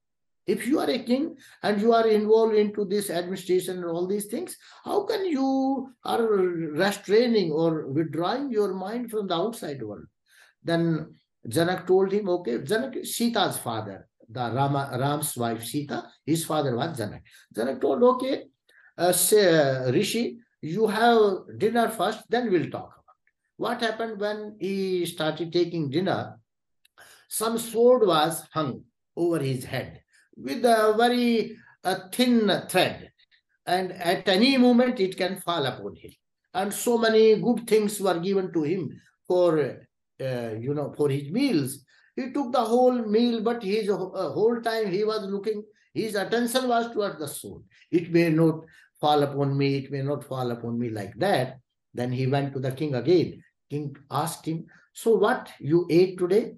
If 0.44 0.66
you 0.66 0.80
are 0.80 0.90
a 0.90 0.98
king 0.98 1.36
and 1.62 1.80
you 1.80 1.92
are 1.94 2.08
involved 2.08 2.56
into 2.56 2.84
this 2.84 3.10
administration 3.10 3.76
and 3.76 3.86
all 3.86 4.08
these 4.08 4.26
things, 4.26 4.56
how 4.84 5.04
can 5.04 5.24
you 5.24 5.88
are 6.04 6.22
restraining 6.22 7.52
or 7.52 7.86
withdrawing 7.86 8.50
your 8.50 8.74
mind 8.74 9.10
from 9.10 9.28
the 9.28 9.36
outside 9.36 9.80
world? 9.82 10.06
Then 10.64 11.14
Janak 11.46 11.86
told 11.86 12.10
him, 12.12 12.28
okay, 12.28 12.58
Janak 12.58 13.06
Sita's 13.06 13.58
father, 13.58 14.08
the 14.28 14.50
Rama, 14.52 14.96
Ram's 14.98 15.36
wife 15.36 15.64
Sita, 15.64 16.04
his 16.26 16.44
father 16.44 16.74
was 16.76 16.98
Janak. 16.98 17.22
Janak 17.54 17.80
told, 17.80 18.02
okay, 18.02 18.46
uh, 18.98 19.12
say, 19.12 19.46
uh, 19.46 19.92
Rishi, 19.92 20.38
you 20.60 20.88
have 20.88 21.58
dinner 21.58 21.88
first, 21.88 22.28
then 22.28 22.50
we'll 22.50 22.70
talk 22.70 23.01
What 23.56 23.80
happened 23.80 24.20
when 24.20 24.56
he 24.58 25.06
started 25.06 25.52
taking 25.52 25.90
dinner? 25.90 26.38
Some 27.28 27.58
sword 27.58 28.06
was 28.06 28.46
hung 28.52 28.84
over 29.16 29.38
his 29.38 29.64
head 29.64 30.02
with 30.36 30.64
a 30.64 30.94
very 30.96 31.56
uh, 31.84 32.08
thin 32.12 32.50
thread. 32.68 33.10
And 33.66 33.92
at 33.92 34.28
any 34.28 34.56
moment, 34.56 34.98
it 35.00 35.16
can 35.16 35.40
fall 35.40 35.64
upon 35.64 35.94
him. 35.96 36.10
And 36.54 36.72
so 36.72 36.98
many 36.98 37.40
good 37.40 37.66
things 37.66 38.00
were 38.00 38.18
given 38.18 38.52
to 38.52 38.62
him 38.62 39.00
for, 39.26 39.58
uh, 40.20 40.50
you 40.58 40.74
know, 40.74 40.92
for 40.96 41.08
his 41.08 41.30
meals. 41.30 41.84
He 42.16 42.30
took 42.32 42.52
the 42.52 42.60
whole 42.60 43.06
meal, 43.06 43.40
but 43.40 43.62
his 43.62 43.88
uh, 43.88 43.96
whole 43.96 44.60
time 44.60 44.90
he 44.90 45.04
was 45.04 45.22
looking, 45.24 45.62
his 45.94 46.14
attention 46.14 46.68
was 46.68 46.92
towards 46.92 47.18
the 47.18 47.28
sword. 47.28 47.62
It 47.90 48.12
may 48.12 48.28
not 48.28 48.64
fall 49.00 49.22
upon 49.22 49.56
me, 49.56 49.76
it 49.76 49.90
may 49.90 50.02
not 50.02 50.24
fall 50.24 50.50
upon 50.50 50.78
me 50.78 50.90
like 50.90 51.14
that. 51.16 51.58
Then 51.94 52.12
he 52.12 52.26
went 52.26 52.52
to 52.54 52.60
the 52.60 52.72
king 52.72 52.94
again. 52.94 53.42
King 53.70 53.96
asked 54.10 54.46
him, 54.46 54.66
so 54.92 55.14
what 55.16 55.50
you 55.58 55.86
ate 55.90 56.18
today? 56.18 56.54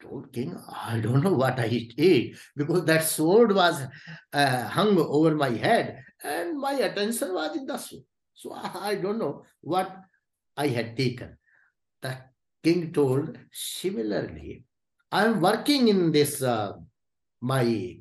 told 0.00 0.32
king, 0.32 0.56
I 0.68 1.00
don't 1.00 1.22
know 1.22 1.32
what 1.32 1.58
I 1.58 1.88
ate 1.98 2.36
because 2.56 2.84
that 2.84 3.04
sword 3.04 3.54
was 3.54 3.82
uh, 4.32 4.64
hung 4.64 4.98
over 4.98 5.34
my 5.34 5.50
head 5.50 6.02
and 6.22 6.58
my 6.58 6.72
attention 6.72 7.34
was 7.34 7.56
in 7.56 7.66
the 7.66 7.76
sword. 7.76 8.02
So 8.34 8.52
I 8.52 8.96
don't 8.96 9.18
know 9.18 9.44
what 9.60 9.96
I 10.56 10.68
had 10.68 10.96
taken. 10.96 11.36
The 12.02 12.18
king 12.62 12.92
told, 12.92 13.38
similarly, 13.52 14.64
I'm 15.10 15.40
working 15.40 15.88
in 15.88 16.12
this, 16.12 16.42
uh, 16.42 16.74
my 17.40 17.98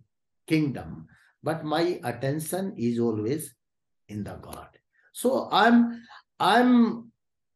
kingdom, 0.47 1.07
but 1.41 1.63
my 1.63 1.99
attention 2.03 2.73
is 2.77 2.99
always 2.99 3.53
in 4.09 4.23
the 4.23 4.35
God. 4.35 4.69
So 5.13 5.47
I'm, 5.51 6.03
I'm 6.39 7.11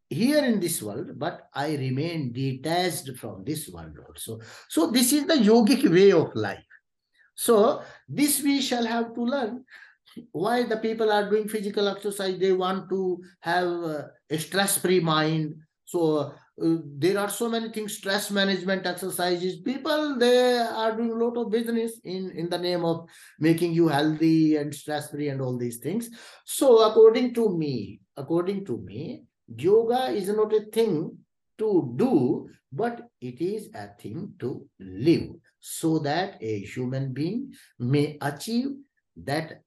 here 0.09 0.43
in 0.43 0.59
this 0.59 0.81
world, 0.81 1.11
but 1.17 1.49
I 1.53 1.75
remain 1.75 2.31
detached 2.31 3.15
from 3.17 3.43
this 3.45 3.69
world 3.69 3.95
also. 4.07 4.39
So 4.67 4.89
this 4.89 5.13
is 5.13 5.25
the 5.25 5.35
yogic 5.35 5.89
way 5.89 6.11
of 6.11 6.33
life. 6.35 6.65
So 7.35 7.83
this 8.07 8.41
we 8.41 8.61
shall 8.61 8.85
have 8.85 9.13
to 9.13 9.21
learn. 9.21 9.63
Why 10.31 10.63
the 10.63 10.77
people 10.77 11.11
are 11.11 11.29
doing 11.29 11.47
physical 11.47 11.87
exercise, 11.87 12.39
they 12.39 12.51
want 12.51 12.89
to 12.89 13.21
have 13.41 13.67
a 13.67 14.37
stress-free 14.37 14.99
mind. 15.01 15.55
So 15.85 16.33
uh, 16.61 16.77
there 16.97 17.19
are 17.19 17.29
so 17.29 17.47
many 17.47 17.69
things, 17.69 17.97
stress 17.97 18.31
management 18.31 18.85
exercises. 18.85 19.61
People, 19.61 20.17
they 20.17 20.57
are 20.57 20.95
doing 20.97 21.11
a 21.11 21.23
lot 21.23 21.37
of 21.37 21.51
business 21.51 21.99
in, 22.03 22.31
in 22.31 22.49
the 22.49 22.57
name 22.57 22.83
of 22.83 23.07
making 23.39 23.73
you 23.73 23.87
healthy 23.87 24.57
and 24.57 24.73
stress-free 24.73 25.29
and 25.29 25.41
all 25.41 25.57
these 25.57 25.77
things. 25.77 26.09
So 26.45 26.89
according 26.89 27.35
to 27.35 27.55
me, 27.55 28.01
according 28.19 28.65
to 28.65 28.77
me, 28.77 29.23
Yoga 29.47 30.11
is 30.11 30.27
not 30.29 30.53
a 30.53 30.65
thing 30.65 31.17
to 31.57 31.93
do, 31.95 32.49
but 32.71 33.09
it 33.19 33.41
is 33.41 33.69
a 33.73 33.87
thing 33.99 34.33
to 34.39 34.67
live 34.79 35.29
so 35.59 35.99
that 35.99 36.37
a 36.41 36.59
human 36.59 37.13
being 37.13 37.53
may 37.79 38.17
achieve 38.21 38.69
that 39.17 39.61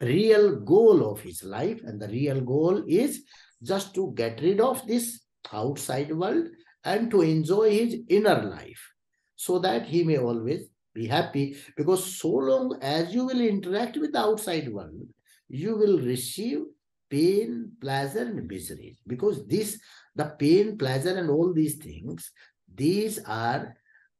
real 0.00 0.56
goal 0.56 1.10
of 1.10 1.20
his 1.20 1.42
life. 1.42 1.80
And 1.84 2.00
the 2.00 2.08
real 2.08 2.40
goal 2.40 2.84
is 2.86 3.22
just 3.62 3.94
to 3.94 4.12
get 4.14 4.40
rid 4.42 4.60
of 4.60 4.86
this 4.86 5.20
outside 5.52 6.14
world 6.14 6.48
and 6.84 7.10
to 7.10 7.22
enjoy 7.22 7.70
his 7.70 7.96
inner 8.08 8.42
life 8.42 8.92
so 9.36 9.58
that 9.60 9.86
he 9.86 10.04
may 10.04 10.18
always 10.18 10.68
be 10.94 11.06
happy 11.06 11.56
because 11.76 12.18
so 12.18 12.28
long 12.28 12.78
as 12.82 13.12
you 13.14 13.24
will 13.24 13.40
interact 13.40 13.96
with 13.96 14.12
the 14.12 14.18
outside 14.18 14.72
world, 14.72 15.08
you 15.48 15.76
will 15.76 15.98
receive 15.98 16.60
pain, 17.10 17.72
pleasure, 17.80 18.22
and 18.22 18.46
misery. 18.46 18.96
Because 19.06 19.46
this, 19.46 19.80
the 20.14 20.26
pain, 20.38 20.78
pleasure, 20.78 21.16
and 21.16 21.30
all 21.30 21.52
these 21.52 21.76
things, 21.76 22.30
these 22.72 23.18
are 23.24 23.76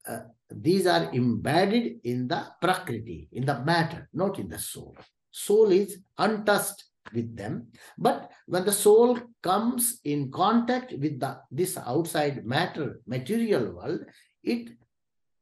uh, 0.06 0.20
these 0.50 0.86
are 0.86 1.12
embedded 1.14 2.00
in 2.04 2.28
the 2.28 2.46
prakriti, 2.60 3.28
in 3.32 3.46
the 3.46 3.58
matter, 3.60 4.08
not 4.12 4.38
in 4.38 4.48
the 4.48 4.58
soul. 4.58 4.96
Soul 5.30 5.72
is 5.72 5.98
untouched 6.18 6.84
with 7.12 7.34
them. 7.36 7.68
But 7.98 8.30
when 8.46 8.64
the 8.64 8.72
soul 8.72 9.18
comes 9.42 10.00
in 10.04 10.30
contact 10.30 10.92
with 10.92 11.20
the 11.20 11.38
this 11.50 11.76
outside 11.76 12.44
matter, 12.44 13.00
material 13.06 13.72
world, 13.72 14.00
it 14.42 14.70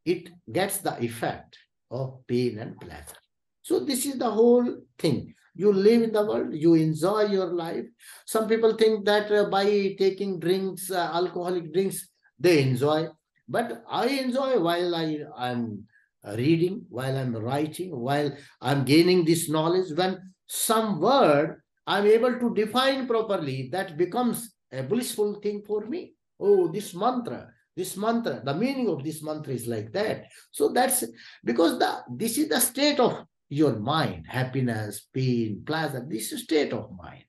it 0.04 0.30
gets 0.50 0.78
the 0.78 1.00
effect 1.02 1.58
of 1.90 2.26
pain 2.26 2.58
and 2.58 2.78
pleasure. 2.80 3.20
So 3.62 3.80
this 3.80 4.06
is 4.06 4.18
the 4.18 4.30
whole 4.30 4.78
thing. 4.98 5.34
You 5.54 5.72
live 5.72 6.02
in 6.02 6.12
the 6.12 6.24
world, 6.24 6.54
you 6.54 6.74
enjoy 6.74 7.26
your 7.26 7.52
life. 7.52 7.84
Some 8.26 8.48
people 8.48 8.74
think 8.74 9.04
that 9.04 9.30
uh, 9.30 9.50
by 9.50 9.64
taking 9.98 10.40
drinks, 10.40 10.90
uh, 10.90 11.10
alcoholic 11.12 11.72
drinks, 11.72 12.08
they 12.38 12.62
enjoy. 12.62 13.08
But 13.48 13.84
I 13.88 14.06
enjoy 14.06 14.60
while 14.60 14.94
I 14.94 15.18
am 15.38 15.86
reading, 16.24 16.86
while 16.88 17.16
I'm 17.16 17.36
writing, 17.36 17.90
while 17.98 18.34
I'm 18.60 18.84
gaining 18.84 19.24
this 19.24 19.50
knowledge. 19.50 19.92
When 19.94 20.32
some 20.46 21.00
word 21.00 21.60
I'm 21.86 22.06
able 22.06 22.38
to 22.38 22.54
define 22.54 23.06
properly, 23.06 23.68
that 23.72 23.96
becomes 23.96 24.54
a 24.72 24.82
blissful 24.82 25.40
thing 25.40 25.62
for 25.66 25.84
me. 25.86 26.14
Oh, 26.40 26.68
this 26.68 26.94
mantra, 26.94 27.50
this 27.76 27.96
mantra, 27.96 28.42
the 28.44 28.54
meaning 28.54 28.88
of 28.88 29.04
this 29.04 29.22
mantra 29.22 29.52
is 29.52 29.66
like 29.66 29.92
that. 29.92 30.26
So 30.50 30.68
that's 30.72 31.04
because 31.44 31.78
the 31.78 32.02
this 32.10 32.38
is 32.38 32.48
the 32.48 32.60
state 32.60 33.00
of 33.00 33.26
your 33.52 33.78
mind, 33.78 34.24
happiness, 34.26 35.08
pain, 35.12 35.62
pleasure, 35.66 36.04
this 36.08 36.32
is 36.32 36.44
state 36.44 36.72
of 36.72 36.90
mind. 36.96 37.22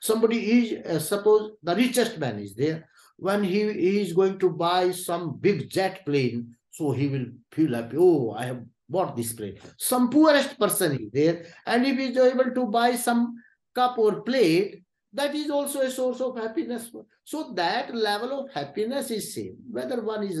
Somebody 0.00 0.38
is, 0.38 0.86
uh, 0.86 1.00
suppose 1.00 1.50
the 1.62 1.74
richest 1.74 2.16
man 2.18 2.38
is 2.38 2.54
there, 2.54 2.88
when 3.16 3.42
he, 3.42 3.62
is 4.00 4.12
going 4.12 4.38
to 4.38 4.50
buy 4.50 4.92
some 4.92 5.36
big 5.38 5.68
jet 5.68 6.06
plane, 6.06 6.54
so 6.70 6.92
he 6.92 7.08
will 7.08 7.26
feel 7.50 7.74
happy, 7.74 7.96
oh, 7.98 8.36
I 8.38 8.44
have 8.46 8.62
bought 8.88 9.16
this 9.16 9.32
plane. 9.32 9.58
Some 9.76 10.10
poorest 10.10 10.58
person 10.60 10.92
is 10.92 11.10
there, 11.12 11.44
and 11.66 11.84
if 11.84 11.98
he 11.98 12.06
is 12.06 12.16
able 12.18 12.54
to 12.54 12.66
buy 12.66 12.94
some 12.94 13.34
cup 13.74 13.98
or 13.98 14.22
plate, 14.22 14.84
that 15.12 15.34
is 15.34 15.50
also 15.50 15.80
a 15.80 15.90
source 15.90 16.20
of 16.20 16.36
happiness. 16.36 16.92
So 17.24 17.52
that 17.54 17.92
level 17.92 18.44
of 18.44 18.52
happiness 18.52 19.10
is 19.10 19.34
same, 19.34 19.56
whether 19.68 20.00
one 20.02 20.22
is 20.22 20.40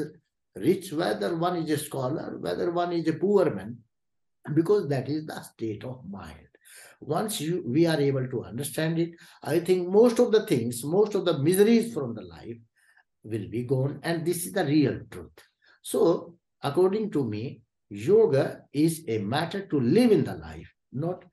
rich, 0.54 0.92
whether 0.92 1.36
one 1.36 1.56
is 1.56 1.70
a 1.70 1.78
scholar, 1.84 2.38
whether 2.38 2.70
one 2.70 2.92
is 2.92 3.08
a 3.08 3.14
poor 3.14 3.52
man, 3.52 3.78
because 4.52 4.88
that 4.88 5.08
is 5.08 5.26
the 5.26 5.40
state 5.42 5.84
of 5.84 6.00
mind. 6.08 6.48
Once 7.00 7.40
you, 7.40 7.62
we 7.66 7.86
are 7.86 8.00
able 8.00 8.26
to 8.28 8.44
understand 8.44 8.98
it, 8.98 9.10
I 9.42 9.60
think 9.60 9.88
most 9.88 10.18
of 10.18 10.32
the 10.32 10.46
things, 10.46 10.84
most 10.84 11.14
of 11.14 11.24
the 11.24 11.38
miseries 11.38 11.92
from 11.92 12.14
the 12.14 12.22
life 12.22 12.56
will 13.22 13.48
be 13.48 13.64
gone. 13.64 14.00
And 14.02 14.24
this 14.24 14.46
is 14.46 14.52
the 14.52 14.64
real 14.64 15.00
truth. 15.10 15.38
So, 15.82 16.36
according 16.62 17.10
to 17.12 17.24
me, 17.24 17.62
yoga 17.88 18.62
is 18.72 19.04
a 19.08 19.18
matter 19.18 19.66
to 19.66 19.80
live 19.80 20.12
in 20.12 20.24
the 20.24 20.34
life, 20.34 20.72
not 20.92 21.24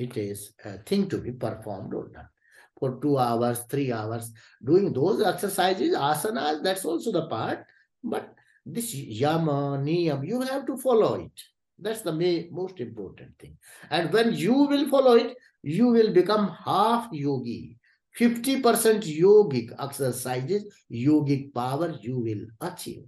it 0.00 0.16
is 0.16 0.52
a 0.64 0.78
thing 0.78 1.08
to 1.10 1.18
be 1.18 1.32
performed 1.32 1.92
or 1.92 2.08
done. 2.08 2.28
For 2.78 2.98
two 3.02 3.18
hours, 3.18 3.60
three 3.68 3.92
hours, 3.92 4.32
doing 4.64 4.94
those 4.94 5.22
exercises, 5.22 5.94
asanas, 5.94 6.62
that's 6.62 6.86
also 6.86 7.12
the 7.12 7.26
part. 7.26 7.66
But 8.02 8.32
this 8.64 8.94
yama, 8.94 9.78
niyam, 9.78 10.26
you 10.26 10.40
have 10.40 10.64
to 10.66 10.78
follow 10.78 11.16
it. 11.16 11.38
That's 11.80 12.02
the 12.02 12.12
main, 12.12 12.48
most 12.52 12.80
important 12.80 13.38
thing. 13.38 13.56
And 13.90 14.12
when 14.12 14.34
you 14.34 14.52
will 14.52 14.88
follow 14.88 15.14
it, 15.14 15.36
you 15.62 15.88
will 15.88 16.12
become 16.12 16.56
half 16.64 17.08
yogi. 17.12 17.76
50% 18.18 18.62
yogic 19.04 19.70
exercises, 19.78 20.64
yogic 20.92 21.54
power 21.54 21.96
you 22.00 22.18
will 22.18 22.46
achieve. 22.60 23.04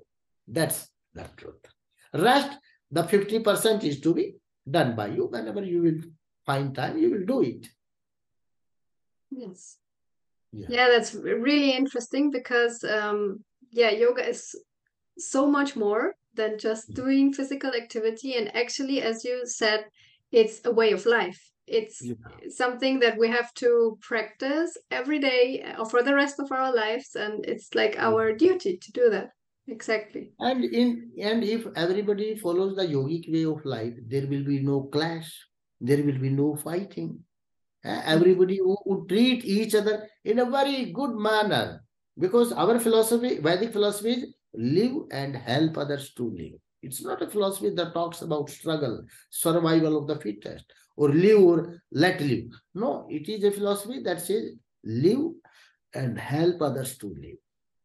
That's 0.47 0.89
the 1.13 1.29
truth. 1.37 1.67
Rest, 2.15 2.59
the 2.91 3.03
50% 3.03 3.85
is 3.85 4.01
to 4.01 4.15
be 4.15 4.37
done 4.71 4.95
by 4.95 5.09
you. 5.09 5.27
Whenever 5.27 5.63
you 5.65 5.83
will 5.83 6.01
find 6.47 6.75
time, 6.75 6.99
you 6.99 7.11
will 7.11 7.27
do 7.27 7.43
it. 7.43 7.69
Yes. 9.31 9.79
Yeah, 10.53 10.67
yeah 10.69 10.89
that's 10.89 11.15
really 11.15 11.71
interesting 11.71 12.31
because, 12.31 12.85
um, 12.85 13.43
yeah, 13.71 13.91
yoga 13.91 14.29
is 14.29 14.55
so 15.19 15.47
much 15.47 15.77
more 15.77 16.15
than 16.35 16.59
just 16.59 16.95
doing 16.95 17.33
physical 17.33 17.73
activity. 17.75 18.37
And 18.37 18.55
actually, 18.57 19.03
as 19.03 19.25
you 19.25 19.43
said, 19.45 19.85
it's 20.31 20.61
a 20.65 20.73
way 20.73 20.93
of 20.93 21.07
life. 21.07 21.41
It's 21.67 22.03
yeah. 22.03 22.15
something 22.49 23.01
that 23.01 23.19
we 23.19 23.29
have 23.29 23.53
to 23.55 23.99
practice 24.01 24.77
every 24.91 25.21
day 25.21 25.65
or 25.79 25.83
uh, 25.83 25.85
for 25.85 26.03
the 26.03 26.15
rest 26.15 26.41
of 26.41 26.51
our 26.51 26.75
lives. 26.75 27.15
And 27.15 27.45
it's 27.47 27.75
like 27.75 27.95
mm. 27.97 28.03
our 28.03 28.33
duty 28.33 28.79
to 28.79 28.93
do 28.93 29.11
that. 29.11 29.31
Exactly. 29.69 30.33
And 30.41 30.65
in 30.65 31.13
and 31.23 31.45
if 31.45 31.67
everybody 31.77 32.37
follows 32.37 32.75
the 32.75 32.87
yogic 32.87 33.33
way 33.33 33.45
of 33.45 33.65
life, 33.65 33.95
there 34.09 34.27
will 34.27 34.45
be 34.45 34.59
no 34.61 34.83
clash, 34.85 35.31
there 35.81 36.03
will 36.03 36.19
be 36.19 36.31
no 36.31 36.57
fighting. 36.57 37.21
Mm. 37.87 38.03
Everybody 38.07 38.59
would 38.61 39.09
treat 39.09 39.45
each 39.45 39.75
other 39.75 40.09
in 40.25 40.41
a 40.41 40.51
very 40.51 40.93
good 40.93 41.15
manner. 41.15 41.85
Because 42.19 42.53
our 42.53 42.79
philosophy, 42.79 43.39
Vedic 43.39 43.73
philosophy 43.73 44.13
is 44.13 44.35
live 44.55 45.05
and 45.11 45.37
help 45.37 45.79
others 45.79 46.13
to 46.15 46.31
live. 46.31 46.59
It's 46.83 47.03
not 47.03 47.23
a 47.23 47.29
philosophy 47.29 47.71
that 47.71 47.95
talks 47.95 48.23
about 48.23 48.51
struggle, 48.51 49.05
survival 49.31 49.97
of 49.97 50.09
the 50.09 50.17
fittest, 50.17 50.65
or 50.97 51.11
live 51.11 51.41
or 51.41 51.83
let 51.93 52.21
live. 52.21 52.47
No, 52.75 53.07
it 53.09 53.29
is 53.29 53.45
a 53.45 53.53
philosophy 53.53 54.01
that 54.03 54.21
says 54.21 54.53
live 54.85 55.33
and 55.95 56.19
help 56.19 56.61
others 56.61 56.99
to 56.99 57.07
live. 57.07 57.37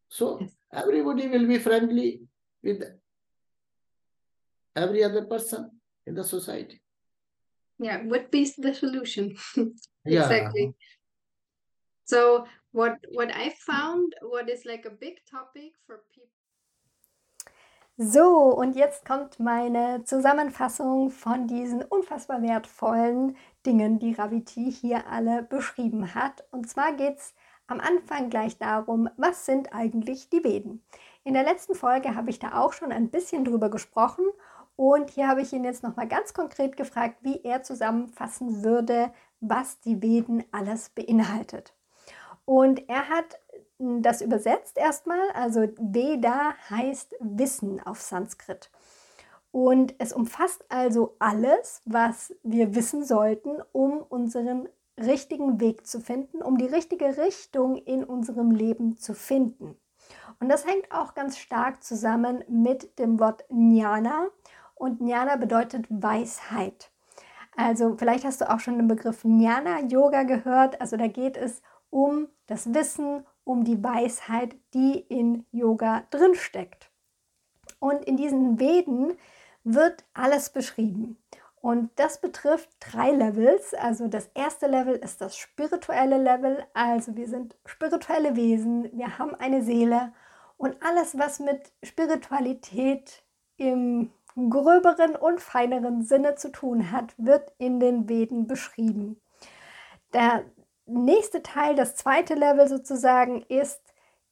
So 0.08 0.40
everybody 0.72 1.28
will 1.28 1.46
be 1.46 1.58
friendly 1.58 2.22
with 2.62 2.82
every 4.74 5.04
other 5.04 5.24
person 5.26 5.70
in 6.06 6.14
the 6.14 6.24
society. 6.24 6.80
Yeah, 7.78 8.02
what 8.02 8.28
is 8.32 8.56
the 8.56 8.74
solution? 8.74 9.36
exactly. 10.04 10.64
Yeah. 10.64 10.70
So 12.04 12.46
what 12.72 12.98
what 13.12 13.32
I 13.32 13.50
found, 13.50 14.14
what 14.22 14.48
is 14.48 14.64
like 14.64 14.86
a 14.86 14.90
big 14.90 15.18
topic 15.30 15.72
for 15.86 16.00
people 16.12 16.28
So, 18.00 18.54
und 18.54 18.76
jetzt 18.76 19.04
kommt 19.04 19.40
meine 19.40 20.04
Zusammenfassung 20.04 21.10
von 21.10 21.48
diesen 21.48 21.82
unfassbar 21.82 22.40
wertvollen 22.42 23.36
Dingen, 23.66 23.98
die 23.98 24.12
Raviti 24.12 24.70
hier 24.70 25.08
alle 25.08 25.42
beschrieben 25.42 26.14
hat. 26.14 26.46
Und 26.52 26.70
zwar 26.70 26.92
geht 26.92 27.18
es 27.18 27.34
am 27.66 27.80
Anfang 27.80 28.30
gleich 28.30 28.56
darum, 28.56 29.10
was 29.16 29.46
sind 29.46 29.74
eigentlich 29.74 30.30
die 30.30 30.44
Veden? 30.44 30.84
In 31.24 31.34
der 31.34 31.42
letzten 31.42 31.74
Folge 31.74 32.14
habe 32.14 32.30
ich 32.30 32.38
da 32.38 32.60
auch 32.60 32.72
schon 32.72 32.92
ein 32.92 33.10
bisschen 33.10 33.44
drüber 33.44 33.68
gesprochen 33.68 34.26
und 34.76 35.10
hier 35.10 35.26
habe 35.26 35.40
ich 35.40 35.52
ihn 35.52 35.64
jetzt 35.64 35.82
nochmal 35.82 36.06
ganz 36.06 36.32
konkret 36.32 36.76
gefragt, 36.76 37.16
wie 37.22 37.42
er 37.42 37.64
zusammenfassen 37.64 38.62
würde, 38.62 39.10
was 39.40 39.80
die 39.80 40.00
Veden 40.00 40.44
alles 40.52 40.90
beinhaltet. 40.90 41.74
Und 42.44 42.88
er 42.88 43.08
hat 43.08 43.40
das 43.78 44.20
übersetzt 44.20 44.76
erstmal. 44.76 45.30
Also 45.34 45.68
Veda 45.78 46.54
heißt 46.70 47.14
Wissen 47.20 47.80
auf 47.84 48.00
Sanskrit. 48.00 48.70
Und 49.50 49.94
es 49.98 50.12
umfasst 50.12 50.64
also 50.68 51.16
alles, 51.18 51.80
was 51.84 52.34
wir 52.42 52.74
wissen 52.74 53.04
sollten, 53.04 53.62
um 53.72 53.98
unseren 53.98 54.68
richtigen 54.98 55.60
Weg 55.60 55.86
zu 55.86 56.00
finden, 56.00 56.42
um 56.42 56.58
die 56.58 56.66
richtige 56.66 57.16
Richtung 57.16 57.76
in 57.76 58.04
unserem 58.04 58.50
Leben 58.50 58.96
zu 58.98 59.14
finden. 59.14 59.76
Und 60.40 60.48
das 60.48 60.66
hängt 60.66 60.92
auch 60.92 61.14
ganz 61.14 61.38
stark 61.38 61.82
zusammen 61.82 62.44
mit 62.48 62.98
dem 62.98 63.18
Wort 63.18 63.44
Jnana. 63.48 64.28
Und 64.74 65.00
Jnana 65.00 65.36
bedeutet 65.36 65.86
Weisheit. 65.88 66.90
Also 67.56 67.96
vielleicht 67.96 68.24
hast 68.24 68.40
du 68.40 68.50
auch 68.50 68.60
schon 68.60 68.76
den 68.76 68.86
Begriff 68.86 69.24
Jnana 69.24 69.80
Yoga 69.88 70.22
gehört. 70.22 70.80
Also 70.80 70.96
da 70.96 71.08
geht 71.08 71.36
es 71.36 71.62
um 71.90 72.28
das 72.46 72.72
Wissen, 72.72 73.26
um 73.48 73.64
die 73.64 73.82
Weisheit, 73.82 74.54
die 74.74 74.98
in 75.08 75.46
Yoga 75.52 76.04
drinsteckt. 76.10 76.90
Und 77.80 78.04
in 78.04 78.18
diesen 78.18 78.60
Veden 78.60 79.16
wird 79.64 80.04
alles 80.12 80.50
beschrieben. 80.50 81.16
Und 81.60 81.90
das 81.96 82.20
betrifft 82.20 82.68
drei 82.78 83.10
Levels. 83.10 83.72
Also 83.72 84.06
das 84.06 84.30
erste 84.34 84.66
Level 84.66 84.96
ist 84.96 85.22
das 85.22 85.36
spirituelle 85.36 86.18
Level. 86.18 86.62
Also 86.74 87.16
wir 87.16 87.26
sind 87.26 87.56
spirituelle 87.64 88.36
Wesen, 88.36 88.90
wir 88.92 89.18
haben 89.18 89.34
eine 89.34 89.62
Seele 89.62 90.12
und 90.58 90.76
alles, 90.82 91.16
was 91.16 91.40
mit 91.40 91.72
Spiritualität 91.82 93.22
im 93.56 94.10
gröberen 94.36 95.16
und 95.16 95.40
feineren 95.40 96.02
Sinne 96.02 96.34
zu 96.34 96.50
tun 96.52 96.92
hat, 96.92 97.14
wird 97.16 97.52
in 97.58 97.80
den 97.80 98.08
Veden 98.08 98.46
beschrieben. 98.46 99.20
Der 100.12 100.44
nächste 100.88 101.42
Teil, 101.42 101.74
das 101.74 101.96
zweite 101.96 102.34
Level 102.34 102.68
sozusagen, 102.68 103.42
ist 103.42 103.80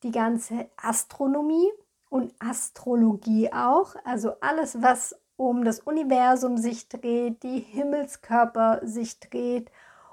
die 0.03 0.11
ganze 0.11 0.69
Astronomie 0.77 1.71
und 2.09 2.35
Astrologie 2.39 3.53
auch. 3.53 3.95
Also 4.05 4.33
alles, 4.41 4.83
was 4.83 5.19
um 5.37 5.65
das 5.65 5.81
Universum 5.81 6.57
sich 6.57 6.89
dreht, 6.89 7.43
die 7.43 7.61
Himmelskörper 7.61 8.81
sich 8.83 9.21
dreht, 9.21 9.71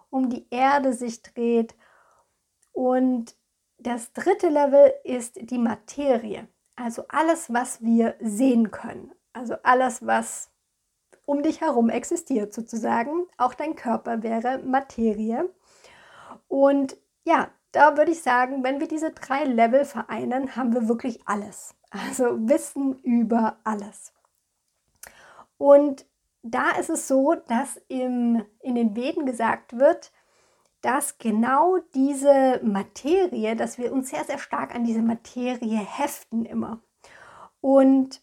um 0.10 0.29
die 0.29 0.45
Erde 0.49 0.93
sich 0.93 1.21
dreht. 1.21 1.75
Und 2.71 3.36
das 3.77 4.13
dritte 4.13 4.49
Level 4.49 4.93
ist 5.03 5.49
die 5.49 5.58
Materie. 5.58 6.47
Also 6.75 7.06
alles, 7.10 7.53
was 7.53 7.82
wir 7.82 8.15
sehen 8.19 8.71
können. 8.71 9.12
Also 9.34 9.56
alles, 9.63 10.06
was 10.06 10.49
um 11.25 11.43
dich 11.43 11.62
herum 11.62 11.89
existiert 11.89 12.53
sozusagen. 12.53 13.25
Auch 13.38 13.53
dein 13.53 13.75
Körper 13.75 14.23
wäre 14.23 14.60
Materie. 14.60 15.49
Und 16.53 16.97
ja, 17.23 17.49
da 17.71 17.97
würde 17.97 18.11
ich 18.11 18.21
sagen, 18.21 18.63
wenn 18.63 18.79
wir 18.79 18.87
diese 18.87 19.09
drei 19.09 19.43
Level 19.43 19.85
vereinen, 19.85 20.55
haben 20.55 20.71
wir 20.75 20.87
wirklich 20.87 21.27
alles. 21.27 21.73
Also 21.89 22.47
Wissen 22.47 22.99
über 23.01 23.57
alles. 23.63 24.13
Und 25.57 26.05
da 26.43 26.69
ist 26.79 26.91
es 26.91 27.07
so, 27.07 27.33
dass 27.33 27.81
im, 27.87 28.45
in 28.59 28.75
den 28.75 28.95
Veden 28.95 29.25
gesagt 29.25 29.79
wird, 29.79 30.11
dass 30.81 31.17
genau 31.17 31.79
diese 31.95 32.59
Materie, 32.63 33.55
dass 33.55 33.79
wir 33.79 33.91
uns 33.91 34.11
sehr, 34.11 34.23
sehr 34.23 34.37
stark 34.37 34.75
an 34.75 34.83
diese 34.83 35.01
Materie 35.01 35.79
heften 35.79 36.45
immer. 36.45 36.81
Und 37.61 38.21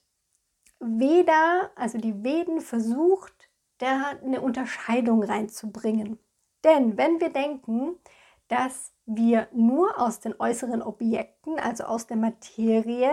Veda, 0.79 1.69
also 1.75 1.99
die 1.99 2.23
Veden 2.23 2.61
versucht, 2.61 3.51
da 3.79 4.13
eine 4.23 4.41
Unterscheidung 4.41 5.25
reinzubringen. 5.25 6.21
Denn 6.63 6.97
wenn 6.97 7.21
wir 7.21 7.31
denken, 7.31 7.99
dass 8.51 8.93
wir 9.07 9.49
nur 9.53 9.99
aus 9.99 10.21
den 10.21 10.35
äußeren 10.39 10.83
Objekten, 10.83 11.59
also 11.59 11.85
aus 11.85 12.07
der 12.07 12.17
Materie, 12.17 13.11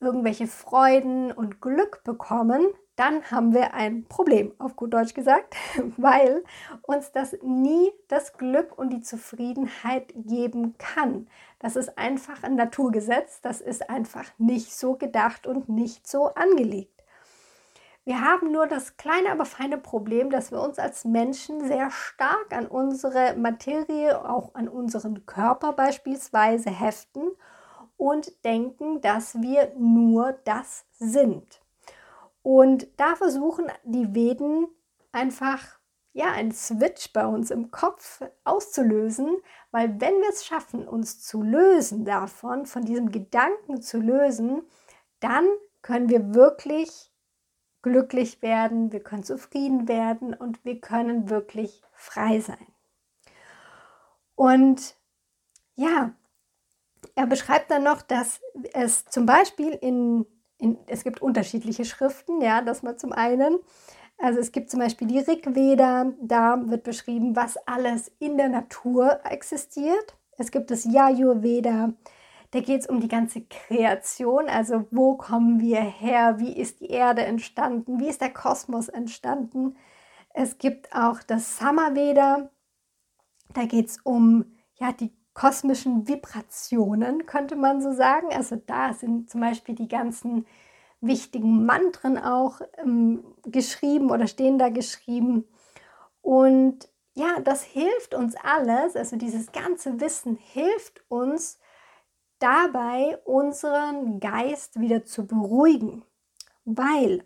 irgendwelche 0.00 0.46
Freuden 0.46 1.32
und 1.32 1.60
Glück 1.60 2.02
bekommen, 2.04 2.66
dann 2.96 3.22
haben 3.30 3.54
wir 3.54 3.74
ein 3.74 4.04
Problem, 4.06 4.52
auf 4.58 4.74
gut 4.74 4.92
Deutsch 4.92 5.14
gesagt, 5.14 5.54
weil 5.96 6.42
uns 6.82 7.12
das 7.12 7.36
nie 7.42 7.90
das 8.08 8.32
Glück 8.32 8.76
und 8.76 8.90
die 8.90 9.00
Zufriedenheit 9.00 10.12
geben 10.14 10.76
kann. 10.78 11.28
Das 11.60 11.76
ist 11.76 11.96
einfach 11.96 12.42
ein 12.42 12.56
Naturgesetz, 12.56 13.40
das 13.40 13.60
ist 13.60 13.88
einfach 13.88 14.24
nicht 14.38 14.72
so 14.72 14.96
gedacht 14.96 15.46
und 15.46 15.68
nicht 15.68 16.08
so 16.08 16.34
angelegt. 16.34 16.97
Wir 18.08 18.22
haben 18.22 18.52
nur 18.52 18.66
das 18.66 18.96
kleine, 18.96 19.30
aber 19.32 19.44
feine 19.44 19.76
Problem, 19.76 20.30
dass 20.30 20.50
wir 20.50 20.62
uns 20.62 20.78
als 20.78 21.04
Menschen 21.04 21.68
sehr 21.68 21.90
stark 21.90 22.54
an 22.54 22.66
unsere 22.66 23.36
Materie, 23.36 24.26
auch 24.26 24.54
an 24.54 24.66
unseren 24.66 25.26
Körper 25.26 25.74
beispielsweise 25.74 26.70
heften 26.70 27.32
und 27.98 28.46
denken, 28.46 29.02
dass 29.02 29.42
wir 29.42 29.74
nur 29.76 30.32
das 30.44 30.86
sind. 30.94 31.60
Und 32.40 32.88
da 32.96 33.14
versuchen 33.14 33.66
die 33.84 34.14
Veden 34.14 34.68
einfach 35.12 35.78
ja, 36.14 36.32
einen 36.32 36.52
Switch 36.52 37.12
bei 37.12 37.26
uns 37.26 37.50
im 37.50 37.70
Kopf 37.70 38.22
auszulösen, 38.42 39.36
weil 39.70 40.00
wenn 40.00 40.14
wir 40.14 40.30
es 40.30 40.46
schaffen, 40.46 40.88
uns 40.88 41.20
zu 41.20 41.42
lösen 41.42 42.06
davon, 42.06 42.64
von 42.64 42.86
diesem 42.86 43.12
Gedanken 43.12 43.82
zu 43.82 44.00
lösen, 44.00 44.62
dann 45.20 45.46
können 45.82 46.08
wir 46.08 46.34
wirklich 46.34 47.07
glücklich 47.82 48.42
werden, 48.42 48.92
wir 48.92 49.00
können 49.00 49.22
zufrieden 49.22 49.88
werden 49.88 50.34
und 50.34 50.64
wir 50.64 50.80
können 50.80 51.30
wirklich 51.30 51.82
frei 51.92 52.40
sein. 52.40 52.66
Und 54.34 54.96
ja, 55.74 56.12
er 57.14 57.26
beschreibt 57.26 57.70
dann 57.70 57.84
noch, 57.84 58.02
dass 58.02 58.40
es 58.72 59.04
zum 59.06 59.26
Beispiel 59.26 59.70
in, 59.70 60.26
in 60.58 60.78
es 60.86 61.04
gibt 61.04 61.22
unterschiedliche 61.22 61.84
Schriften, 61.84 62.40
ja, 62.40 62.62
das 62.62 62.82
mal 62.82 62.96
zum 62.96 63.12
einen. 63.12 63.58
Also 64.18 64.40
es 64.40 64.50
gibt 64.50 64.70
zum 64.70 64.80
Beispiel 64.80 65.06
die 65.06 65.20
Rig 65.20 65.54
Veda, 65.54 66.12
da 66.20 66.60
wird 66.68 66.82
beschrieben, 66.82 67.36
was 67.36 67.56
alles 67.68 68.10
in 68.18 68.36
der 68.36 68.48
Natur 68.48 69.20
existiert. 69.24 70.16
Es 70.36 70.50
gibt 70.50 70.70
das 70.70 70.84
Yajurveda, 70.84 71.92
da 72.50 72.60
geht 72.60 72.80
es 72.80 72.86
um 72.86 73.00
die 73.00 73.08
ganze 73.08 73.42
Kreation, 73.42 74.48
also 74.48 74.86
wo 74.90 75.16
kommen 75.16 75.60
wir 75.60 75.80
her, 75.80 76.38
wie 76.38 76.52
ist 76.52 76.80
die 76.80 76.88
Erde 76.88 77.24
entstanden, 77.24 78.00
wie 78.00 78.08
ist 78.08 78.20
der 78.20 78.32
Kosmos 78.32 78.88
entstanden. 78.88 79.76
Es 80.32 80.58
gibt 80.58 80.94
auch 80.94 81.22
das 81.22 81.58
Samaveda, 81.58 82.50
da 83.54 83.64
geht 83.64 83.88
es 83.88 83.98
um 84.02 84.56
ja, 84.74 84.92
die 84.92 85.12
kosmischen 85.34 86.08
Vibrationen, 86.08 87.26
könnte 87.26 87.54
man 87.54 87.80
so 87.80 87.92
sagen. 87.92 88.28
Also 88.32 88.56
da 88.56 88.92
sind 88.92 89.30
zum 89.30 89.40
Beispiel 89.40 89.74
die 89.74 89.88
ganzen 89.88 90.46
wichtigen 91.00 91.64
Mantren 91.64 92.18
auch 92.18 92.60
ähm, 92.78 93.24
geschrieben 93.44 94.10
oder 94.10 94.26
stehen 94.26 94.58
da 94.58 94.68
geschrieben. 94.68 95.44
Und 96.22 96.88
ja, 97.14 97.40
das 97.40 97.62
hilft 97.62 98.14
uns 98.14 98.34
alles, 98.42 98.96
also 98.96 99.16
dieses 99.16 99.52
ganze 99.52 100.00
Wissen 100.00 100.36
hilft 100.36 101.02
uns 101.08 101.58
dabei, 102.38 103.18
unseren 103.24 104.20
Geist 104.20 104.80
wieder 104.80 105.04
zu 105.04 105.26
beruhigen. 105.26 106.04
Weil 106.64 107.24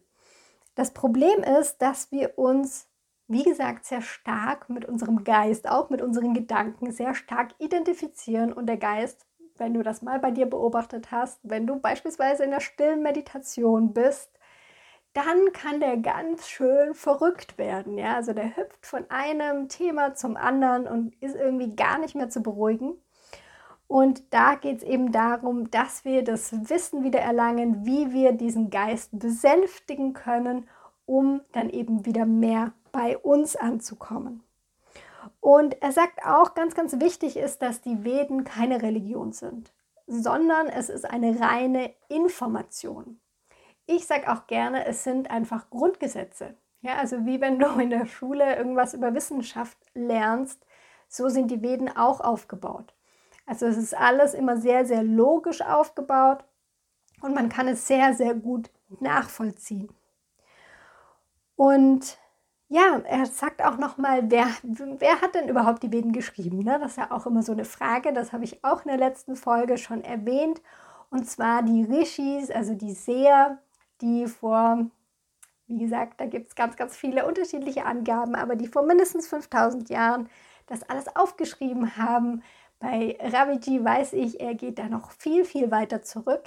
das 0.75 0.93
Problem 0.93 1.43
ist, 1.61 1.83
dass 1.83 2.11
wir 2.13 2.39
uns, 2.39 2.89
wie 3.29 3.43
gesagt, 3.43 3.85
sehr 3.85 4.03
stark 4.03 4.71
mit 4.71 4.85
unserem 4.85 5.25
Geist, 5.25 5.69
auch 5.69 5.91
mit 5.91 6.03
unseren 6.03 6.35
Gedanken, 6.35 6.93
sehr 6.93 7.15
stark 7.15 7.55
identifizieren 7.59 8.53
und 8.53 8.67
der 8.67 8.79
Geist 8.79 9.27
wenn 9.57 9.75
du 9.75 9.83
das 9.83 10.03
mal 10.03 10.19
bei 10.19 10.31
dir 10.31 10.47
beobachtet 10.47 11.11
hast, 11.11 11.39
wenn 11.43 11.67
du 11.67 11.79
beispielsweise 11.79 12.45
in 12.45 12.51
der 12.51 12.61
stillen 12.61 13.03
Meditation 13.03 13.93
bist, 13.93 14.31
dann 15.13 15.53
kann 15.53 15.81
der 15.81 15.99
ganz 15.99 16.49
schön 16.49 16.95
verrückt 16.95 17.59
werden. 17.59 17.99
Ja? 17.99 18.17
Also 18.17 18.33
der 18.33 18.57
hüpft 18.57 18.87
von 18.87 19.05
einem 19.11 19.69
Thema 19.69 20.15
zum 20.15 20.37
anderen 20.37 20.87
und 20.87 21.15
ist 21.23 21.37
irgendwie 21.37 21.77
gar 21.77 21.99
nicht 21.99 22.15
mehr 22.15 22.31
zu 22.31 22.43
beruhigen. 22.43 22.95
Und 23.93 24.33
da 24.33 24.55
geht 24.55 24.79
es 24.79 24.83
eben 24.85 25.13
darum, 25.13 25.71
dass 25.71 26.07
wir 26.07 26.25
das 26.25 26.71
Wissen 26.71 27.05
wieder 27.05 27.21
erlangen, 27.21 27.85
wie 27.85 28.11
wir 28.15 28.33
diesen 28.33 28.71
Geist 28.71 29.11
besänftigen 29.13 30.15
können, 30.15 30.67
um 31.05 31.43
dann 31.53 31.69
eben 31.69 32.07
wieder 32.07 32.25
mehr 32.25 32.73
bei 32.91 33.19
uns 33.19 33.55
anzukommen. 33.55 34.45
Und 35.41 35.83
er 35.83 35.93
sagt 35.93 36.25
auch, 36.25 36.55
ganz, 36.55 36.75
ganz 36.75 37.01
wichtig 37.01 37.37
ist, 37.37 37.61
dass 37.61 37.83
die 37.83 38.03
Veden 38.03 38.45
keine 38.45 38.81
Religion 38.81 39.33
sind, 39.33 39.75
sondern 40.07 40.69
es 40.69 40.89
ist 40.89 41.05
eine 41.05 41.39
reine 41.39 41.93
Information. 42.09 43.21
Ich 43.85 44.07
sage 44.07 44.33
auch 44.33 44.47
gerne, 44.47 44.87
es 44.87 45.05
sind 45.05 45.31
einfach 45.31 45.69
Grundgesetze. 45.69 46.55
Ja, 46.81 46.95
also 46.95 47.27
wie 47.27 47.43
wenn 47.43 47.59
du 47.59 47.67
in 47.79 47.91
der 47.91 48.07
Schule 48.07 48.57
irgendwas 48.57 48.95
über 48.95 49.13
Wissenschaft 49.13 49.77
lernst, 49.93 50.65
so 51.09 51.29
sind 51.29 51.51
die 51.51 51.61
Veden 51.61 51.95
auch 51.95 52.23
aufgebaut. 52.23 52.95
Also 53.47 53.67
es 53.67 53.77
ist 53.77 53.97
alles 53.97 54.35
immer 54.35 54.57
sehr, 54.57 54.87
sehr 54.87 55.03
logisch 55.03 55.63
aufgebaut 55.63 56.45
und 57.21 57.35
man 57.35 57.49
kann 57.49 57.69
es 57.69 57.87
sehr, 57.87 58.15
sehr 58.15 58.35
gut 58.35 58.71
nachvollziehen. 59.01 59.93
Und 61.57 62.19
ja, 62.69 63.01
er 63.05 63.27
sagt 63.27 63.63
auch 63.63 63.77
nochmal, 63.77 64.31
wer, 64.31 64.47
wer 64.63 65.21
hat 65.21 65.35
denn 65.35 65.49
überhaupt 65.49 65.83
die 65.83 65.93
Veden 65.93 66.13
geschrieben? 66.13 66.61
Ne? 66.61 66.79
Das 66.81 66.93
ist 66.93 66.97
ja 66.97 67.11
auch 67.11 67.27
immer 67.27 67.43
so 67.43 67.53
eine 67.53 67.67
Frage, 67.67 68.13
das 68.13 68.33
habe 68.33 68.45
ich 68.45 68.65
auch 68.65 68.85
in 68.85 68.89
der 68.89 68.97
letzten 68.97 69.37
Folge 69.37 69.77
schon 69.77 70.03
erwähnt. 70.03 70.63
Und 71.11 71.29
zwar 71.29 71.63
die 71.63 71.83
Rishis, 71.83 72.51
also 72.51 72.75
die 72.75 72.95
Seher, 72.95 73.59
die 74.01 74.27
vor, 74.27 74.87
wie 75.67 75.79
gesagt, 75.79 76.19
da 76.21 76.27
gibt 76.27 76.49
es 76.49 76.55
ganz, 76.55 76.77
ganz 76.77 76.97
viele 76.97 77.27
unterschiedliche 77.27 77.85
Angaben, 77.85 78.35
aber 78.35 78.57
die 78.57 78.67
vor 78.67 78.83
mindestens 78.83 79.29
5000 79.29 79.91
Jahren 79.91 80.31
das 80.67 80.83
alles 80.89 81.15
aufgeschrieben 81.15 81.99
haben. 81.99 82.43
Bei 82.83 83.17
Raviji 83.21 83.85
weiß 83.85 84.13
ich, 84.15 84.41
er 84.41 84.57
geht 84.57 84.81
da 84.81 84.89
noch 84.89 85.13
viel, 85.13 85.45
viel 85.45 85.71
weiter 85.71 86.03
zurück. 86.03 86.43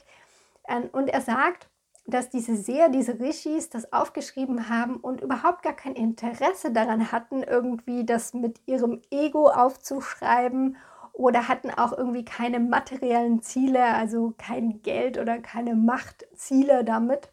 Ähm, 0.67 0.89
und 0.91 1.07
er 1.07 1.21
sagt, 1.21 1.69
dass 2.07 2.29
diese 2.29 2.57
Seher, 2.57 2.89
diese 2.89 3.19
Rishis 3.19 3.69
das 3.69 3.93
aufgeschrieben 3.93 4.67
haben 4.67 4.97
und 4.97 5.21
überhaupt 5.21 5.63
gar 5.63 5.73
kein 5.73 5.95
Interesse 5.95 6.71
daran 6.71 7.13
hatten, 7.13 7.41
irgendwie 7.41 8.05
das 8.05 8.33
mit 8.33 8.59
ihrem 8.65 9.01
Ego 9.11 9.47
aufzuschreiben 9.47 10.75
oder 11.13 11.47
hatten 11.47 11.71
auch 11.71 11.97
irgendwie 11.97 12.25
keine 12.25 12.59
materiellen 12.59 13.41
Ziele, 13.41 13.85
also 13.85 14.33
kein 14.37 14.81
Geld 14.81 15.17
oder 15.17 15.39
keine 15.39 15.73
Machtziele 15.73 16.83
damit, 16.83 17.29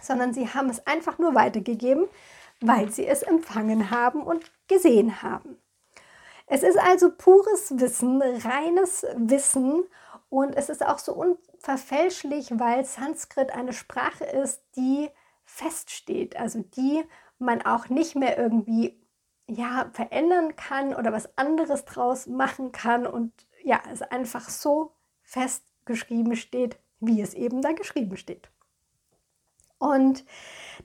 sondern 0.00 0.32
sie 0.32 0.48
haben 0.48 0.70
es 0.70 0.86
einfach 0.86 1.18
nur 1.18 1.34
weitergegeben, 1.34 2.06
weil 2.60 2.92
sie 2.92 3.06
es 3.06 3.22
empfangen 3.22 3.90
haben 3.90 4.22
und 4.22 4.52
gesehen 4.68 5.20
haben. 5.20 5.58
Es 6.52 6.64
ist 6.64 6.78
also 6.80 7.12
pures 7.12 7.78
Wissen, 7.78 8.20
reines 8.20 9.06
Wissen 9.14 9.84
und 10.30 10.56
es 10.56 10.68
ist 10.68 10.84
auch 10.84 10.98
so 10.98 11.14
unverfälschlich, 11.14 12.50
weil 12.58 12.84
Sanskrit 12.84 13.52
eine 13.52 13.72
Sprache 13.72 14.24
ist, 14.24 14.60
die 14.74 15.08
feststeht, 15.44 16.36
also 16.36 16.58
die 16.76 17.04
man 17.38 17.62
auch 17.62 17.88
nicht 17.88 18.16
mehr 18.16 18.36
irgendwie 18.36 19.00
ja, 19.46 19.90
verändern 19.92 20.56
kann 20.56 20.92
oder 20.92 21.12
was 21.12 21.38
anderes 21.38 21.84
draus 21.84 22.26
machen 22.26 22.72
kann 22.72 23.06
und 23.06 23.32
ja, 23.62 23.80
es 23.92 24.02
einfach 24.02 24.48
so 24.48 24.92
festgeschrieben 25.22 26.34
steht, 26.34 26.80
wie 26.98 27.22
es 27.22 27.32
eben 27.34 27.62
da 27.62 27.70
geschrieben 27.74 28.16
steht. 28.16 28.50
Und 29.78 30.24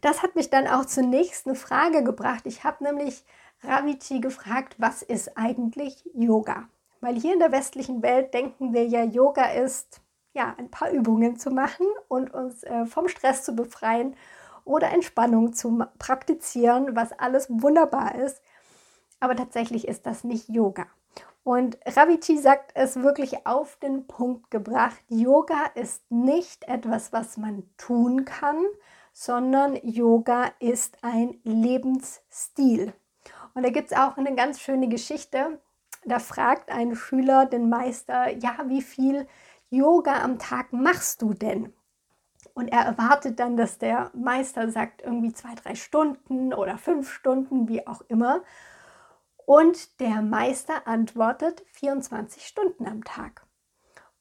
das 0.02 0.22
hat 0.22 0.36
mich 0.36 0.52
dann 0.52 0.68
auch 0.68 0.86
zur 0.86 1.04
nächsten 1.04 1.56
Frage 1.56 2.04
gebracht. 2.04 2.44
Ich 2.46 2.64
habe 2.64 2.84
nämlich 2.84 3.26
Raviti 3.62 4.20
gefragt, 4.20 4.76
was 4.78 5.02
ist 5.02 5.38
eigentlich 5.38 6.10
Yoga? 6.14 6.70
Weil 7.02 7.16
hier 7.16 7.34
in 7.34 7.40
der 7.40 7.52
westlichen 7.52 8.02
Welt 8.02 8.34
denken 8.34 8.74
wir 8.74 8.86
ja, 8.86 9.04
Yoga 9.04 9.46
ist 9.52 10.02
ja 10.34 10.56
ein 10.58 10.70
paar 10.70 10.92
Übungen 10.92 11.38
zu 11.38 11.50
machen 11.50 11.88
und 12.08 12.34
uns 12.34 12.64
äh, 12.64 12.86
vom 12.86 13.08
Stress 13.08 13.44
zu 13.44 13.56
befreien 13.56 14.16
oder 14.66 14.92
Entspannung 14.92 15.54
zu 15.54 15.86
praktizieren, 16.00 16.96
was 16.96 17.12
alles 17.14 17.48
wunderbar 17.50 18.16
ist. 18.16 18.42
Aber 19.20 19.36
tatsächlich 19.36 19.88
ist 19.88 20.06
das 20.06 20.24
nicht 20.24 20.50
Yoga. 20.50 20.88
Und 21.44 21.78
Raviti 21.86 22.40
sagt 22.40 22.72
es 22.74 22.96
wirklich 22.98 23.46
auf 23.46 23.78
den 23.78 24.08
Punkt 24.08 24.50
gebracht. 24.50 25.00
Yoga 25.10 25.68
ist 25.76 26.10
nicht 26.10 26.68
etwas, 26.68 27.14
was 27.14 27.38
man 27.38 27.64
tun 27.78 28.26
kann, 28.26 28.58
sondern 29.14 29.76
Yoga 29.84 30.52
ist 30.60 30.98
ein 31.04 31.40
Lebensstil. 31.44 32.94
Und 33.56 33.64
da 33.64 33.70
gibt 33.70 33.92
es 33.92 33.98
auch 33.98 34.18
eine 34.18 34.36
ganz 34.36 34.60
schöne 34.60 34.88
Geschichte. 34.88 35.60
Da 36.06 36.20
fragt 36.20 36.70
ein 36.70 36.96
Schüler 36.96 37.48
den 37.48 37.70
Meister, 37.70 38.32
ja, 38.38 38.58
wie 38.66 38.82
viel 38.82 39.28
Yoga 39.70 40.22
am 40.24 40.38
Tag 40.38 40.72
machst 40.72 41.22
du 41.22 41.34
denn? 41.34 41.74
Und 42.54 42.68
er 42.68 42.82
erwartet 42.82 43.40
dann, 43.40 43.58
dass 43.58 43.80
der 43.80 44.12
Meister 44.14 44.70
sagt, 44.70 45.02
irgendwie 45.02 45.34
zwei, 45.34 45.56
drei 45.56 45.76
Stunden 45.76 46.54
oder 46.54 46.78
fünf 46.78 47.12
Stunden, 47.12 47.68
wie 47.68 47.88
auch 47.88 48.02
immer. 48.08 48.44
Und 49.46 50.00
der 50.00 50.22
Meister 50.22 50.86
antwortet 50.88 51.64
24 51.72 52.46
Stunden 52.46 52.86
am 52.88 53.04
Tag. 53.04 53.46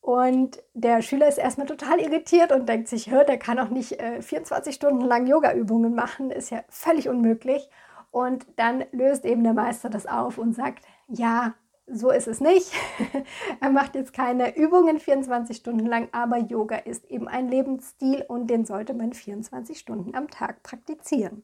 Und 0.01 0.63
der 0.75 1.01
Schüler 1.03 1.29
ist 1.29 1.39
erstmal 1.39 1.67
total 1.67 1.99
irritiert 1.99 2.53
und 2.53 2.69
denkt 2.69 2.89
sich, 2.89 3.11
hör, 3.11 3.25
der 3.25 3.39
kann 3.39 3.59
auch 3.59 3.71
nicht 3.71 3.99
äh, 4.01 4.21
24 4.21 4.75
Stunden 4.75 5.01
lang 5.01 5.27
Yoga-Übungen 5.27 5.95
machen, 5.95 6.31
ist 6.31 6.51
ja 6.51 6.63
völlig 6.69 7.09
unmöglich. 7.09 7.69
Und 8.15 8.47
dann 8.55 8.85
löst 8.93 9.25
eben 9.25 9.43
der 9.43 9.55
Meister 9.55 9.91
das 9.91 10.07
auf 10.07 10.39
und 10.39 10.55
sagt, 10.55 10.85
ja, 11.09 11.55
so 11.89 12.13
ist 12.13 12.29
es 12.29 12.41
nicht. 12.41 12.71
er 13.61 13.71
macht 13.71 13.97
jetzt 13.97 14.13
keine 14.13 14.57
Übungen 14.57 15.01
24 15.01 15.57
Stunden 15.57 15.85
lang, 15.85 16.07
aber 16.13 16.39
Yoga 16.39 16.77
ist 16.77 17.07
eben 17.07 17.27
ein 17.27 17.49
Lebensstil 17.49 18.25
und 18.29 18.47
den 18.47 18.67
sollte 18.67 18.95
man 18.95 19.15
24 19.15 19.77
Stunden 19.77 20.15
am 20.15 20.31
Tag 20.31 20.63
praktizieren. 20.63 21.43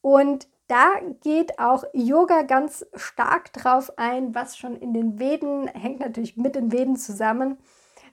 Und 0.00 0.46
da 0.68 0.92
geht 1.24 1.58
auch 1.58 1.82
Yoga 1.92 2.42
ganz 2.42 2.86
stark 2.94 3.52
drauf 3.52 3.90
ein, 3.96 4.36
was 4.36 4.56
schon 4.56 4.76
in 4.76 4.94
den 4.94 5.18
Veden, 5.18 5.66
hängt 5.66 5.98
natürlich 5.98 6.36
mit 6.36 6.54
den 6.54 6.70
Veden 6.70 6.94
zusammen, 6.94 7.58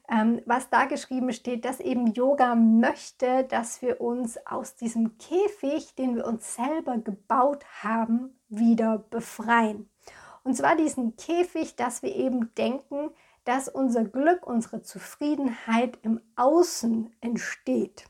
ähm, 0.10 0.42
was 0.46 0.70
da 0.70 0.86
geschrieben 0.86 1.32
steht, 1.34 1.66
dass 1.66 1.80
eben 1.80 2.14
Yoga 2.14 2.56
möchte, 2.56 3.44
dass 3.44 3.82
wir 3.82 4.02
uns 4.02 4.38
aus 4.46 4.76
diesem 4.76 5.18
Käfig, 5.18 5.96
den 5.96 6.16
wir 6.16 6.26
uns 6.26 6.56
selber 6.56 6.98
gebaut 6.98 7.66
haben, 7.82 8.40
wieder 8.50 9.00
befreien. 9.10 9.90
Und 10.44 10.56
zwar 10.56 10.76
diesen 10.76 11.16
Käfig, 11.16 11.76
dass 11.76 12.04
wir 12.04 12.16
eben 12.16 12.54
denken, 12.56 13.10
dass 13.46 13.68
unser 13.68 14.04
Glück, 14.04 14.46
unsere 14.46 14.82
Zufriedenheit 14.82 15.98
im 16.04 16.22
Außen 16.36 17.16
entsteht. 17.22 18.06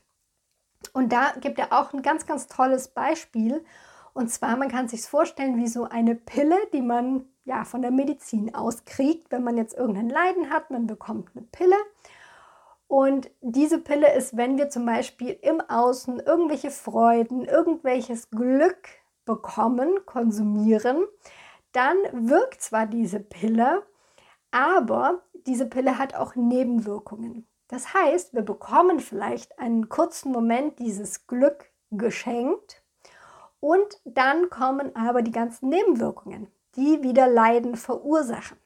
Und 0.92 1.12
da 1.12 1.32
gibt 1.40 1.58
er 1.58 1.72
auch 1.72 1.92
ein 1.92 2.02
ganz, 2.02 2.26
ganz 2.26 2.46
tolles 2.46 2.88
Beispiel. 2.88 3.64
Und 4.12 4.30
zwar, 4.30 4.56
man 4.56 4.68
kann 4.68 4.88
sich 4.88 5.02
vorstellen 5.02 5.58
wie 5.58 5.68
so 5.68 5.84
eine 5.84 6.14
Pille, 6.14 6.56
die 6.72 6.82
man 6.82 7.26
ja 7.46 7.64
von 7.64 7.80
der 7.80 7.90
Medizin 7.90 8.54
auskriegt, 8.54 9.30
wenn 9.30 9.42
man 9.44 9.56
jetzt 9.56 9.74
irgendein 9.74 10.10
Leiden 10.10 10.50
hat, 10.50 10.70
man 10.70 10.86
bekommt 10.86 11.30
eine 11.34 11.46
Pille. 11.46 11.76
Und 12.88 13.30
diese 13.40 13.78
Pille 13.78 14.14
ist, 14.14 14.36
wenn 14.36 14.58
wir 14.58 14.68
zum 14.68 14.84
Beispiel 14.84 15.38
im 15.42 15.60
Außen 15.60 16.20
irgendwelche 16.20 16.70
Freuden, 16.70 17.44
irgendwelches 17.44 18.30
Glück 18.30 18.88
bekommen, 19.24 20.04
konsumieren, 20.06 21.04
dann 21.72 21.96
wirkt 22.12 22.62
zwar 22.62 22.86
diese 22.86 23.20
Pille, 23.20 23.82
aber 24.50 25.22
diese 25.46 25.66
Pille 25.66 25.98
hat 25.98 26.14
auch 26.14 26.34
Nebenwirkungen. 26.36 27.46
Das 27.68 27.92
heißt, 27.94 28.34
wir 28.34 28.42
bekommen 28.42 29.00
vielleicht 29.00 29.58
einen 29.58 29.88
kurzen 29.88 30.30
Moment 30.30 30.78
dieses 30.78 31.26
Glück 31.26 31.70
geschenkt 31.90 32.82
und 33.60 34.00
dann 34.04 34.48
kommen 34.50 34.94
aber 34.94 35.22
die 35.22 35.32
ganzen 35.32 35.68
Nebenwirkungen, 35.68 36.48
die 36.76 37.02
wieder 37.02 37.28
Leiden 37.28 37.76
verursachen. 37.76 38.58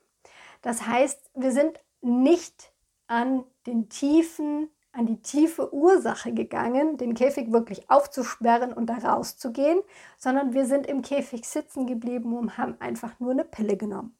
Das 0.62 0.86
heißt, 0.86 1.30
wir 1.34 1.52
sind 1.52 1.80
nicht 2.02 2.72
an 3.06 3.44
den 3.66 3.88
tiefen 3.88 4.68
an 4.92 5.06
die 5.06 5.22
tiefe 5.22 5.72
Ursache 5.72 6.32
gegangen, 6.32 6.96
den 6.96 7.14
Käfig 7.14 7.52
wirklich 7.52 7.88
aufzusperren 7.90 8.72
und 8.72 8.86
da 8.86 8.94
rauszugehen, 8.94 9.80
sondern 10.18 10.52
wir 10.52 10.66
sind 10.66 10.86
im 10.86 11.02
Käfig 11.02 11.48
sitzen 11.48 11.86
geblieben 11.86 12.36
und 12.36 12.58
haben 12.58 12.76
einfach 12.80 13.18
nur 13.20 13.30
eine 13.30 13.44
Pille 13.44 13.76
genommen. 13.76 14.16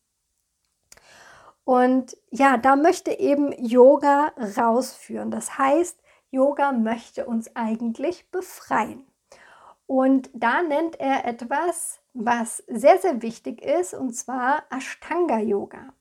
Und 1.64 2.16
ja, 2.30 2.56
da 2.56 2.76
möchte 2.76 3.12
eben 3.12 3.52
Yoga 3.52 4.32
rausführen. 4.56 5.30
Das 5.30 5.58
heißt, 5.58 6.00
Yoga 6.30 6.72
möchte 6.72 7.26
uns 7.26 7.54
eigentlich 7.54 8.30
befreien. 8.30 9.06
Und 9.86 10.30
da 10.32 10.62
nennt 10.62 10.98
er 11.00 11.24
etwas, 11.24 11.99
was 12.12 12.58
sehr, 12.68 12.98
sehr 12.98 13.22
wichtig 13.22 13.62
ist, 13.62 13.94
und 13.94 14.14
zwar 14.14 14.64
Ashtanga 14.70 15.38
Yoga 15.38 15.92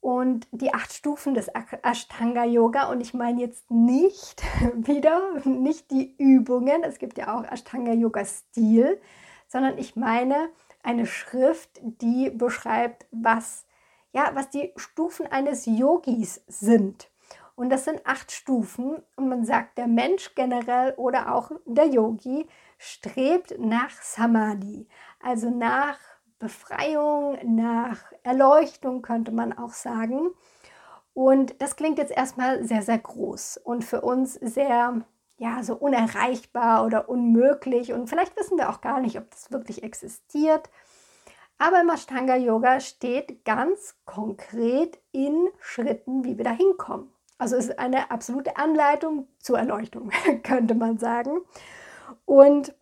und 0.00 0.48
die 0.50 0.72
acht 0.72 0.92
Stufen 0.92 1.34
des 1.34 1.48
Ashtanga 1.82 2.44
Yoga. 2.44 2.90
Und 2.90 3.00
ich 3.00 3.14
meine 3.14 3.40
jetzt 3.40 3.70
nicht 3.70 4.42
wieder, 4.74 5.40
nicht 5.44 5.90
die 5.90 6.14
Übungen, 6.16 6.82
es 6.82 6.98
gibt 6.98 7.18
ja 7.18 7.36
auch 7.36 7.44
Ashtanga 7.44 7.92
Yoga 7.92 8.24
Stil, 8.24 9.00
sondern 9.46 9.78
ich 9.78 9.96
meine 9.96 10.48
eine 10.82 11.06
Schrift, 11.06 11.78
die 11.82 12.30
beschreibt, 12.30 13.06
was, 13.10 13.66
ja, 14.12 14.30
was 14.32 14.48
die 14.48 14.72
Stufen 14.76 15.26
eines 15.26 15.66
Yogis 15.66 16.42
sind. 16.46 17.10
Und 17.54 17.68
das 17.68 17.84
sind 17.84 18.00
acht 18.06 18.32
Stufen. 18.32 19.02
Und 19.16 19.28
man 19.28 19.44
sagt, 19.44 19.76
der 19.76 19.86
Mensch 19.86 20.34
generell 20.34 20.94
oder 20.96 21.34
auch 21.34 21.50
der 21.66 21.88
Yogi 21.88 22.46
strebt 22.82 23.58
nach 23.58 23.90
Samadhi, 23.90 24.88
also 25.22 25.50
nach 25.50 25.98
Befreiung, 26.38 27.38
nach 27.44 27.98
Erleuchtung 28.22 29.02
könnte 29.02 29.32
man 29.32 29.52
auch 29.52 29.74
sagen. 29.74 30.30
Und 31.12 31.60
das 31.60 31.76
klingt 31.76 31.98
jetzt 31.98 32.10
erstmal 32.10 32.64
sehr, 32.64 32.80
sehr 32.80 32.98
groß 32.98 33.58
und 33.58 33.84
für 33.84 34.00
uns 34.00 34.32
sehr, 34.34 35.02
ja, 35.36 35.62
so 35.62 35.74
unerreichbar 35.74 36.86
oder 36.86 37.10
unmöglich. 37.10 37.92
Und 37.92 38.08
vielleicht 38.08 38.34
wissen 38.38 38.56
wir 38.56 38.70
auch 38.70 38.80
gar 38.80 39.00
nicht, 39.00 39.18
ob 39.18 39.30
das 39.30 39.52
wirklich 39.52 39.82
existiert. 39.82 40.70
Aber 41.58 41.82
im 41.82 41.90
Ashtanga 41.90 42.36
Yoga 42.36 42.80
steht 42.80 43.44
ganz 43.44 43.96
konkret 44.06 44.98
in 45.12 45.48
Schritten, 45.58 46.24
wie 46.24 46.38
wir 46.38 46.44
da 46.44 46.52
hinkommen. 46.52 47.12
Also 47.36 47.56
es 47.56 47.66
ist 47.66 47.78
eine 47.78 48.10
absolute 48.10 48.56
Anleitung 48.56 49.28
zur 49.38 49.58
Erleuchtung, 49.58 50.10
könnte 50.42 50.74
man 50.74 50.96
sagen. 50.96 51.42
Und 52.30 52.72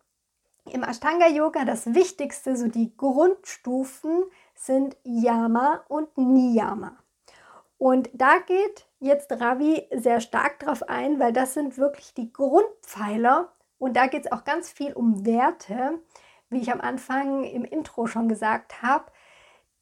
im 0.65 0.83
Ashtanga 0.83 1.27
Yoga 1.27 1.65
das 1.65 1.95
Wichtigste, 1.95 2.55
so 2.55 2.67
die 2.67 2.95
Grundstufen 2.95 4.25
sind 4.53 4.95
Yama 5.03 5.83
und 5.87 6.15
Niyama. 6.19 6.95
Und 7.79 8.11
da 8.13 8.37
geht 8.45 8.85
jetzt 8.99 9.31
Ravi 9.31 9.87
sehr 9.91 10.21
stark 10.21 10.59
drauf 10.59 10.87
ein, 10.87 11.19
weil 11.19 11.33
das 11.33 11.55
sind 11.55 11.79
wirklich 11.79 12.13
die 12.13 12.31
Grundpfeiler 12.31 13.51
und 13.79 13.97
da 13.97 14.05
geht 14.05 14.27
es 14.27 14.31
auch 14.31 14.43
ganz 14.43 14.69
viel 14.69 14.93
um 14.93 15.25
Werte, 15.25 15.97
wie 16.51 16.61
ich 16.61 16.71
am 16.71 16.79
Anfang 16.79 17.43
im 17.43 17.65
Intro 17.65 18.05
schon 18.05 18.29
gesagt 18.29 18.83
habe. 18.83 19.05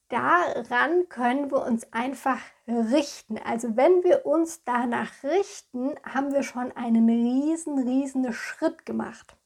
Daran 0.07 1.09
können 1.09 1.51
wir 1.51 1.61
uns 1.65 1.91
einfach 1.91 2.39
richten. 2.69 3.37
Also 3.37 3.75
wenn 3.75 4.01
wir 4.05 4.25
uns 4.25 4.63
danach 4.63 5.11
richten, 5.23 5.95
haben 6.05 6.31
wir 6.31 6.43
schon 6.43 6.71
einen 6.71 7.09
riesen, 7.09 7.79
riesen 7.79 8.31
Schritt 8.31 8.85
gemacht. 8.85 9.36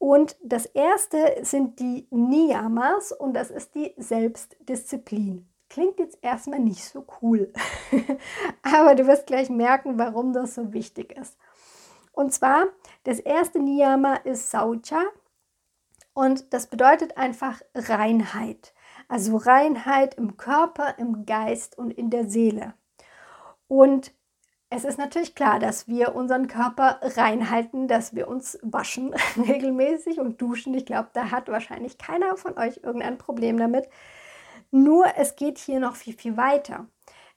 Und 0.00 0.38
das 0.42 0.64
erste 0.64 1.40
sind 1.42 1.78
die 1.78 2.08
Niyamas 2.10 3.12
und 3.12 3.34
das 3.34 3.50
ist 3.50 3.74
die 3.74 3.92
Selbstdisziplin. 3.98 5.46
Klingt 5.68 5.98
jetzt 5.98 6.16
erstmal 6.22 6.58
nicht 6.58 6.82
so 6.82 7.04
cool, 7.20 7.52
aber 8.62 8.94
du 8.94 9.06
wirst 9.06 9.26
gleich 9.26 9.50
merken, 9.50 9.98
warum 9.98 10.32
das 10.32 10.54
so 10.54 10.72
wichtig 10.72 11.12
ist. 11.12 11.36
Und 12.12 12.32
zwar, 12.32 12.68
das 13.04 13.20
erste 13.20 13.58
Niyama 13.58 14.14
ist 14.14 14.50
Saucha 14.50 15.02
und 16.14 16.54
das 16.54 16.68
bedeutet 16.68 17.18
einfach 17.18 17.60
Reinheit. 17.74 18.72
Also 19.06 19.36
Reinheit 19.36 20.14
im 20.14 20.38
Körper, 20.38 20.98
im 20.98 21.26
Geist 21.26 21.76
und 21.76 21.90
in 21.90 22.08
der 22.08 22.26
Seele. 22.26 22.72
Und 23.68 24.14
es 24.70 24.84
ist 24.84 24.98
natürlich 24.98 25.34
klar, 25.34 25.58
dass 25.58 25.88
wir 25.88 26.14
unseren 26.14 26.46
Körper 26.46 27.00
reinhalten, 27.02 27.88
dass 27.88 28.14
wir 28.14 28.28
uns 28.28 28.56
waschen 28.62 29.12
regelmäßig 29.36 30.20
und 30.20 30.40
duschen. 30.40 30.74
Ich 30.74 30.86
glaube, 30.86 31.08
da 31.12 31.32
hat 31.32 31.48
wahrscheinlich 31.48 31.98
keiner 31.98 32.36
von 32.36 32.56
euch 32.56 32.80
irgendein 32.82 33.18
Problem 33.18 33.58
damit. 33.58 33.88
Nur 34.70 35.06
es 35.16 35.34
geht 35.34 35.58
hier 35.58 35.80
noch 35.80 35.96
viel, 35.96 36.14
viel 36.14 36.36
weiter. 36.36 36.86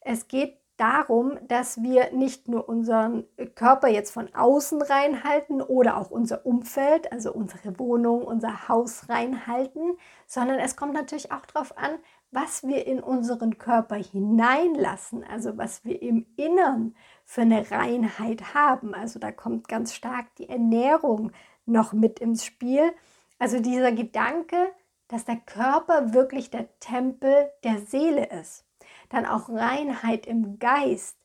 Es 0.02 0.28
geht 0.28 0.58
darum, 0.78 1.40
dass 1.48 1.82
wir 1.82 2.12
nicht 2.12 2.48
nur 2.48 2.70
unseren 2.70 3.26
Körper 3.56 3.88
jetzt 3.88 4.12
von 4.12 4.34
außen 4.34 4.82
reinhalten 4.82 5.62
oder 5.62 5.98
auch 5.98 6.12
unser 6.12 6.46
Umfeld, 6.46 7.12
also 7.12 7.34
unsere 7.34 7.80
Wohnung, 7.80 8.24
unser 8.24 8.68
Haus 8.68 9.10
reinhalten, 9.10 9.98
sondern 10.28 10.60
es 10.60 10.76
kommt 10.76 10.94
natürlich 10.94 11.32
auch 11.32 11.46
darauf 11.48 11.78
an, 11.78 11.92
was 12.34 12.64
wir 12.64 12.88
in 12.88 13.00
unseren 13.00 13.60
Körper 13.60 13.96
hineinlassen, 13.96 15.24
also 15.24 15.58
was 15.58 15.86
wir 15.86 16.02
im 16.02 16.26
Innern 16.36 16.96
für 17.26 17.42
eine 17.42 17.70
Reinheit 17.70 18.56
haben. 18.56 18.96
Also 18.96 19.20
da 19.20 19.32
kommt 19.32 19.68
ganz 19.68 19.94
stark 19.94 20.34
die 20.38 20.50
Ernährung 20.50 21.32
noch 21.66 21.94
mit 21.94 22.20
ins 22.20 22.44
Spiel. 22.44 22.92
Also 23.38 23.60
dieser 23.60 23.92
Gedanke, 23.92 24.74
dass 25.08 25.26
der 25.26 25.38
Körper 25.38 26.14
wirklich 26.14 26.50
der 26.50 26.68
Tempel 26.80 27.52
der 27.64 27.80
Seele 27.80 28.26
ist. 28.26 28.66
Dann 29.10 29.28
auch 29.28 29.50
Reinheit 29.50 30.26
im 30.26 30.58
Geist. 30.58 31.18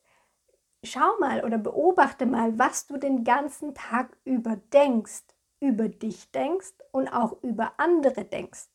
Schau 0.83 1.17
mal 1.19 1.43
oder 1.43 1.57
beobachte 1.57 2.27
mal, 2.27 2.57
was 2.59 2.85
du 2.85 2.97
den 2.97 3.23
ganzen 3.23 3.73
Tag 3.73 4.15
über 4.25 4.57
denkst, 4.71 5.23
über 5.59 5.89
dich 5.89 6.31
denkst 6.31 6.73
und 6.91 7.07
auch 7.09 7.41
über 7.41 7.73
andere 7.77 8.25
denkst. 8.25 8.67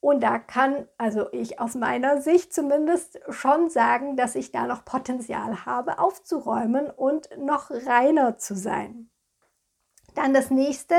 Und 0.00 0.22
da 0.22 0.38
kann, 0.38 0.88
also 0.96 1.30
ich 1.32 1.60
aus 1.60 1.74
meiner 1.74 2.22
Sicht 2.22 2.54
zumindest 2.54 3.20
schon 3.28 3.68
sagen, 3.68 4.16
dass 4.16 4.34
ich 4.34 4.50
da 4.50 4.66
noch 4.66 4.84
Potenzial 4.84 5.66
habe, 5.66 5.98
aufzuräumen 5.98 6.88
und 6.90 7.28
noch 7.38 7.70
reiner 7.70 8.38
zu 8.38 8.54
sein. 8.54 9.10
Dann 10.14 10.32
das 10.32 10.50
nächste 10.50 10.94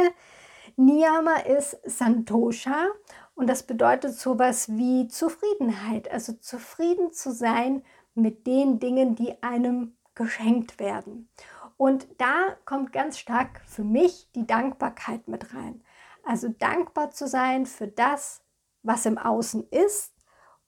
Niyama 0.75 1.37
ist 1.37 1.79
Santosha 1.83 2.87
und 3.33 3.47
das 3.47 3.63
bedeutet 3.63 4.13
sowas 4.13 4.69
wie 4.69 5.07
Zufriedenheit, 5.07 6.09
also 6.11 6.33
zufrieden 6.33 7.11
zu 7.11 7.31
sein 7.33 7.83
mit 8.13 8.45
den 8.45 8.79
Dingen, 8.79 9.15
die 9.15 9.41
einem 9.41 9.97
geschenkt 10.13 10.79
werden. 10.79 11.29
Und 11.77 12.07
da 12.19 12.55
kommt 12.65 12.93
ganz 12.93 13.17
stark 13.17 13.61
für 13.65 13.83
mich 13.83 14.29
die 14.35 14.45
Dankbarkeit 14.45 15.27
mit 15.27 15.55
rein. 15.55 15.83
Also 16.23 16.49
dankbar 16.49 17.09
zu 17.09 17.27
sein 17.27 17.65
für 17.65 17.87
das, 17.87 18.43
was 18.83 19.05
im 19.05 19.17
Außen 19.17 19.67
ist 19.69 20.13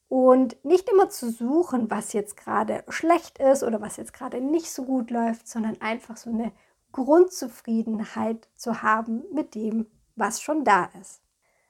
und 0.07 0.63
nicht 0.63 0.89
immer 0.89 1.09
zu 1.09 1.31
suchen, 1.31 1.89
was 1.89 2.13
jetzt 2.13 2.37
gerade 2.37 2.83
schlecht 2.89 3.39
ist 3.39 3.63
oder 3.63 3.81
was 3.81 3.97
jetzt 3.97 4.13
gerade 4.13 4.41
nicht 4.41 4.71
so 4.71 4.83
gut 4.85 5.09
läuft, 5.09 5.47
sondern 5.47 5.81
einfach 5.81 6.17
so 6.17 6.29
eine 6.29 6.51
Grundzufriedenheit 6.91 8.47
zu 8.55 8.83
haben 8.83 9.23
mit 9.33 9.55
dem, 9.55 9.87
was 10.15 10.41
schon 10.41 10.63
da 10.63 10.89
ist. 11.01 11.23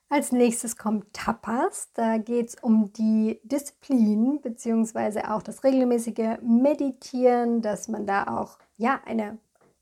Als 0.10 0.32
nächstes 0.32 0.78
kommt 0.78 1.12
Tapas. 1.14 1.90
Da 1.94 2.18
geht 2.18 2.50
es 2.50 2.56
um 2.62 2.94
die 2.94 3.40
Disziplin 3.44 4.42
beziehungsweise 4.42 5.32
auch 5.32 5.42
das 5.42 5.64
regelmäßige 5.64 6.38
Meditieren, 6.42 7.62
dass 7.62 7.88
man 7.88 8.06
da 8.06 8.28
auch 8.28 8.60
ja 8.78 9.02
eine 9.06 9.40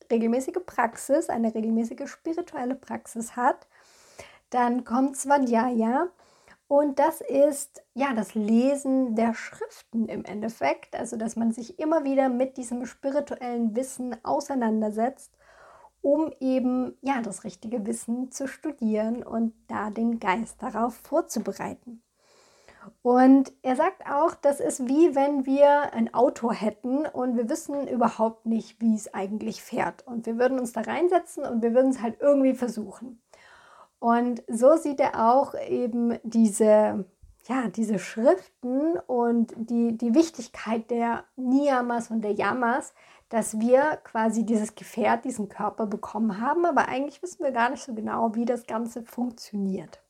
regelmäßige 0.09 0.59
Praxis, 0.65 1.29
eine 1.29 1.53
regelmäßige 1.53 2.07
spirituelle 2.07 2.75
Praxis 2.75 3.35
hat. 3.35 3.67
Dann 4.51 4.83
kommt 4.83 5.17
Svadhyaya 5.17 6.09
und 6.71 6.99
das 6.99 7.19
ist 7.19 7.83
ja 7.95 8.13
das 8.13 8.33
Lesen 8.33 9.13
der 9.13 9.33
Schriften 9.33 10.07
im 10.07 10.23
Endeffekt, 10.23 10.95
also 10.95 11.17
dass 11.17 11.35
man 11.35 11.51
sich 11.51 11.79
immer 11.79 12.05
wieder 12.05 12.29
mit 12.29 12.55
diesem 12.55 12.85
spirituellen 12.85 13.75
Wissen 13.75 14.15
auseinandersetzt 14.23 15.35
um 16.01 16.31
eben 16.39 16.97
ja 17.01 17.21
das 17.21 17.43
richtige 17.43 17.85
Wissen 17.85 18.31
zu 18.31 18.47
studieren 18.47 19.21
und 19.21 19.53
da 19.67 19.89
den 19.91 20.19
Geist 20.19 20.63
darauf 20.63 20.95
vorzubereiten. 20.95 22.01
Und 23.03 23.51
er 23.61 23.75
sagt 23.75 24.07
auch, 24.09 24.33
das 24.33 24.59
ist 24.59 24.87
wie 24.87 25.13
wenn 25.13 25.45
wir 25.45 25.93
ein 25.93 26.13
Auto 26.13 26.51
hätten 26.51 27.05
und 27.05 27.37
wir 27.37 27.49
wissen 27.49 27.87
überhaupt 27.87 28.47
nicht, 28.47 28.81
wie 28.81 28.95
es 28.95 29.13
eigentlich 29.13 29.61
fährt. 29.61 30.07
Und 30.07 30.25
wir 30.25 30.39
würden 30.39 30.57
uns 30.57 30.71
da 30.71 30.81
reinsetzen 30.81 31.43
und 31.43 31.61
wir 31.61 31.75
würden 31.75 31.91
es 31.91 32.01
halt 32.01 32.19
irgendwie 32.21 32.55
versuchen. 32.55 33.20
Und 34.01 34.41
so 34.47 34.77
sieht 34.77 34.99
er 34.99 35.31
auch 35.31 35.53
eben 35.53 36.17
diese, 36.23 37.05
ja, 37.47 37.67
diese 37.67 37.99
Schriften 37.99 38.97
und 39.05 39.53
die, 39.55 39.95
die 39.95 40.15
Wichtigkeit 40.15 40.89
der 40.89 41.25
Niyamas 41.35 42.09
und 42.09 42.21
der 42.21 42.31
Yamas, 42.31 42.95
dass 43.29 43.59
wir 43.59 43.99
quasi 44.03 44.43
dieses 44.43 44.73
Gefährt, 44.73 45.23
diesen 45.23 45.49
Körper 45.49 45.85
bekommen 45.85 46.41
haben, 46.41 46.65
aber 46.65 46.87
eigentlich 46.87 47.21
wissen 47.21 47.43
wir 47.43 47.51
gar 47.51 47.69
nicht 47.69 47.83
so 47.83 47.93
genau, 47.93 48.33
wie 48.33 48.45
das 48.45 48.65
Ganze 48.65 49.03
funktioniert. 49.03 50.01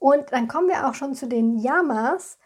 Und 0.00 0.32
dann 0.32 0.48
kommen 0.48 0.66
wir 0.66 0.88
auch 0.88 0.94
schon 0.94 1.14
zu 1.14 1.28
den 1.28 1.58
Yamas. 1.60 2.36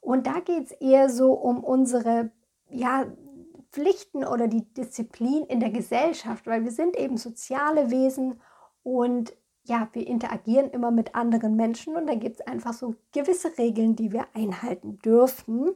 Und 0.00 0.28
da 0.28 0.38
geht 0.38 0.66
es 0.66 0.70
eher 0.70 1.10
so 1.10 1.32
um 1.32 1.64
unsere 1.64 2.30
ja, 2.68 3.06
Pflichten 3.72 4.24
oder 4.24 4.46
die 4.46 4.72
Disziplin 4.72 5.44
in 5.46 5.58
der 5.58 5.70
Gesellschaft, 5.70 6.46
weil 6.46 6.62
wir 6.62 6.70
sind 6.70 6.96
eben 6.96 7.16
soziale 7.16 7.90
Wesen 7.90 8.40
und 8.84 9.34
ja, 9.64 9.88
wir 9.92 10.06
interagieren 10.06 10.70
immer 10.70 10.90
mit 10.90 11.14
anderen 11.14 11.56
Menschen 11.56 11.96
und 11.96 12.06
da 12.06 12.14
gibt 12.14 12.40
es 12.40 12.46
einfach 12.46 12.74
so 12.74 12.94
gewisse 13.12 13.56
Regeln, 13.56 13.96
die 13.96 14.12
wir 14.12 14.26
einhalten 14.34 14.98
dürfen. 14.98 15.74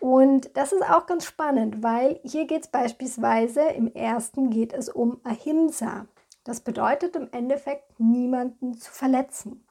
Und 0.00 0.56
das 0.56 0.72
ist 0.72 0.82
auch 0.82 1.06
ganz 1.06 1.26
spannend, 1.26 1.82
weil 1.82 2.18
hier 2.24 2.46
geht 2.46 2.62
es 2.62 2.68
beispielsweise, 2.68 3.60
im 3.60 3.92
ersten 3.94 4.50
geht 4.50 4.72
es 4.72 4.88
um 4.88 5.20
Ahimsa. 5.24 6.06
Das 6.44 6.60
bedeutet 6.60 7.14
im 7.14 7.28
Endeffekt, 7.30 8.00
niemanden 8.00 8.76
zu 8.78 8.90
verletzen. 8.90 9.64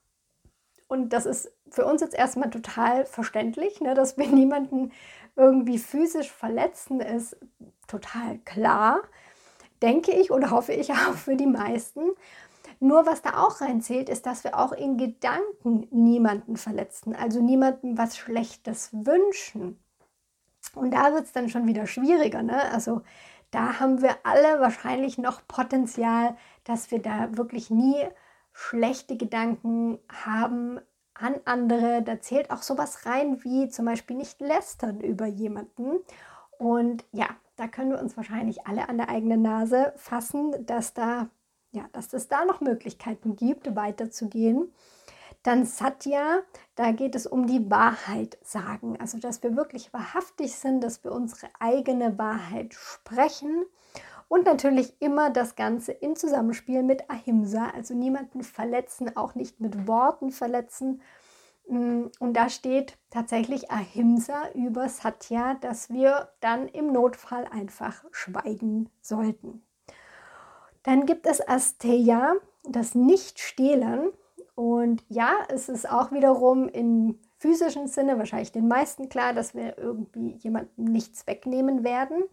Und 0.87 1.11
das 1.13 1.25
ist 1.25 1.51
für 1.69 1.85
uns 1.85 2.01
jetzt 2.01 2.15
erstmal 2.15 2.49
total 2.49 3.05
verständlich, 3.05 3.81
ne, 3.81 3.93
dass 3.93 4.17
wir 4.17 4.27
niemanden 4.31 4.91
irgendwie 5.35 5.79
physisch 5.79 6.31
verletzen, 6.31 6.99
ist 6.99 7.37
total 7.87 8.37
klar, 8.39 9.01
denke 9.81 10.11
ich 10.11 10.31
oder 10.31 10.51
hoffe 10.51 10.73
ich 10.73 10.91
auch 10.91 11.15
für 11.15 11.35
die 11.35 11.47
meisten. 11.47 12.01
Nur 12.83 13.05
was 13.05 13.21
da 13.21 13.43
auch 13.43 13.61
reinzählt, 13.61 14.09
ist, 14.09 14.25
dass 14.25 14.43
wir 14.43 14.57
auch 14.57 14.71
in 14.71 14.97
Gedanken 14.97 15.87
niemanden 15.91 16.57
verletzen, 16.57 17.15
also 17.15 17.39
niemandem 17.39 17.95
was 17.95 18.17
Schlechtes 18.17 18.89
wünschen. 18.91 19.79
Und 20.73 20.91
da 20.91 21.13
wird 21.13 21.25
es 21.25 21.31
dann 21.31 21.47
schon 21.47 21.67
wieder 21.67 21.85
schwieriger. 21.85 22.41
Ne? 22.41 22.59
Also 22.71 23.03
da 23.51 23.79
haben 23.79 24.01
wir 24.01 24.15
alle 24.23 24.59
wahrscheinlich 24.61 25.19
noch 25.19 25.47
Potenzial, 25.47 26.35
dass 26.63 26.89
wir 26.89 26.99
da 26.99 27.37
wirklich 27.37 27.69
nie 27.69 28.03
schlechte 28.51 29.15
Gedanken 29.15 29.99
haben 30.09 30.79
an 31.13 31.35
andere. 31.45 32.01
Da 32.01 32.19
zählt 32.19 32.49
auch 32.49 32.63
sowas 32.63 33.05
rein 33.05 33.43
wie 33.43 33.69
zum 33.69 33.85
Beispiel 33.85 34.17
nicht 34.17 34.41
lästern 34.41 35.01
über 35.01 35.27
jemanden. 35.27 35.99
Und 36.57 37.05
ja, 37.11 37.27
da 37.57 37.67
können 37.67 37.91
wir 37.91 37.99
uns 37.99 38.17
wahrscheinlich 38.17 38.65
alle 38.65 38.89
an 38.89 38.97
der 38.97 39.09
eigenen 39.09 39.43
Nase 39.43 39.93
fassen, 39.97 40.65
dass 40.65 40.95
da 40.95 41.29
ja, 41.71 41.85
dass 41.93 42.13
es 42.13 42.27
da 42.27 42.45
noch 42.45 42.61
Möglichkeiten 42.61 43.35
gibt, 43.35 43.75
weiterzugehen. 43.75 44.73
Dann 45.43 45.65
Satya, 45.65 46.41
da 46.75 46.91
geht 46.91 47.15
es 47.15 47.25
um 47.25 47.47
die 47.47 47.71
Wahrheit 47.71 48.37
sagen, 48.43 48.99
also 48.99 49.17
dass 49.17 49.41
wir 49.41 49.55
wirklich 49.55 49.91
wahrhaftig 49.91 50.55
sind, 50.55 50.83
dass 50.83 51.03
wir 51.03 51.11
unsere 51.11 51.49
eigene 51.59 52.17
Wahrheit 52.19 52.73
sprechen 52.75 53.65
und 54.27 54.45
natürlich 54.45 54.95
immer 55.01 55.29
das 55.29 55.55
Ganze 55.55 55.91
in 55.91 56.15
Zusammenspiel 56.15 56.83
mit 56.83 57.09
Ahimsa, 57.09 57.69
also 57.71 57.93
niemanden 57.93 58.43
verletzen, 58.43 59.17
auch 59.17 59.35
nicht 59.35 59.59
mit 59.59 59.87
Worten 59.87 60.31
verletzen. 60.31 61.01
Mm, 61.67 62.03
und 62.19 62.33
da 62.33 62.47
steht 62.47 62.97
tatsächlich 63.09 63.71
Ahimsa 63.71 64.49
über 64.53 64.87
Satya, 64.87 65.55
dass 65.55 65.89
wir 65.89 66.29
dann 66.39 66.67
im 66.69 66.93
Notfall 66.93 67.45
einfach 67.45 68.05
schweigen 68.11 68.89
sollten. 69.01 69.63
Dann 70.83 71.05
gibt 71.05 71.27
es 71.27 71.47
Asteya, 71.47 72.35
das 72.63 72.95
Nicht-Stehlen. 72.95 74.11
Und 74.55 75.03
ja, 75.09 75.31
es 75.49 75.69
ist 75.69 75.89
auch 75.89 76.11
wiederum 76.11 76.67
im 76.67 77.19
physischen 77.37 77.87
Sinne 77.87 78.17
wahrscheinlich 78.17 78.51
den 78.51 78.67
meisten 78.67 79.09
klar, 79.09 79.33
dass 79.33 79.55
wir 79.55 79.77
irgendwie 79.77 80.35
jemandem 80.37 80.85
nichts 80.85 81.25
wegnehmen 81.25 81.83
werden. 81.83 82.23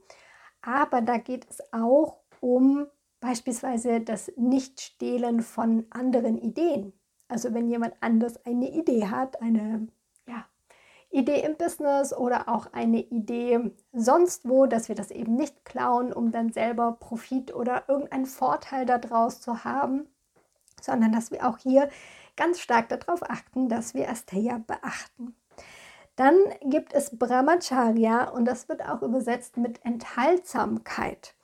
Aber 0.61 1.01
da 1.01 1.16
geht 1.18 1.46
es 1.49 1.61
auch 1.72 2.18
um 2.40 2.86
beispielsweise 3.20 4.01
das 4.01 4.30
Nichtstehlen 4.36 5.40
von 5.40 5.86
anderen 5.90 6.38
Ideen. 6.38 6.92
Also 7.28 7.53
wenn 7.55 7.68
jemand 7.68 7.94
anders 8.01 8.44
eine 8.44 8.70
Idee 8.70 9.07
hat, 9.07 9.40
eine 9.42 9.88
Idee 11.11 11.42
im 11.42 11.56
Business 11.56 12.12
oder 12.12 12.48
auch 12.48 12.72
eine 12.72 13.00
Idee 13.00 13.72
sonst 13.92 14.48
wo, 14.48 14.66
dass 14.66 14.88
wir 14.88 14.94
das 14.94 15.11
eben 15.11 15.34
nicht 15.36 15.64
klauen, 15.64 16.12
um 16.12 16.32
dann 16.32 16.52
selber 16.52 16.96
Profit 17.00 17.54
oder 17.54 17.84
irgendeinen 17.88 18.26
Vorteil 18.26 18.84
daraus 18.84 19.40
zu 19.40 19.64
haben, 19.64 20.06
sondern 20.82 21.12
dass 21.12 21.30
wir 21.30 21.48
auch 21.48 21.59
hier 21.59 21.88
ganz 22.36 22.61
stark 22.61 22.88
darauf 22.88 23.22
achten, 23.22 23.68
dass 23.68 23.94
wir 23.94 24.11
Asteya 24.11 24.61
beachten. 24.66 25.34
Dann 26.16 26.36
gibt 26.62 26.92
es 26.92 27.16
Brahmacharya 27.16 28.30
und 28.30 28.44
das 28.44 28.68
wird 28.68 28.84
auch 28.84 29.02
übersetzt 29.02 29.56
mit 29.56 29.84
Enthaltsamkeit. 29.84 31.34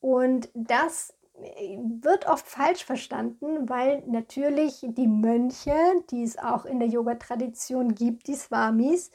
Und 0.00 0.48
das 0.54 1.14
wird 1.42 2.26
oft 2.26 2.46
falsch 2.46 2.84
verstanden, 2.84 3.68
weil 3.68 4.02
natürlich 4.06 4.86
die 4.88 5.06
Mönche, 5.06 5.74
die 6.10 6.22
es 6.22 6.38
auch 6.38 6.64
in 6.64 6.78
der 6.78 6.88
Yoga-Tradition 6.88 7.94
gibt, 7.94 8.28
die 8.28 8.34
Swamis, 8.34 9.10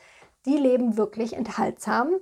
die 0.45 0.57
leben 0.57 0.97
wirklich 0.97 1.33
enthaltsam. 1.33 2.15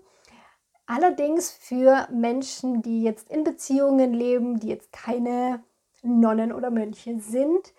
Allerdings 0.88 1.51
für 1.51 2.08
Menschen, 2.12 2.82
die 2.82 3.01
jetzt 3.01 3.30
in 3.30 3.43
Beziehungen 3.43 4.14
leben, 4.14 4.60
die 4.60 4.68
jetzt 4.68 4.91
keine 4.91 5.64
Nonnen 6.03 6.51
oder 6.51 6.70
Mönche 6.70 7.20
sind. 7.20 7.74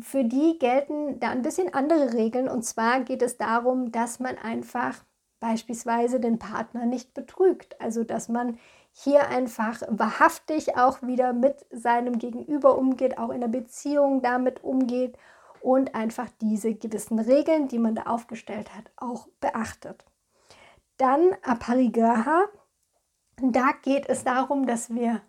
Für 0.00 0.24
die 0.24 0.58
gelten 0.60 1.18
da 1.18 1.30
ein 1.30 1.42
bisschen 1.42 1.74
andere 1.74 2.14
Regeln. 2.14 2.48
Und 2.48 2.62
zwar 2.62 3.00
geht 3.00 3.22
es 3.22 3.38
darum, 3.38 3.90
dass 3.90 4.20
man 4.20 4.38
einfach 4.38 5.04
beispielsweise 5.40 6.20
den 6.20 6.38
Partner 6.38 6.86
nicht 6.86 7.14
betrügt. 7.14 7.80
Also 7.80 8.04
dass 8.04 8.28
man 8.28 8.58
hier 8.92 9.28
einfach 9.28 9.82
wahrhaftig 9.88 10.76
auch 10.76 11.02
wieder 11.02 11.32
mit 11.32 11.66
seinem 11.70 12.18
Gegenüber 12.18 12.76
umgeht, 12.76 13.18
auch 13.18 13.30
in 13.30 13.40
der 13.40 13.48
Beziehung 13.48 14.22
damit 14.22 14.62
umgeht 14.62 15.16
und 15.60 15.94
einfach 15.94 16.28
diese 16.40 16.74
gewissen 16.74 17.18
Regeln, 17.18 17.68
die 17.68 17.78
man 17.78 17.94
da 17.94 18.02
aufgestellt 18.04 18.74
hat, 18.76 18.90
auch 18.96 19.28
beachtet. 19.40 20.04
Dann 20.98 21.34
Aparigraha. 21.42 22.44
Da 23.40 23.70
geht 23.82 24.08
es 24.08 24.24
darum, 24.24 24.66
dass 24.66 24.90
wir 24.94 25.22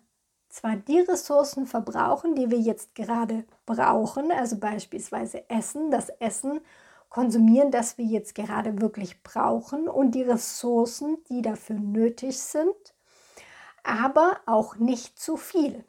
zwar 0.48 0.76
die 0.76 1.00
Ressourcen 1.00 1.66
verbrauchen, 1.66 2.36
die 2.36 2.50
wir 2.50 2.60
jetzt 2.60 2.94
gerade 2.94 3.44
brauchen, 3.66 4.30
also 4.30 4.58
beispielsweise 4.58 5.48
Essen, 5.50 5.90
das 5.90 6.10
Essen 6.20 6.60
konsumieren, 7.08 7.70
das 7.70 7.98
wir 7.98 8.04
jetzt 8.04 8.34
gerade 8.34 8.80
wirklich 8.80 9.22
brauchen 9.22 9.88
und 9.88 10.12
die 10.12 10.22
Ressourcen, 10.22 11.18
die 11.28 11.42
dafür 11.42 11.76
nötig 11.76 12.38
sind, 12.38 12.93
aber 13.84 14.40
auch 14.46 14.76
nicht 14.76 15.18
zu 15.18 15.36
viel. 15.36 15.84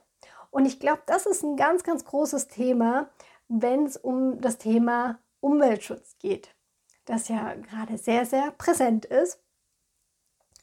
Und 0.52 0.66
ich 0.66 0.80
glaube, 0.80 1.02
das 1.08 1.26
ist 1.26 1.44
ein 1.44 1.58
ganz, 1.58 1.84
ganz 1.84 2.06
großes 2.06 2.48
Thema, 2.48 3.10
wenn 3.48 3.86
es 3.86 3.98
um 3.98 4.40
das 4.40 4.58
Thema 4.58 5.20
Umweltschutz 5.40 6.18
geht, 6.20 6.56
das 7.06 7.28
ja 7.28 7.56
gerade 7.56 7.98
sehr, 7.98 8.26
sehr 8.26 8.52
präsent 8.52 9.06
ist, 9.06 9.42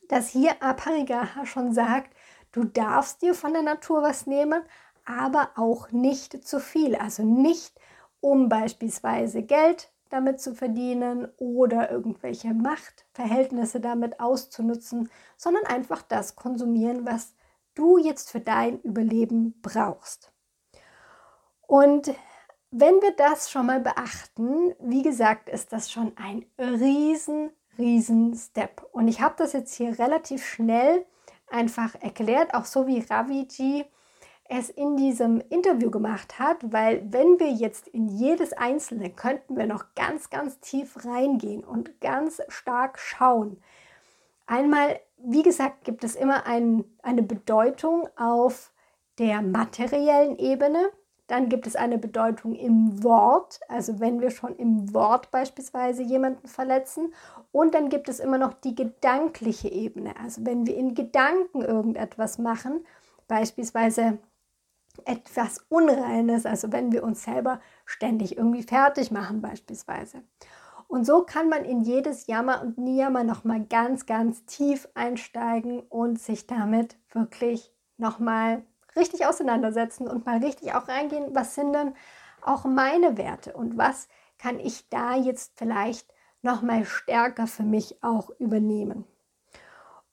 dass 0.09 0.29
hier 0.29 0.63
Aparigaha 0.63 1.47
schon 1.47 1.73
sagt, 1.73 2.15
Du 2.53 2.65
darfst 2.65 3.23
dir 3.23 3.35
von 3.35 3.55
der 3.55 3.63
Natur 3.63 4.03
was 4.03 4.27
nehmen, 4.27 4.63
aber 5.07 5.51
auch 5.57 5.91
nicht 5.91 6.47
zu 6.47 6.61
viel. 6.61 6.95
Also 6.95 7.25
nicht, 7.25 7.81
um 8.21 8.49
beispielsweise 8.49 9.43
Geld 9.43 9.91
damit 10.13 10.41
zu 10.41 10.55
verdienen 10.55 11.29
oder 11.39 11.91
irgendwelche 11.91 12.55
Machtverhältnisse 12.55 13.81
damit 13.81 14.21
auszunutzen, 14.21 15.11
sondern 15.37 15.65
einfach 15.67 16.03
das 16.03 16.37
konsumieren, 16.37 17.07
was 17.07 17.35
du 17.75 17.99
jetzt 17.99 18.31
für 18.31 18.41
dein 18.41 18.81
Überleben 18.81 19.61
brauchst. 19.63 20.33
Und 21.67 22.15
wenn 22.71 23.01
wir 23.01 23.13
das 23.17 23.51
schon 23.51 23.67
mal 23.67 23.81
beachten, 23.81 24.75
wie 24.81 25.03
gesagt, 25.03 25.49
ist 25.49 25.73
das 25.73 25.91
schon 25.91 26.13
ein 26.17 26.45
riesen, 26.59 27.51
riesen 27.79 28.35
Step. 28.35 28.87
Und 28.93 29.09
ich 29.09 29.21
habe 29.21 29.35
das 29.39 29.53
jetzt 29.53 29.75
hier 29.75 29.99
relativ 29.99 30.45
schnell 30.45 31.07
einfach 31.49 31.95
erklärt, 32.01 32.55
auch 32.55 32.65
so 32.65 32.87
wie 32.87 33.01
Raviji 33.01 33.85
es 34.55 34.69
in 34.69 34.97
diesem 34.97 35.41
Interview 35.49 35.91
gemacht 35.91 36.39
hat, 36.39 36.59
weil 36.73 37.03
wenn 37.11 37.41
wir 37.41 37.51
jetzt 37.51 37.89
in 37.89 38.09
jedes 38.09 38.53
Einzelne 38.53 39.09
könnten 39.09 39.57
wir 39.57 39.67
noch 39.67 39.95
ganz, 39.95 40.29
ganz 40.29 40.61
tief 40.61 41.07
reingehen 41.07 41.65
und 41.65 42.01
ganz 42.03 42.43
stark 42.49 42.99
schauen. 42.99 43.63
Einmal, 44.47 45.01
wie 45.17 45.43
gesagt, 45.43 45.85
gibt 45.85 46.05
es 46.05 46.15
immer 46.15 46.47
ein, 46.47 46.85
eine 47.03 47.23
Bedeutung 47.23 48.09
auf 48.17 48.73
der 49.19 49.41
materiellen 49.41 50.39
Ebene. 50.39 50.91
Dann 51.29 51.49
gibt 51.49 51.67
es 51.67 51.75
eine 51.75 51.97
Bedeutung 51.97 52.55
im 52.55 53.03
Wort, 53.03 53.61
also 53.69 54.01
wenn 54.01 54.21
wir 54.21 54.31
schon 54.31 54.55
im 54.57 54.93
Wort 54.93 55.31
beispielsweise 55.31 56.03
jemanden 56.03 56.47
verletzen. 56.47 57.15
Und 57.53 57.75
dann 57.75 57.89
gibt 57.89 58.11
es 58.11 58.21
immer 58.21 58.37
noch 58.37 58.53
die 58.53 58.75
gedankliche 58.75 59.69
Ebene, 59.69 60.15
also 60.23 60.45
wenn 60.45 60.67
wir 60.67 60.77
in 60.77 60.95
Gedanken 60.95 61.63
irgendetwas 61.63 62.37
machen, 62.39 62.85
beispielsweise 63.29 64.19
etwas 65.05 65.65
Unreines, 65.69 66.47
also 66.47 66.73
wenn 66.73 66.93
wir 66.93 67.03
uns 67.03 67.25
selber 67.25 67.61
ständig 67.85 68.37
irgendwie 68.37 68.63
fertig 68.63 69.11
machen 69.11 69.41
beispielsweise. 69.41 70.23
Und 70.89 71.07
so 71.07 71.23
kann 71.23 71.49
man 71.49 71.65
in 71.65 71.81
jedes 71.81 72.27
Jammer 72.27 72.61
und 72.61 72.77
Niyama 72.77 73.25
nochmal 73.25 73.65
ganz, 73.65 74.05
ganz 74.05 74.45
tief 74.45 74.89
einsteigen 74.95 75.81
und 75.81 76.21
sich 76.21 76.47
damit 76.47 76.97
wirklich 77.11 77.73
nochmal 77.97 78.63
richtig 78.95 79.27
auseinandersetzen 79.27 80.07
und 80.07 80.27
mal 80.27 80.39
richtig 80.39 80.75
auch 80.75 80.89
reingehen, 80.89 81.35
was 81.35 81.55
sind 81.55 81.73
denn 81.73 81.95
auch 82.43 82.65
meine 82.65 83.17
Werte 83.17 83.55
und 83.55 83.79
was 83.79 84.09
kann 84.39 84.61
ich 84.61 84.89
da 84.91 85.15
jetzt 85.15 85.53
vielleicht 85.57 86.13
nochmal 86.43 86.85
stärker 86.85 87.47
für 87.47 87.63
mich 87.63 88.03
auch 88.03 88.31
übernehmen. 88.39 89.07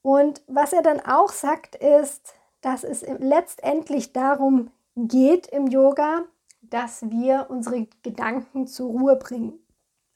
Und 0.01 0.41
was 0.47 0.71
er 0.71 0.81
dann 0.81 1.01
auch 1.01 1.29
sagt, 1.29 1.75
ist, 1.75 2.35
dass 2.61 2.83
es 2.83 3.05
letztendlich 3.19 4.13
darum 4.13 4.71
geht 4.95 5.47
im 5.47 5.67
Yoga, 5.67 6.23
dass 6.61 7.09
wir 7.09 7.47
unsere 7.49 7.87
Gedanken 8.03 8.67
zur 8.67 8.89
Ruhe 8.89 9.15
bringen. 9.15 9.59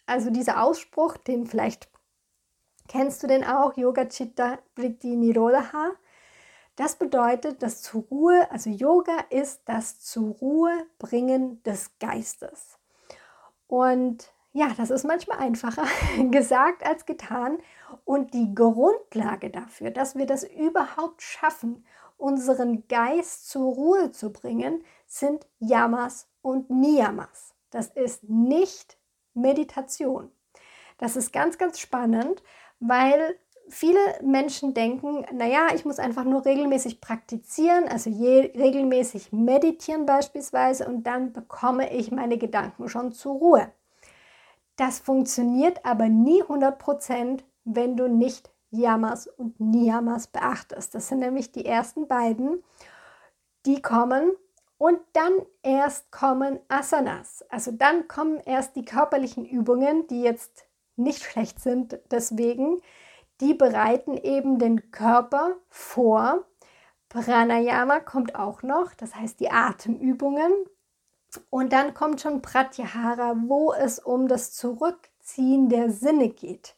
Also 0.05 0.29
dieser 0.29 0.61
Ausspruch, 0.61 1.17
den 1.17 1.45
vielleicht 1.45 1.89
kennst 2.87 3.23
du 3.23 3.27
den 3.27 3.43
auch, 3.43 3.77
Yoga 3.77 4.05
Chitta 4.05 4.59
Vritti 4.75 5.15
Nirodha. 5.15 5.91
Das 6.75 6.95
bedeutet, 6.95 7.61
dass 7.61 7.81
zur 7.81 8.03
Ruhe, 8.03 8.49
also 8.51 8.69
Yoga 8.69 9.17
ist 9.29 9.61
das 9.65 9.99
zur 9.99 10.33
Ruhe 10.35 10.85
bringen 10.97 11.61
des 11.63 11.97
Geistes. 11.99 12.77
Und 13.67 14.31
ja, 14.51 14.71
das 14.75 14.89
ist 14.89 15.05
manchmal 15.05 15.39
einfacher 15.39 15.85
gesagt 16.31 16.85
als 16.85 17.05
getan. 17.05 17.59
Und 18.05 18.33
die 18.33 18.53
Grundlage 18.53 19.49
dafür, 19.49 19.91
dass 19.91 20.15
wir 20.15 20.25
das 20.25 20.43
überhaupt 20.43 21.21
schaffen 21.21 21.85
unseren 22.23 22.87
Geist 22.87 23.49
zur 23.49 23.73
Ruhe 23.73 24.11
zu 24.11 24.31
bringen, 24.31 24.83
sind 25.05 25.45
Yamas 25.59 26.29
und 26.41 26.69
Niyamas. 26.69 27.53
Das 27.69 27.87
ist 27.87 28.23
nicht 28.29 28.97
Meditation. 29.33 30.31
Das 30.97 31.17
ist 31.17 31.33
ganz, 31.33 31.57
ganz 31.57 31.79
spannend, 31.79 32.41
weil 32.79 33.37
viele 33.67 33.99
Menschen 34.21 34.73
denken, 34.73 35.25
naja, 35.33 35.67
ich 35.75 35.83
muss 35.83 35.99
einfach 35.99 36.23
nur 36.23 36.45
regelmäßig 36.45 37.01
praktizieren, 37.01 37.89
also 37.89 38.09
je, 38.09 38.51
regelmäßig 38.55 39.33
meditieren 39.33 40.05
beispielsweise 40.05 40.87
und 40.87 41.03
dann 41.03 41.33
bekomme 41.33 41.93
ich 41.93 42.09
meine 42.11 42.37
Gedanken 42.37 42.87
schon 42.87 43.11
zur 43.11 43.33
Ruhe. 43.33 43.71
Das 44.77 44.99
funktioniert 44.99 45.85
aber 45.85 46.07
nie 46.07 46.41
100%, 46.41 47.41
wenn 47.65 47.97
du 47.97 48.07
nicht 48.07 48.52
Yamas 48.73 49.27
und 49.27 49.59
Niyamas 49.59 50.27
beachtest. 50.27 50.95
Das 50.95 51.07
sind 51.07 51.19
nämlich 51.19 51.51
die 51.51 51.65
ersten 51.65 52.07
beiden, 52.07 52.63
die 53.65 53.81
kommen 53.81 54.31
und 54.77 54.99
dann 55.13 55.33
erst 55.61 56.11
kommen 56.11 56.59
Asanas. 56.67 57.45
Also 57.49 57.71
dann 57.71 58.07
kommen 58.07 58.39
erst 58.39 58.75
die 58.75 58.83
körperlichen 58.83 59.45
Übungen, 59.45 60.07
die 60.07 60.21
jetzt 60.21 60.65
nicht 60.95 61.23
schlecht 61.23 61.59
sind 61.59 61.99
deswegen. 62.11 62.81
Die 63.39 63.53
bereiten 63.53 64.17
eben 64.17 64.59
den 64.59 64.91
Körper 64.91 65.55
vor. 65.69 66.45
Pranayama 67.09 67.99
kommt 67.99 68.35
auch 68.35 68.63
noch, 68.63 68.93
das 68.95 69.15
heißt 69.15 69.39
die 69.39 69.51
Atemübungen. 69.51 70.51
Und 71.49 71.73
dann 71.73 71.93
kommt 71.93 72.21
schon 72.21 72.41
Pratyahara, 72.41 73.35
wo 73.47 73.73
es 73.73 73.99
um 73.99 74.27
das 74.27 74.51
Zurückziehen 74.51 75.69
der 75.69 75.91
Sinne 75.91 76.29
geht. 76.29 76.75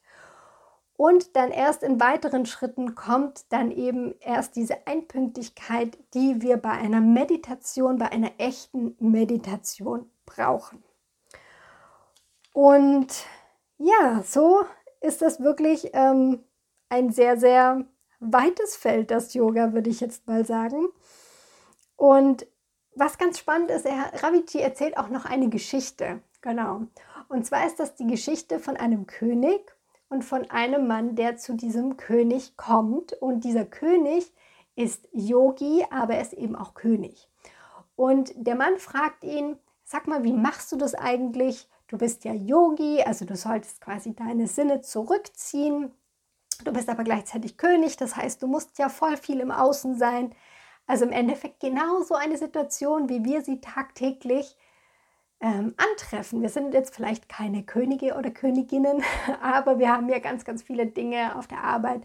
Und 0.97 1.35
dann 1.35 1.51
erst 1.51 1.83
in 1.83 1.99
weiteren 1.99 2.45
Schritten 2.45 2.95
kommt 2.95 3.51
dann 3.51 3.71
eben 3.71 4.15
erst 4.21 4.55
diese 4.55 4.87
Einpünktigkeit, 4.87 5.97
die 6.13 6.41
wir 6.41 6.57
bei 6.57 6.71
einer 6.71 7.01
Meditation, 7.01 7.97
bei 7.97 8.11
einer 8.11 8.31
echten 8.37 8.95
Meditation 8.99 10.09
brauchen. 10.25 10.83
Und 12.53 13.07
ja, 13.77 14.23
so 14.25 14.63
ist 15.01 15.21
das 15.21 15.41
wirklich 15.41 15.89
ähm, 15.93 16.43
ein 16.87 17.11
sehr, 17.11 17.37
sehr 17.37 17.85
weites 18.19 18.77
Feld, 18.77 19.11
das 19.11 19.33
Yoga, 19.33 19.73
würde 19.73 19.89
ich 19.89 19.99
jetzt 19.99 20.27
mal 20.27 20.45
sagen. 20.45 20.87
Und 21.97 22.47
was 22.95 23.17
ganz 23.17 23.37
spannend 23.37 23.69
ist, 23.71 23.85
er, 23.85 24.23
Raviji 24.23 24.61
erzählt 24.61 24.97
auch 24.97 25.09
noch 25.09 25.25
eine 25.25 25.49
Geschichte. 25.49 26.21
Genau. 26.41 26.83
Und 27.27 27.45
zwar 27.45 27.67
ist 27.67 27.79
das 27.79 27.95
die 27.95 28.07
Geschichte 28.07 28.59
von 28.59 28.77
einem 28.77 29.07
König 29.07 29.74
und 30.09 30.23
von 30.23 30.49
einem 30.49 30.87
Mann, 30.87 31.15
der 31.15 31.37
zu 31.37 31.53
diesem 31.53 31.97
König 31.97 32.57
kommt. 32.57 33.13
Und 33.13 33.43
dieser 33.43 33.65
König 33.65 34.31
ist 34.75 35.07
Yogi, 35.11 35.85
aber 35.89 36.15
er 36.15 36.21
ist 36.21 36.33
eben 36.33 36.55
auch 36.55 36.73
König. 36.73 37.29
Und 37.95 38.33
der 38.35 38.55
Mann 38.55 38.77
fragt 38.77 39.23
ihn, 39.23 39.57
sag 39.83 40.07
mal, 40.07 40.23
wie 40.23 40.33
machst 40.33 40.71
du 40.71 40.75
das 40.75 40.95
eigentlich? 40.95 41.67
Du 41.87 41.97
bist 41.97 42.25
ja 42.25 42.33
Yogi, 42.33 43.01
also 43.03 43.25
du 43.25 43.35
solltest 43.35 43.81
quasi 43.81 44.15
deine 44.15 44.47
Sinne 44.47 44.81
zurückziehen. 44.81 45.91
Du 46.63 46.71
bist 46.71 46.89
aber 46.89 47.03
gleichzeitig 47.03 47.57
König, 47.57 47.97
das 47.97 48.15
heißt, 48.15 48.41
du 48.41 48.47
musst 48.47 48.77
ja 48.79 48.89
voll 48.89 49.17
viel 49.17 49.39
im 49.39 49.51
Außen 49.51 49.97
sein. 49.97 50.33
Also 50.87 51.05
im 51.05 51.11
Endeffekt 51.11 51.59
genau 51.59 52.01
so 52.03 52.15
eine 52.15 52.37
Situation, 52.37 53.09
wie 53.09 53.23
wir 53.23 53.41
sie 53.41 53.59
tagtäglich 53.59 54.55
ähm, 55.41 55.73
antreffen. 55.77 56.41
Wir 56.41 56.49
sind 56.49 56.73
jetzt 56.73 56.95
vielleicht 56.95 57.29
keine 57.29 57.63
Könige 57.63 58.15
oder 58.15 58.31
Königinnen, 58.31 59.03
aber 59.41 59.79
wir 59.79 59.91
haben 59.91 60.09
ja 60.09 60.19
ganz, 60.19 60.45
ganz 60.45 60.63
viele 60.63 60.87
Dinge 60.87 61.35
auf 61.35 61.47
der 61.47 61.63
Arbeit, 61.63 62.01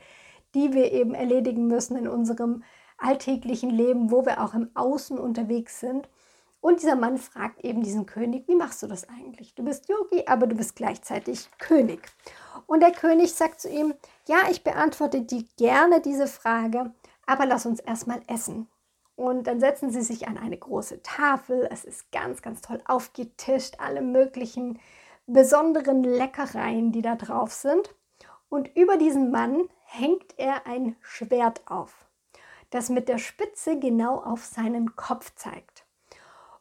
die 0.54 0.72
wir 0.72 0.92
eben 0.92 1.14
erledigen 1.14 1.66
müssen 1.66 1.96
in 1.96 2.08
unserem 2.08 2.64
alltäglichen 2.98 3.70
Leben, 3.70 4.10
wo 4.10 4.26
wir 4.26 4.42
auch 4.42 4.54
im 4.54 4.70
Außen 4.74 5.18
unterwegs 5.18 5.80
sind. 5.80 6.08
Und 6.60 6.82
dieser 6.82 6.96
Mann 6.96 7.16
fragt 7.16 7.64
eben 7.64 7.82
diesen 7.82 8.04
König, 8.04 8.46
wie 8.46 8.54
machst 8.54 8.82
du 8.82 8.86
das 8.86 9.08
eigentlich? 9.08 9.54
Du 9.54 9.64
bist 9.64 9.88
Yogi, 9.88 10.24
aber 10.26 10.46
du 10.46 10.54
bist 10.54 10.76
gleichzeitig 10.76 11.48
König. 11.58 12.00
Und 12.66 12.80
der 12.80 12.92
König 12.92 13.32
sagt 13.32 13.60
zu 13.60 13.70
ihm, 13.70 13.94
ja, 14.28 14.36
ich 14.50 14.62
beantworte 14.62 15.22
dir 15.22 15.44
gerne 15.56 16.02
diese 16.02 16.26
Frage, 16.26 16.92
aber 17.26 17.46
lass 17.46 17.64
uns 17.64 17.80
erstmal 17.80 18.20
essen. 18.26 18.68
Und 19.20 19.46
dann 19.46 19.60
setzen 19.60 19.90
sie 19.90 20.00
sich 20.00 20.28
an 20.28 20.38
eine 20.38 20.56
große 20.56 21.02
Tafel. 21.02 21.68
Es 21.70 21.84
ist 21.84 22.10
ganz, 22.10 22.40
ganz 22.40 22.62
toll 22.62 22.80
aufgetischt, 22.86 23.74
alle 23.78 24.00
möglichen 24.00 24.78
besonderen 25.26 26.02
Leckereien, 26.02 26.90
die 26.90 27.02
da 27.02 27.16
drauf 27.16 27.52
sind. 27.52 27.94
Und 28.48 28.74
über 28.74 28.96
diesen 28.96 29.30
Mann 29.30 29.68
hängt 29.84 30.38
er 30.38 30.66
ein 30.66 30.96
Schwert 31.02 31.60
auf, 31.66 32.06
das 32.70 32.88
mit 32.88 33.10
der 33.10 33.18
Spitze 33.18 33.78
genau 33.78 34.16
auf 34.22 34.46
seinen 34.46 34.96
Kopf 34.96 35.34
zeigt. 35.34 35.84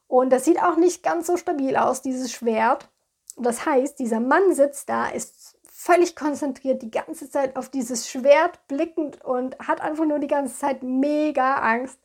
Und 0.10 0.30
das 0.34 0.44
sieht 0.44 0.62
auch 0.62 0.76
nicht 0.76 1.02
ganz 1.02 1.28
so 1.28 1.38
stabil 1.38 1.78
aus, 1.78 2.02
dieses 2.02 2.30
Schwert. 2.30 2.90
Das 3.38 3.66
heißt, 3.66 3.98
dieser 4.00 4.20
Mann 4.20 4.54
sitzt 4.54 4.90
da, 4.90 5.08
ist 5.08 5.58
völlig 5.72 6.14
konzentriert, 6.14 6.82
die 6.82 6.92
ganze 6.92 7.30
Zeit 7.30 7.56
auf 7.56 7.70
dieses 7.70 8.10
Schwert 8.10 8.68
blickend 8.68 9.24
und 9.24 9.58
hat 9.60 9.80
einfach 9.80 10.04
nur 10.04 10.20
die 10.20 10.28
ganze 10.28 10.60
Zeit 10.60 10.84
mega 10.84 11.56
Angst, 11.60 11.98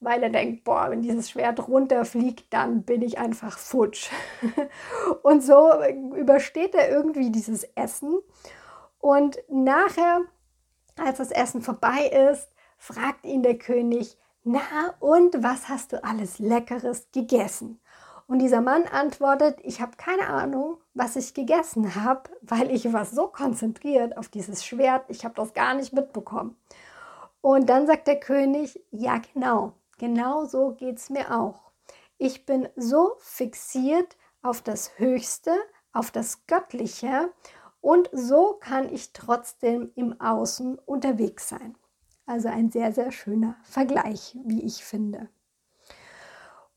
weil 0.00 0.22
er 0.22 0.30
denkt, 0.30 0.64
boah, 0.64 0.90
wenn 0.90 1.02
dieses 1.02 1.30
Schwert 1.30 1.68
runterfliegt, 1.68 2.52
dann 2.52 2.82
bin 2.82 3.02
ich 3.02 3.18
einfach 3.18 3.58
futsch. 3.58 4.10
und 5.22 5.42
so 5.42 5.70
übersteht 6.16 6.74
er 6.74 6.90
irgendwie 6.90 7.30
dieses 7.30 7.64
Essen. 7.74 8.18
Und 8.98 9.38
nachher, 9.48 10.22
als 10.96 11.18
das 11.18 11.30
Essen 11.30 11.62
vorbei 11.62 12.06
ist, 12.32 12.48
fragt 12.78 13.26
ihn 13.26 13.42
der 13.42 13.58
König, 13.58 14.16
na 14.42 14.94
und 15.00 15.42
was 15.42 15.68
hast 15.68 15.92
du 15.92 16.02
alles 16.02 16.38
Leckeres 16.38 17.08
gegessen? 17.12 17.78
Und 18.26 18.38
dieser 18.38 18.60
Mann 18.60 18.84
antwortet, 18.84 19.58
ich 19.64 19.80
habe 19.80 19.96
keine 19.96 20.28
Ahnung, 20.28 20.78
was 20.94 21.16
ich 21.16 21.34
gegessen 21.34 21.96
habe, 21.96 22.30
weil 22.42 22.70
ich 22.70 22.90
war 22.92 23.04
so 23.04 23.26
konzentriert 23.26 24.16
auf 24.16 24.28
dieses 24.28 24.64
Schwert, 24.64 25.04
ich 25.08 25.24
habe 25.24 25.34
das 25.34 25.52
gar 25.52 25.74
nicht 25.74 25.92
mitbekommen. 25.92 26.56
Und 27.40 27.68
dann 27.68 27.86
sagt 27.86 28.06
der 28.06 28.20
König, 28.20 28.80
ja 28.92 29.20
genau, 29.34 29.72
Genau 30.00 30.46
so 30.46 30.70
geht 30.72 30.96
es 30.96 31.10
mir 31.10 31.38
auch. 31.38 31.60
Ich 32.16 32.46
bin 32.46 32.70
so 32.74 33.16
fixiert 33.18 34.16
auf 34.40 34.62
das 34.62 34.98
Höchste, 34.98 35.52
auf 35.92 36.10
das 36.10 36.46
Göttliche 36.46 37.30
und 37.82 38.08
so 38.10 38.56
kann 38.58 38.90
ich 38.90 39.12
trotzdem 39.12 39.92
im 39.96 40.18
Außen 40.18 40.78
unterwegs 40.78 41.50
sein. 41.50 41.76
Also 42.24 42.48
ein 42.48 42.70
sehr, 42.70 42.94
sehr 42.94 43.12
schöner 43.12 43.56
Vergleich, 43.62 44.38
wie 44.42 44.62
ich 44.62 44.82
finde. 44.82 45.28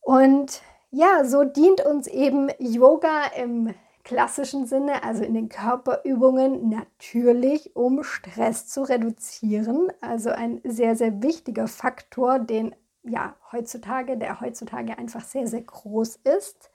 Und 0.01 0.61
ja, 0.91 1.23
so 1.23 1.45
dient 1.45 1.79
uns 1.85 2.07
eben 2.07 2.49
Yoga 2.59 3.27
im 3.37 3.73
klassischen 4.03 4.65
Sinne, 4.65 5.01
also 5.01 5.23
in 5.23 5.33
den 5.33 5.47
Körperübungen, 5.47 6.67
natürlich, 6.67 7.73
um 7.73 8.03
Stress 8.03 8.67
zu 8.67 8.83
reduzieren. 8.83 9.93
Also 10.01 10.29
ein 10.29 10.59
sehr, 10.65 10.97
sehr 10.97 11.23
wichtiger 11.23 11.69
Faktor, 11.69 12.39
den 12.39 12.75
ja 13.03 13.35
heutzutage, 13.51 14.17
der 14.17 14.41
heutzutage 14.41 14.97
einfach 14.97 15.23
sehr, 15.23 15.47
sehr 15.47 15.61
groß 15.61 16.17
ist. 16.17 16.71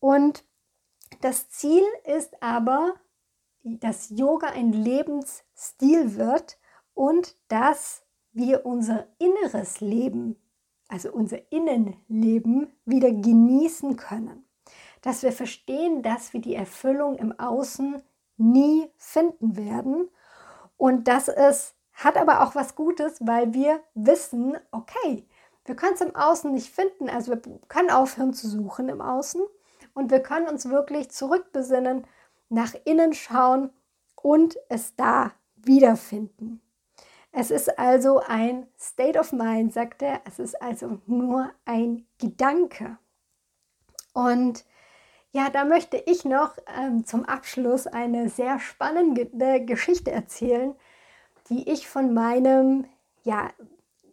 Und 0.00 0.44
das 1.20 1.48
Ziel 1.50 1.84
ist 2.04 2.42
aber, 2.42 2.94
dass 3.62 4.10
Yoga 4.10 4.48
ein 4.48 4.72
Lebensstil 4.72 6.16
wird 6.16 6.58
und 6.94 7.36
dass 7.48 8.02
wir 8.32 8.66
unser 8.66 9.06
inneres 9.18 9.80
Leben, 9.80 10.36
also 10.88 11.10
unser 11.10 11.50
Innenleben, 11.50 12.72
wieder 12.84 13.10
genießen 13.10 13.96
können. 13.96 14.44
Dass 15.02 15.22
wir 15.22 15.32
verstehen, 15.32 16.02
dass 16.02 16.32
wir 16.32 16.40
die 16.40 16.54
Erfüllung 16.54 17.16
im 17.16 17.38
Außen 17.38 18.02
nie 18.36 18.90
finden 18.96 19.56
werden 19.56 20.08
und 20.76 21.08
dass 21.08 21.28
es 21.28 21.75
hat 21.96 22.16
aber 22.16 22.42
auch 22.42 22.54
was 22.54 22.76
Gutes, 22.76 23.18
weil 23.20 23.52
wir 23.52 23.80
wissen, 23.94 24.56
okay, 24.70 25.26
wir 25.64 25.74
können 25.74 25.94
es 25.94 26.00
im 26.00 26.14
Außen 26.14 26.52
nicht 26.52 26.72
finden, 26.72 27.10
also 27.10 27.32
wir 27.32 27.42
können 27.68 27.90
aufhören 27.90 28.34
zu 28.34 28.48
suchen 28.48 28.88
im 28.88 29.00
Außen 29.00 29.42
und 29.94 30.10
wir 30.10 30.20
können 30.20 30.46
uns 30.46 30.68
wirklich 30.68 31.10
zurückbesinnen, 31.10 32.06
nach 32.48 32.74
innen 32.84 33.12
schauen 33.12 33.70
und 34.14 34.56
es 34.68 34.94
da 34.94 35.32
wiederfinden. 35.56 36.60
Es 37.32 37.50
ist 37.50 37.78
also 37.78 38.20
ein 38.26 38.66
State 38.80 39.18
of 39.18 39.32
Mind, 39.32 39.72
sagt 39.72 40.00
er. 40.00 40.22
Es 40.24 40.38
ist 40.38 40.60
also 40.62 41.00
nur 41.06 41.50
ein 41.64 42.06
Gedanke. 42.18 42.98
Und 44.14 44.64
ja, 45.32 45.50
da 45.50 45.66
möchte 45.66 45.98
ich 45.98 46.24
noch 46.24 46.56
ähm, 46.78 47.04
zum 47.04 47.26
Abschluss 47.26 47.86
eine 47.86 48.30
sehr 48.30 48.58
spannende 48.58 49.26
Geschichte 49.66 50.10
erzählen, 50.10 50.74
die 51.48 51.70
ich 51.70 51.88
von 51.88 52.12
meinem 52.14 52.86
ja, 53.22 53.50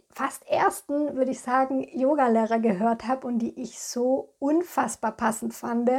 fast 0.09 0.47
ersten, 0.47 1.15
würde 1.15 1.31
ich 1.31 1.39
sagen, 1.39 1.87
Yogalehrer 1.97 2.59
gehört 2.59 3.07
habe 3.07 3.27
und 3.27 3.39
die 3.39 3.59
ich 3.59 3.79
so 3.79 4.33
unfassbar 4.39 5.11
passend 5.11 5.53
fand 5.53 5.89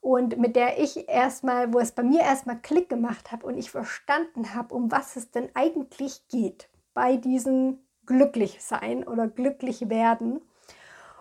und 0.00 0.38
mit 0.38 0.56
der 0.56 0.78
ich 0.78 1.08
erstmal, 1.08 1.72
wo 1.72 1.80
es 1.80 1.92
bei 1.92 2.02
mir 2.02 2.20
erstmal 2.20 2.60
Klick 2.60 2.88
gemacht 2.88 3.32
habe 3.32 3.46
und 3.46 3.58
ich 3.58 3.70
verstanden 3.70 4.54
habe, 4.54 4.74
um 4.74 4.90
was 4.90 5.16
es 5.16 5.30
denn 5.30 5.50
eigentlich 5.54 6.28
geht 6.28 6.68
bei 6.94 7.16
diesem 7.16 7.80
Glücklichsein 8.06 9.06
oder 9.06 9.28
glücklich 9.28 9.88
werden. 9.88 10.40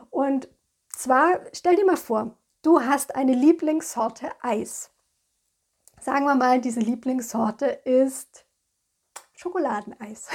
Und 0.10 0.48
zwar, 0.90 1.42
stell 1.54 1.76
dir 1.76 1.86
mal 1.86 1.98
vor, 1.98 2.38
du 2.62 2.82
hast 2.82 3.16
eine 3.16 3.34
Lieblingssorte 3.34 4.30
Eis. 4.42 4.92
Sagen 6.00 6.26
wir 6.26 6.36
mal, 6.36 6.62
diese 6.62 6.80
Lieblingssorte 6.80 7.66
ist 7.66 8.47
Schokoladeneis. 9.38 10.30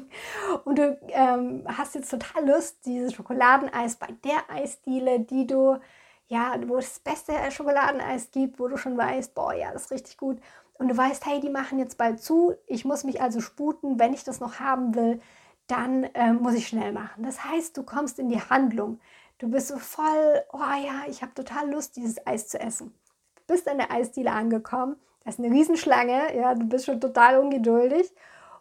und 0.64 0.76
du 0.76 0.98
ähm, 1.08 1.64
hast 1.66 1.94
jetzt 1.94 2.10
total 2.10 2.48
Lust, 2.48 2.84
dieses 2.84 3.14
Schokoladeneis 3.14 3.94
bei 3.94 4.08
der 4.24 4.50
Eisdiele, 4.50 5.20
die 5.20 5.46
du, 5.46 5.78
ja, 6.26 6.56
wo 6.66 6.78
es 6.78 6.94
das 6.94 6.98
beste 6.98 7.32
Schokoladeneis 7.52 8.32
gibt, 8.32 8.58
wo 8.58 8.66
du 8.66 8.76
schon 8.76 8.98
weißt, 8.98 9.34
boah, 9.34 9.54
ja, 9.54 9.72
das 9.72 9.84
ist 9.84 9.90
richtig 9.92 10.16
gut. 10.16 10.38
Und 10.74 10.88
du 10.88 10.96
weißt, 10.96 11.24
hey, 11.26 11.38
die 11.38 11.48
machen 11.48 11.78
jetzt 11.78 11.96
bald 11.96 12.20
zu, 12.20 12.54
ich 12.66 12.84
muss 12.84 13.04
mich 13.04 13.22
also 13.22 13.40
sputen, 13.40 14.00
wenn 14.00 14.14
ich 14.14 14.24
das 14.24 14.40
noch 14.40 14.58
haben 14.58 14.96
will, 14.96 15.20
dann 15.68 16.08
ähm, 16.14 16.42
muss 16.42 16.54
ich 16.54 16.66
schnell 16.66 16.92
machen. 16.92 17.22
Das 17.22 17.44
heißt, 17.44 17.76
du 17.76 17.84
kommst 17.84 18.18
in 18.18 18.28
die 18.28 18.40
Handlung. 18.40 18.98
Du 19.38 19.48
bist 19.48 19.68
so 19.68 19.78
voll, 19.78 20.42
oh 20.52 20.58
ja, 20.58 21.04
ich 21.08 21.22
habe 21.22 21.34
total 21.34 21.70
Lust, 21.70 21.94
dieses 21.94 22.26
Eis 22.26 22.48
zu 22.48 22.58
essen. 22.58 22.92
Du 23.36 23.54
bist 23.54 23.68
an 23.68 23.78
der 23.78 23.92
Eisdiele 23.92 24.32
angekommen, 24.32 24.96
da 25.22 25.30
ist 25.30 25.38
eine 25.38 25.54
Riesenschlange, 25.54 26.36
ja, 26.36 26.54
du 26.54 26.66
bist 26.66 26.86
schon 26.86 27.00
total 27.00 27.38
ungeduldig 27.38 28.12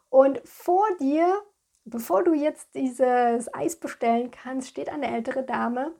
und 0.09 0.41
vor 0.47 0.85
dir, 0.99 1.41
bevor 1.85 2.23
du 2.23 2.33
jetzt 2.33 2.73
dieses 2.75 3.53
Eis 3.53 3.75
bestellen 3.75 4.31
kannst, 4.31 4.69
steht 4.69 4.89
eine 4.89 5.11
ältere 5.11 5.43
Dame 5.43 5.93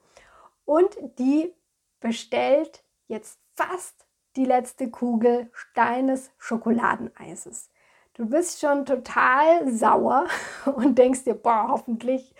und 0.65 0.97
die 1.17 1.53
bestellt 1.99 2.83
jetzt 3.07 3.39
fast 3.55 4.05
die 4.35 4.45
letzte 4.45 4.89
Kugel 4.89 5.51
deines 5.75 6.31
Schokoladeneises. 6.37 7.69
Du 8.13 8.27
bist 8.27 8.59
schon 8.59 8.85
total 8.85 9.71
sauer 9.71 10.27
und 10.75 10.97
denkst 10.97 11.23
dir, 11.23 11.35
boah, 11.35 11.67
hoffentlich 11.69 12.35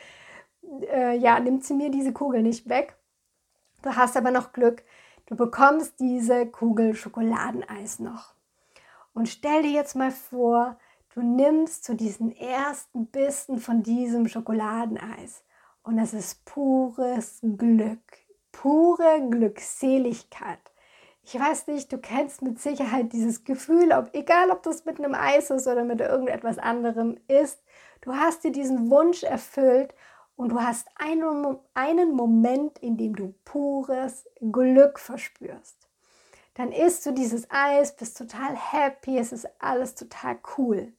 äh, 0.82 1.18
ja, 1.18 1.40
nimmt 1.40 1.64
sie 1.64 1.74
mir 1.74 1.90
diese 1.90 2.14
Kugel 2.14 2.42
nicht 2.42 2.70
weg. 2.70 2.98
Du 3.82 3.96
hast 3.96 4.18
aber 4.18 4.32
noch 4.32 4.52
Glück, 4.52 4.84
du 5.28 5.36
bekommst 5.36 6.00
diese 6.00 6.46
Kugel 6.46 6.96
Schokoladeneis 6.96 8.00
noch. 8.00 8.34
Und 9.14 9.30
stell 9.30 9.64
dir 9.64 9.72
jetzt 9.72 9.96
mal 9.96 10.12
vor, 10.12 10.78
Du 11.16 11.24
nimmst 11.24 11.86
zu 11.86 11.95
diesen 11.95 12.36
ersten 12.36 13.07
Bissen 13.07 13.57
von 13.57 13.82
diesem 13.82 14.28
Schokoladeneis 14.28 15.43
und 15.82 15.97
es 15.97 16.14
ist 16.14 16.45
pures 16.45 17.39
Glück, 17.41 17.99
pure 18.51 19.28
Glückseligkeit. 19.28 20.60
Ich 21.24 21.34
weiß 21.39 21.66
nicht, 21.66 21.91
du 21.91 21.97
kennst 21.97 22.43
mit 22.43 22.60
Sicherheit 22.60 23.12
dieses 23.12 23.43
Gefühl, 23.43 23.91
ob, 23.91 24.14
egal 24.14 24.51
ob 24.51 24.62
das 24.62 24.86
mit 24.86 24.99
einem 24.99 25.16
Eis 25.16 25.49
ist 25.49 25.66
oder 25.68 25.84
mit 25.84 25.99
irgendetwas 25.99 26.60
anderem 26.60 27.18
ist, 27.28 27.60
du 28.01 28.14
hast 28.14 28.43
dir 28.43 28.51
diesen 28.51 28.91
Wunsch 28.91 29.24
erfüllt 29.24 29.95
und 30.36 30.49
du 30.49 30.62
hast 30.62 30.88
einen, 30.95 31.57
einen 31.74 32.14
Moment, 32.14 32.78
in 32.80 32.97
dem 32.97 33.16
du 33.16 33.34
pures 33.45 34.28
Glück 34.39 34.99
verspürst. 34.99 35.89
Dann 36.53 36.72
isst 36.72 37.03
du 37.07 37.14
dieses 37.14 37.49
Eis, 37.49 37.95
bist 37.95 38.16
total 38.16 38.55
happy, 38.55 39.18
es 39.18 39.32
ist 39.32 39.47
alles 39.60 39.95
total 39.95 40.38
cool. 40.57 40.93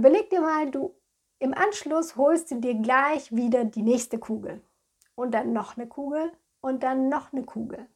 Überleg 0.00 0.30
dir 0.30 0.40
mal, 0.40 0.70
du 0.70 0.94
im 1.40 1.52
Anschluss 1.52 2.16
holst 2.16 2.50
du 2.50 2.54
dir 2.54 2.74
gleich 2.74 3.36
wieder 3.36 3.66
die 3.66 3.82
nächste 3.82 4.18
Kugel 4.18 4.62
und 5.14 5.34
dann 5.34 5.52
noch 5.52 5.76
eine 5.76 5.86
Kugel 5.88 6.32
und 6.62 6.82
dann 6.82 7.10
noch 7.10 7.34
eine 7.34 7.42
Kugel. 7.42 7.86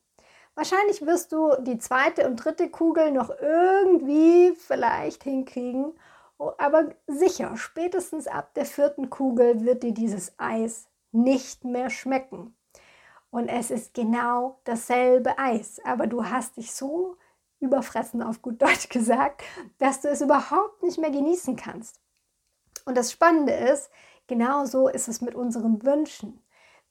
Wahrscheinlich 0.55 1.07
wirst 1.07 1.33
du 1.33 1.57
die 1.63 1.79
zweite 1.79 2.27
und 2.27 2.37
dritte 2.37 2.69
Kugel 2.69 3.11
noch 3.11 3.31
irgendwie 3.41 4.55
vielleicht 4.55 5.25
hinkriegen, 5.25 5.95
aber 6.37 6.91
sicher, 7.07 7.57
spätestens 7.57 8.27
ab 8.27 8.53
der 8.53 8.67
vierten 8.67 9.09
Kugel 9.09 9.65
wird 9.65 9.83
dir 9.83 9.95
dieses 9.95 10.35
Eis 10.39 10.91
nicht 11.11 11.65
mehr 11.65 11.89
schmecken. 11.89 12.55
Und 13.31 13.49
es 13.49 13.71
ist 13.71 13.95
genau 13.95 14.61
dasselbe 14.65 15.39
Eis, 15.39 15.81
aber 15.87 16.07
du 16.07 16.27
hast 16.27 16.59
dich 16.59 16.75
so 16.75 17.17
überfressen, 17.65 18.23
auf 18.23 18.43
gut 18.43 18.63
Deutsch 18.63 18.89
gesagt, 18.89 19.43
dass 19.79 20.01
du 20.01 20.09
es 20.09 20.21
überhaupt 20.21 20.83
nicht 20.83 20.99
mehr 20.99 21.11
genießen 21.11 21.57
kannst. 21.57 22.01
Und 22.85 22.97
das 22.97 23.13
Spannende 23.13 23.53
ist, 23.53 23.91
genau 24.27 24.65
so 24.67 24.89
ist 24.89 25.09
es 25.09 25.21
mit 25.21 25.35
unseren 25.35 25.83
Wünschen. 25.83 26.41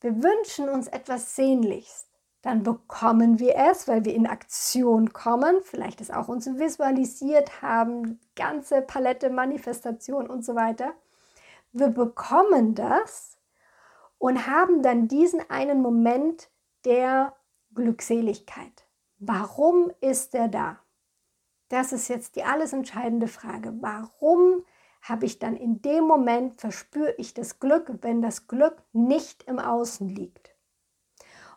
Wir 0.01 0.21
wünschen 0.21 0.69
uns 0.69 0.87
etwas 0.87 1.35
sehnlichst. 1.35 2.09
Dann 2.41 2.63
bekommen 2.63 3.39
wir 3.39 3.55
es, 3.55 3.87
weil 3.87 4.03
wir 4.03 4.13
in 4.13 4.27
Aktion 4.27 5.13
kommen, 5.13 5.61
vielleicht 5.63 6.01
es 6.01 6.11
auch 6.11 6.27
uns 6.27 6.45
visualisiert 6.45 7.61
haben, 7.61 8.19
ganze 8.35 8.81
Palette, 8.81 9.29
Manifestation 9.29 10.29
und 10.29 10.43
so 10.43 10.53
weiter. 10.53 10.93
Wir 11.71 11.87
bekommen 11.87 12.75
das 12.75 13.37
und 14.17 14.45
haben 14.45 14.81
dann 14.83 15.07
diesen 15.07 15.49
einen 15.49 15.81
Moment 15.81 16.49
der 16.83 17.33
Glückseligkeit. 17.73 18.82
Warum 19.25 19.91
ist 20.01 20.35
er 20.35 20.49
da? 20.49 20.79
Das 21.69 21.93
ist 21.93 22.09
jetzt 22.09 22.35
die 22.35 22.43
alles 22.43 22.73
entscheidende 22.73 23.27
Frage. 23.27 23.73
Warum 23.79 24.65
habe 25.01 25.25
ich 25.25 25.39
dann 25.39 25.55
in 25.55 25.81
dem 25.81 26.03
Moment, 26.03 26.59
verspüre 26.59 27.15
ich 27.17 27.33
das 27.33 27.59
Glück, 27.59 27.89
wenn 28.01 28.21
das 28.21 28.47
Glück 28.47 28.83
nicht 28.91 29.43
im 29.43 29.59
Außen 29.59 30.09
liegt? 30.09 30.53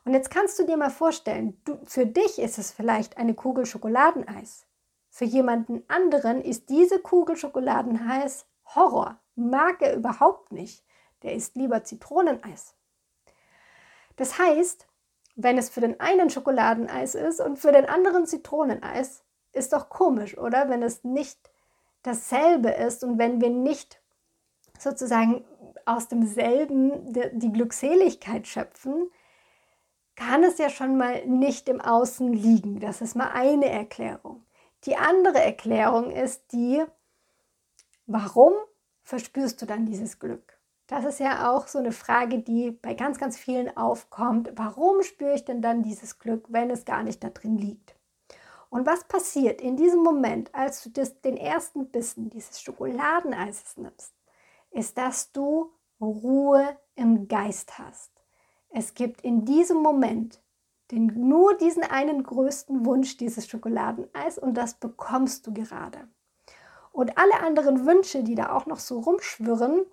Und 0.04 0.14
jetzt 0.14 0.30
kannst 0.30 0.56
du 0.60 0.64
dir 0.64 0.76
mal 0.76 0.90
vorstellen, 0.90 1.60
du, 1.64 1.78
für 1.84 2.06
dich 2.06 2.38
ist 2.38 2.58
es 2.58 2.70
vielleicht 2.70 3.18
eine 3.18 3.34
Kugel 3.34 3.66
Schokoladeneis. 3.66 4.64
Für 5.10 5.24
jemanden 5.24 5.82
anderen 5.88 6.42
ist 6.42 6.70
diese 6.70 7.00
Kugel 7.00 7.36
Schokoladeneis 7.36 8.46
Horror. 8.76 9.18
Mag 9.34 9.82
er 9.82 9.96
überhaupt 9.96 10.52
nicht. 10.52 10.84
Der 11.24 11.34
isst 11.34 11.56
lieber 11.56 11.82
Zitroneneis. 11.82 12.76
Das 14.14 14.38
heißt, 14.38 14.86
wenn 15.36 15.58
es 15.58 15.68
für 15.68 15.80
den 15.80 16.00
einen 16.00 16.30
Schokoladeneis 16.30 17.14
ist 17.14 17.40
und 17.40 17.58
für 17.58 17.70
den 17.70 17.86
anderen 17.86 18.26
Zitroneneis, 18.26 19.22
ist 19.52 19.72
doch 19.72 19.88
komisch, 19.88 20.36
oder? 20.36 20.68
Wenn 20.68 20.82
es 20.82 21.04
nicht 21.04 21.38
dasselbe 22.02 22.70
ist 22.70 23.04
und 23.04 23.18
wenn 23.18 23.40
wir 23.40 23.50
nicht 23.50 24.00
sozusagen 24.78 25.44
aus 25.84 26.08
demselben 26.08 27.12
die 27.32 27.52
Glückseligkeit 27.52 28.46
schöpfen, 28.46 29.10
kann 30.14 30.42
es 30.42 30.58
ja 30.58 30.70
schon 30.70 30.96
mal 30.96 31.26
nicht 31.26 31.68
im 31.68 31.80
Außen 31.80 32.32
liegen. 32.32 32.80
Das 32.80 33.02
ist 33.02 33.14
mal 33.14 33.30
eine 33.32 33.68
Erklärung. 33.68 34.44
Die 34.84 34.96
andere 34.96 35.40
Erklärung 35.42 36.10
ist 36.10 36.52
die, 36.52 36.82
warum 38.06 38.52
verspürst 39.02 39.60
du 39.60 39.66
dann 39.66 39.84
dieses 39.86 40.18
Glück? 40.18 40.55
Das 40.86 41.04
ist 41.04 41.18
ja 41.18 41.50
auch 41.50 41.66
so 41.66 41.78
eine 41.78 41.92
Frage, 41.92 42.38
die 42.38 42.70
bei 42.70 42.94
ganz, 42.94 43.18
ganz 43.18 43.36
vielen 43.36 43.76
aufkommt. 43.76 44.52
Warum 44.54 45.02
spüre 45.02 45.34
ich 45.34 45.44
denn 45.44 45.60
dann 45.60 45.82
dieses 45.82 46.18
Glück, 46.18 46.44
wenn 46.48 46.70
es 46.70 46.84
gar 46.84 47.02
nicht 47.02 47.24
da 47.24 47.30
drin 47.30 47.58
liegt? 47.58 47.96
Und 48.70 48.86
was 48.86 49.04
passiert 49.04 49.60
in 49.60 49.76
diesem 49.76 50.02
Moment, 50.02 50.54
als 50.54 50.82
du 50.82 50.90
das, 50.90 51.20
den 51.20 51.36
ersten 51.36 51.88
Bissen 51.90 52.30
dieses 52.30 52.60
Schokoladeneises 52.60 53.76
nimmst, 53.76 54.12
ist, 54.70 54.98
dass 54.98 55.32
du 55.32 55.72
Ruhe 56.00 56.76
im 56.94 57.26
Geist 57.26 57.78
hast. 57.78 58.12
Es 58.68 58.94
gibt 58.94 59.22
in 59.22 59.44
diesem 59.44 59.78
Moment 59.78 60.42
den, 60.90 61.06
nur 61.06 61.56
diesen 61.56 61.82
einen 61.82 62.22
größten 62.22 62.84
Wunsch, 62.84 63.16
dieses 63.16 63.48
Schokoladeneis, 63.48 64.38
und 64.38 64.54
das 64.54 64.74
bekommst 64.74 65.46
du 65.46 65.52
gerade. 65.54 66.08
Und 66.92 67.18
alle 67.18 67.40
anderen 67.40 67.86
Wünsche, 67.86 68.22
die 68.22 68.34
da 68.34 68.52
auch 68.52 68.66
noch 68.66 68.78
so 68.78 69.00
rumschwirren, 69.00 69.84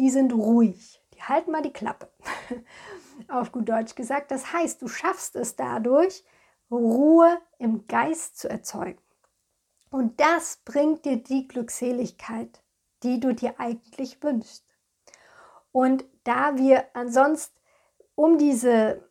die 0.00 0.10
sind 0.10 0.32
ruhig. 0.32 1.02
Die 1.14 1.22
halten 1.22 1.52
mal 1.52 1.62
die 1.62 1.72
Klappe. 1.72 2.10
Auf 3.28 3.52
gut 3.52 3.68
Deutsch 3.68 3.94
gesagt. 3.94 4.30
Das 4.30 4.52
heißt, 4.52 4.80
du 4.80 4.88
schaffst 4.88 5.36
es 5.36 5.54
dadurch, 5.54 6.24
Ruhe 6.70 7.38
im 7.58 7.86
Geist 7.86 8.38
zu 8.38 8.48
erzeugen. 8.48 9.02
Und 9.90 10.18
das 10.20 10.60
bringt 10.64 11.04
dir 11.04 11.16
die 11.16 11.46
Glückseligkeit, 11.46 12.62
die 13.02 13.20
du 13.20 13.34
dir 13.34 13.58
eigentlich 13.58 14.22
wünschst. 14.22 14.64
Und 15.72 16.04
da 16.24 16.56
wir 16.56 16.84
ansonsten 16.94 17.58
um 18.14 18.38
diese 18.38 19.08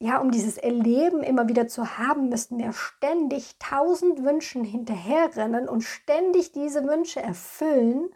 ja, 0.00 0.18
um 0.18 0.30
dieses 0.30 0.58
Erleben 0.58 1.22
immer 1.22 1.48
wieder 1.48 1.66
zu 1.66 1.96
haben, 1.96 2.28
müssten 2.28 2.58
wir 2.58 2.72
ständig 2.74 3.58
tausend 3.58 4.22
Wünschen 4.22 4.64
hinterherrennen 4.64 5.66
und 5.68 5.82
ständig 5.82 6.52
diese 6.52 6.84
Wünsche 6.84 7.22
erfüllen, 7.22 8.10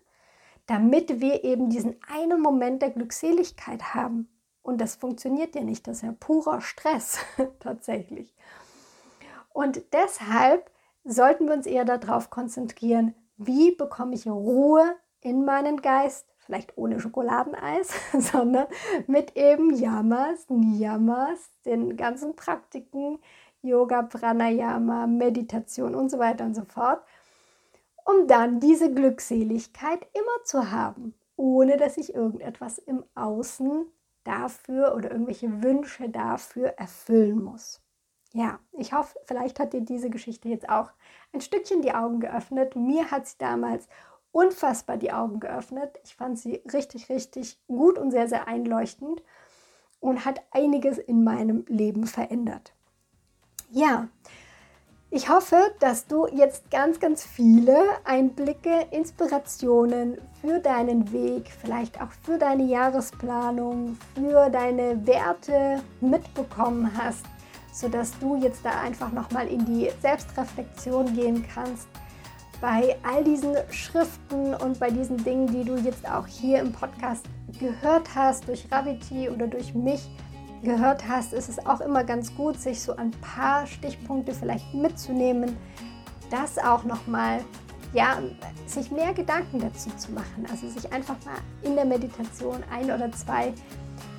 damit 0.69 1.21
wir 1.21 1.45
eben 1.45 1.71
diesen 1.71 1.97
einen 2.09 2.41
Moment 2.41 2.83
der 2.83 2.91
Glückseligkeit 2.91 3.95
haben. 3.95 4.29
Und 4.63 4.81
das 4.81 4.97
funktioniert 4.97 5.55
ja 5.55 5.63
nicht, 5.63 5.89
das 5.89 5.99
ist 5.99 6.03
ja 6.03 6.13
purer 6.13 6.61
Stress 6.61 7.19
tatsächlich. 7.59 8.35
Und 9.53 9.81
deshalb 9.93 10.71
sollten 11.05 11.47
wir 11.47 11.55
uns 11.55 11.67
eher 11.67 11.87
darauf 11.87 12.29
konzentrieren, 12.29 13.15
wie 13.39 13.75
bekomme 13.75 14.15
ich 14.15 14.27
Ruhe 14.27 14.95
in 15.21 15.45
meinen 15.45 15.81
Geist, 15.81 16.27
vielleicht 16.37 16.77
ohne 16.77 17.01
Schokoladeneis, 17.01 17.91
sondern 18.13 18.67
mit 19.07 19.37
eben 19.37 19.75
Yamas, 19.75 20.51
Niyamas, 20.51 21.51
den 21.65 21.97
ganzen 21.97 22.37
Praktiken, 22.37 23.19
Yoga, 23.63 24.03
Pranayama, 24.03 25.07
Meditation 25.07 25.95
und 25.95 26.11
so 26.11 26.19
weiter 26.19 26.45
und 26.45 26.55
so 26.55 26.65
fort, 26.65 27.03
um 28.09 28.27
dann 28.27 28.59
diese 28.59 28.93
Glückseligkeit 28.93 30.07
immer 30.15 30.45
zu 30.45 30.71
haben, 30.71 31.13
ohne 31.37 31.77
dass 31.77 31.99
ich 31.99 32.15
irgendetwas 32.15 32.79
im 32.79 33.05
Außen 33.15 33.85
dafür 34.25 34.95
oder 34.95 35.11
irgendwelche 35.11 35.63
Wünsche 35.63 36.09
dafür 36.09 36.69
erfüllen 36.79 37.43
muss. 37.43 37.83
Ja, 38.33 38.61
ich 38.73 38.95
hoffe, 38.95 39.19
vielleicht 39.27 39.61
hat 39.61 39.75
dir 39.75 39.83
diese 39.83 40.09
Geschichte 40.09 40.49
jetzt 40.49 40.71
auch 40.71 40.91
ein 41.35 41.43
Stückchen 41.43 41.83
die 41.83 41.93
Augen 41.93 42.21
geöffnet. 42.21 42.77
Mir 42.77 43.11
hat 43.11 43.27
sie 43.27 43.37
damals 43.37 43.89
unfassbar 44.33 44.97
die 44.97 45.13
Augen 45.13 45.39
geöffnet. 45.39 45.99
Ich 46.03 46.17
fand 46.17 46.39
sie 46.39 46.63
richtig, 46.73 47.11
richtig 47.11 47.61
gut 47.67 47.99
und 47.99 48.11
sehr, 48.11 48.29
sehr 48.29 48.49
einleuchtend 48.49 49.23
und 50.01 50.25
hat 50.25 50.41
einiges 50.51 50.97
in 50.97 51.25
meinem 51.25 51.67
Leben 51.69 52.07
verändert. 52.07 52.73
Ja, 53.71 54.09
ich 55.11 55.31
hoffe, 55.31 55.57
dass 55.81 56.07
du 56.07 56.27
jetzt 56.27 56.71
ganz, 56.71 57.01
ganz 57.01 57.25
viele 57.25 57.77
Einblicke, 58.05 58.87
Inspirationen 58.91 60.19
für 60.41 60.59
deinen 60.59 61.11
Weg, 61.13 61.51
vielleicht 61.51 62.01
auch 62.01 62.11
für 62.23 62.37
deine 62.37 62.65
Jahresplanung, 62.65 63.97
für 64.15 64.51
deine 64.51 65.07
Werte 65.07 65.81
mitbekommen 66.01 66.91
hast, 66.97 67.25
sodass 67.73 68.19
du 68.19 68.37
jetzt 68.37 68.65
da 68.65 68.81
einfach 68.83 69.11
nochmal 69.13 69.49
in 69.49 69.65
die 69.65 69.91
Selbstreflexion 70.03 71.15
gehen 71.15 71.47
kannst 71.55 71.89
bei 72.61 72.97
all 73.03 73.23
diesen 73.25 73.55
Schriften 73.71 74.55
und 74.55 74.79
bei 74.79 74.91
diesen 74.91 75.23
Dingen, 75.23 75.47
die 75.47 75.65
du 75.65 75.77
jetzt 75.77 76.09
auch 76.11 76.27
hier 76.27 76.59
im 76.61 76.73
Podcast 76.73 77.25
gehört 77.59 78.15
hast, 78.15 78.49
durch 78.49 78.67
Raviti 78.71 79.31
oder 79.31 79.47
durch 79.47 79.75
mich 79.75 80.09
gehört 80.63 81.07
hast, 81.09 81.33
ist 81.33 81.49
es 81.49 81.65
auch 81.67 81.81
immer 81.81 82.05
ganz 82.05 82.35
gut, 82.35 82.61
sich 82.61 82.81
so 82.81 82.97
ein 82.97 83.11
paar 83.11 83.67
Stichpunkte 83.67 84.33
vielleicht 84.33 84.75
mitzunehmen, 84.75 85.57
das 86.31 86.59
auch 86.59 86.85
nochmal, 86.85 87.41
ja, 87.93 88.19
sich 88.67 88.91
mehr 88.91 89.15
Gedanken 89.15 89.61
dazu 89.61 89.91
zu 89.97 90.13
machen. 90.13 90.47
Also 90.51 90.69
sich 90.69 90.93
einfach 90.93 91.17
mal 91.25 91.39
in 91.63 91.75
der 91.75 91.85
Meditation 91.85 92.63
ein 92.71 92.85
oder 92.85 93.11
zwei 93.13 93.53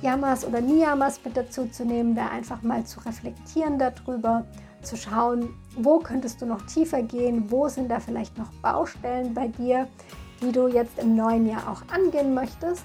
Yamas 0.02 0.44
oder 0.44 0.60
Niyamas 0.60 1.20
mit 1.24 1.36
dazu 1.36 1.66
zu 1.66 1.84
nehmen, 1.84 2.14
da 2.14 2.28
einfach 2.28 2.62
mal 2.62 2.84
zu 2.84 3.00
reflektieren 3.00 3.78
darüber 3.78 4.44
zu 4.82 4.96
schauen, 4.96 5.50
wo 5.76 5.98
könntest 5.98 6.40
du 6.40 6.46
noch 6.46 6.62
tiefer 6.62 7.02
gehen, 7.02 7.50
wo 7.50 7.68
sind 7.68 7.90
da 7.90 8.00
vielleicht 8.00 8.38
noch 8.38 8.50
Baustellen 8.62 9.34
bei 9.34 9.48
dir, 9.48 9.86
die 10.40 10.52
du 10.52 10.68
jetzt 10.68 10.98
im 10.98 11.16
neuen 11.16 11.46
Jahr 11.46 11.68
auch 11.70 11.82
angehen 11.94 12.34
möchtest. 12.34 12.84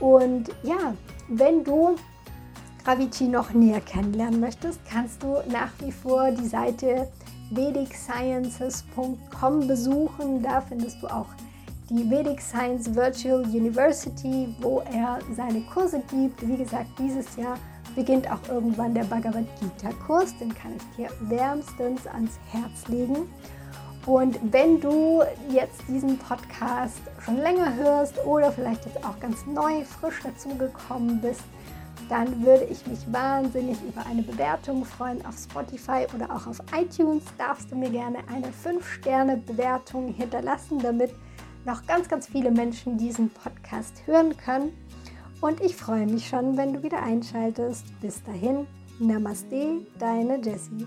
Und 0.00 0.48
ja, 0.62 0.94
wenn 1.28 1.64
du 1.64 1.96
Gravity 2.86 3.24
noch 3.24 3.52
näher 3.52 3.80
kennenlernen 3.80 4.38
möchtest, 4.38 4.78
kannst 4.88 5.20
du 5.20 5.38
nach 5.50 5.72
wie 5.80 5.90
vor 5.90 6.30
die 6.30 6.46
Seite 6.46 7.08
vedicsciences.com 7.50 9.66
besuchen. 9.66 10.40
Da 10.40 10.60
findest 10.60 11.02
du 11.02 11.08
auch 11.08 11.26
die 11.90 12.08
Vedic 12.08 12.40
Science 12.40 12.94
Virtual 12.94 13.42
University, 13.42 14.54
wo 14.60 14.84
er 14.94 15.18
seine 15.34 15.62
Kurse 15.62 16.00
gibt. 16.08 16.46
Wie 16.46 16.58
gesagt, 16.58 16.90
dieses 16.96 17.34
Jahr 17.34 17.58
beginnt 17.96 18.30
auch 18.30 18.38
irgendwann 18.48 18.94
der 18.94 19.02
Bhagavad 19.02 19.46
Gita 19.58 19.90
Kurs, 20.06 20.38
den 20.38 20.54
kann 20.54 20.70
ich 20.76 20.84
dir 20.96 21.08
wärmstens 21.28 22.06
ans 22.06 22.38
Herz 22.52 22.86
legen. 22.86 23.28
Und 24.06 24.38
wenn 24.52 24.80
du 24.80 25.24
jetzt 25.50 25.82
diesen 25.88 26.16
Podcast 26.18 27.00
schon 27.18 27.38
länger 27.38 27.74
hörst 27.74 28.24
oder 28.24 28.52
vielleicht 28.52 28.86
jetzt 28.86 29.04
auch 29.04 29.18
ganz 29.18 29.44
neu, 29.44 29.82
frisch 29.82 30.22
dazugekommen 30.22 31.20
bist, 31.20 31.42
dann 32.08 32.44
würde 32.44 32.64
ich 32.64 32.86
mich 32.86 33.00
wahnsinnig 33.12 33.76
über 33.82 34.06
eine 34.06 34.22
Bewertung 34.22 34.84
freuen 34.84 35.24
auf 35.26 35.36
Spotify 35.36 36.06
oder 36.14 36.30
auch 36.34 36.46
auf 36.46 36.60
iTunes. 36.76 37.22
Darfst 37.36 37.70
du 37.70 37.76
mir 37.76 37.90
gerne 37.90 38.18
eine 38.32 38.48
5-Sterne-Bewertung 38.48 40.12
hinterlassen, 40.14 40.78
damit 40.78 41.12
noch 41.64 41.84
ganz, 41.86 42.08
ganz 42.08 42.28
viele 42.28 42.50
Menschen 42.50 42.96
diesen 42.96 43.30
Podcast 43.30 44.06
hören 44.06 44.36
können. 44.36 44.72
Und 45.40 45.60
ich 45.60 45.76
freue 45.76 46.06
mich 46.06 46.28
schon, 46.28 46.56
wenn 46.56 46.72
du 46.72 46.82
wieder 46.82 47.02
einschaltest. 47.02 47.84
Bis 48.00 48.22
dahin, 48.22 48.66
Namaste, 48.98 49.86
deine 49.98 50.40
Jessie. 50.40 50.86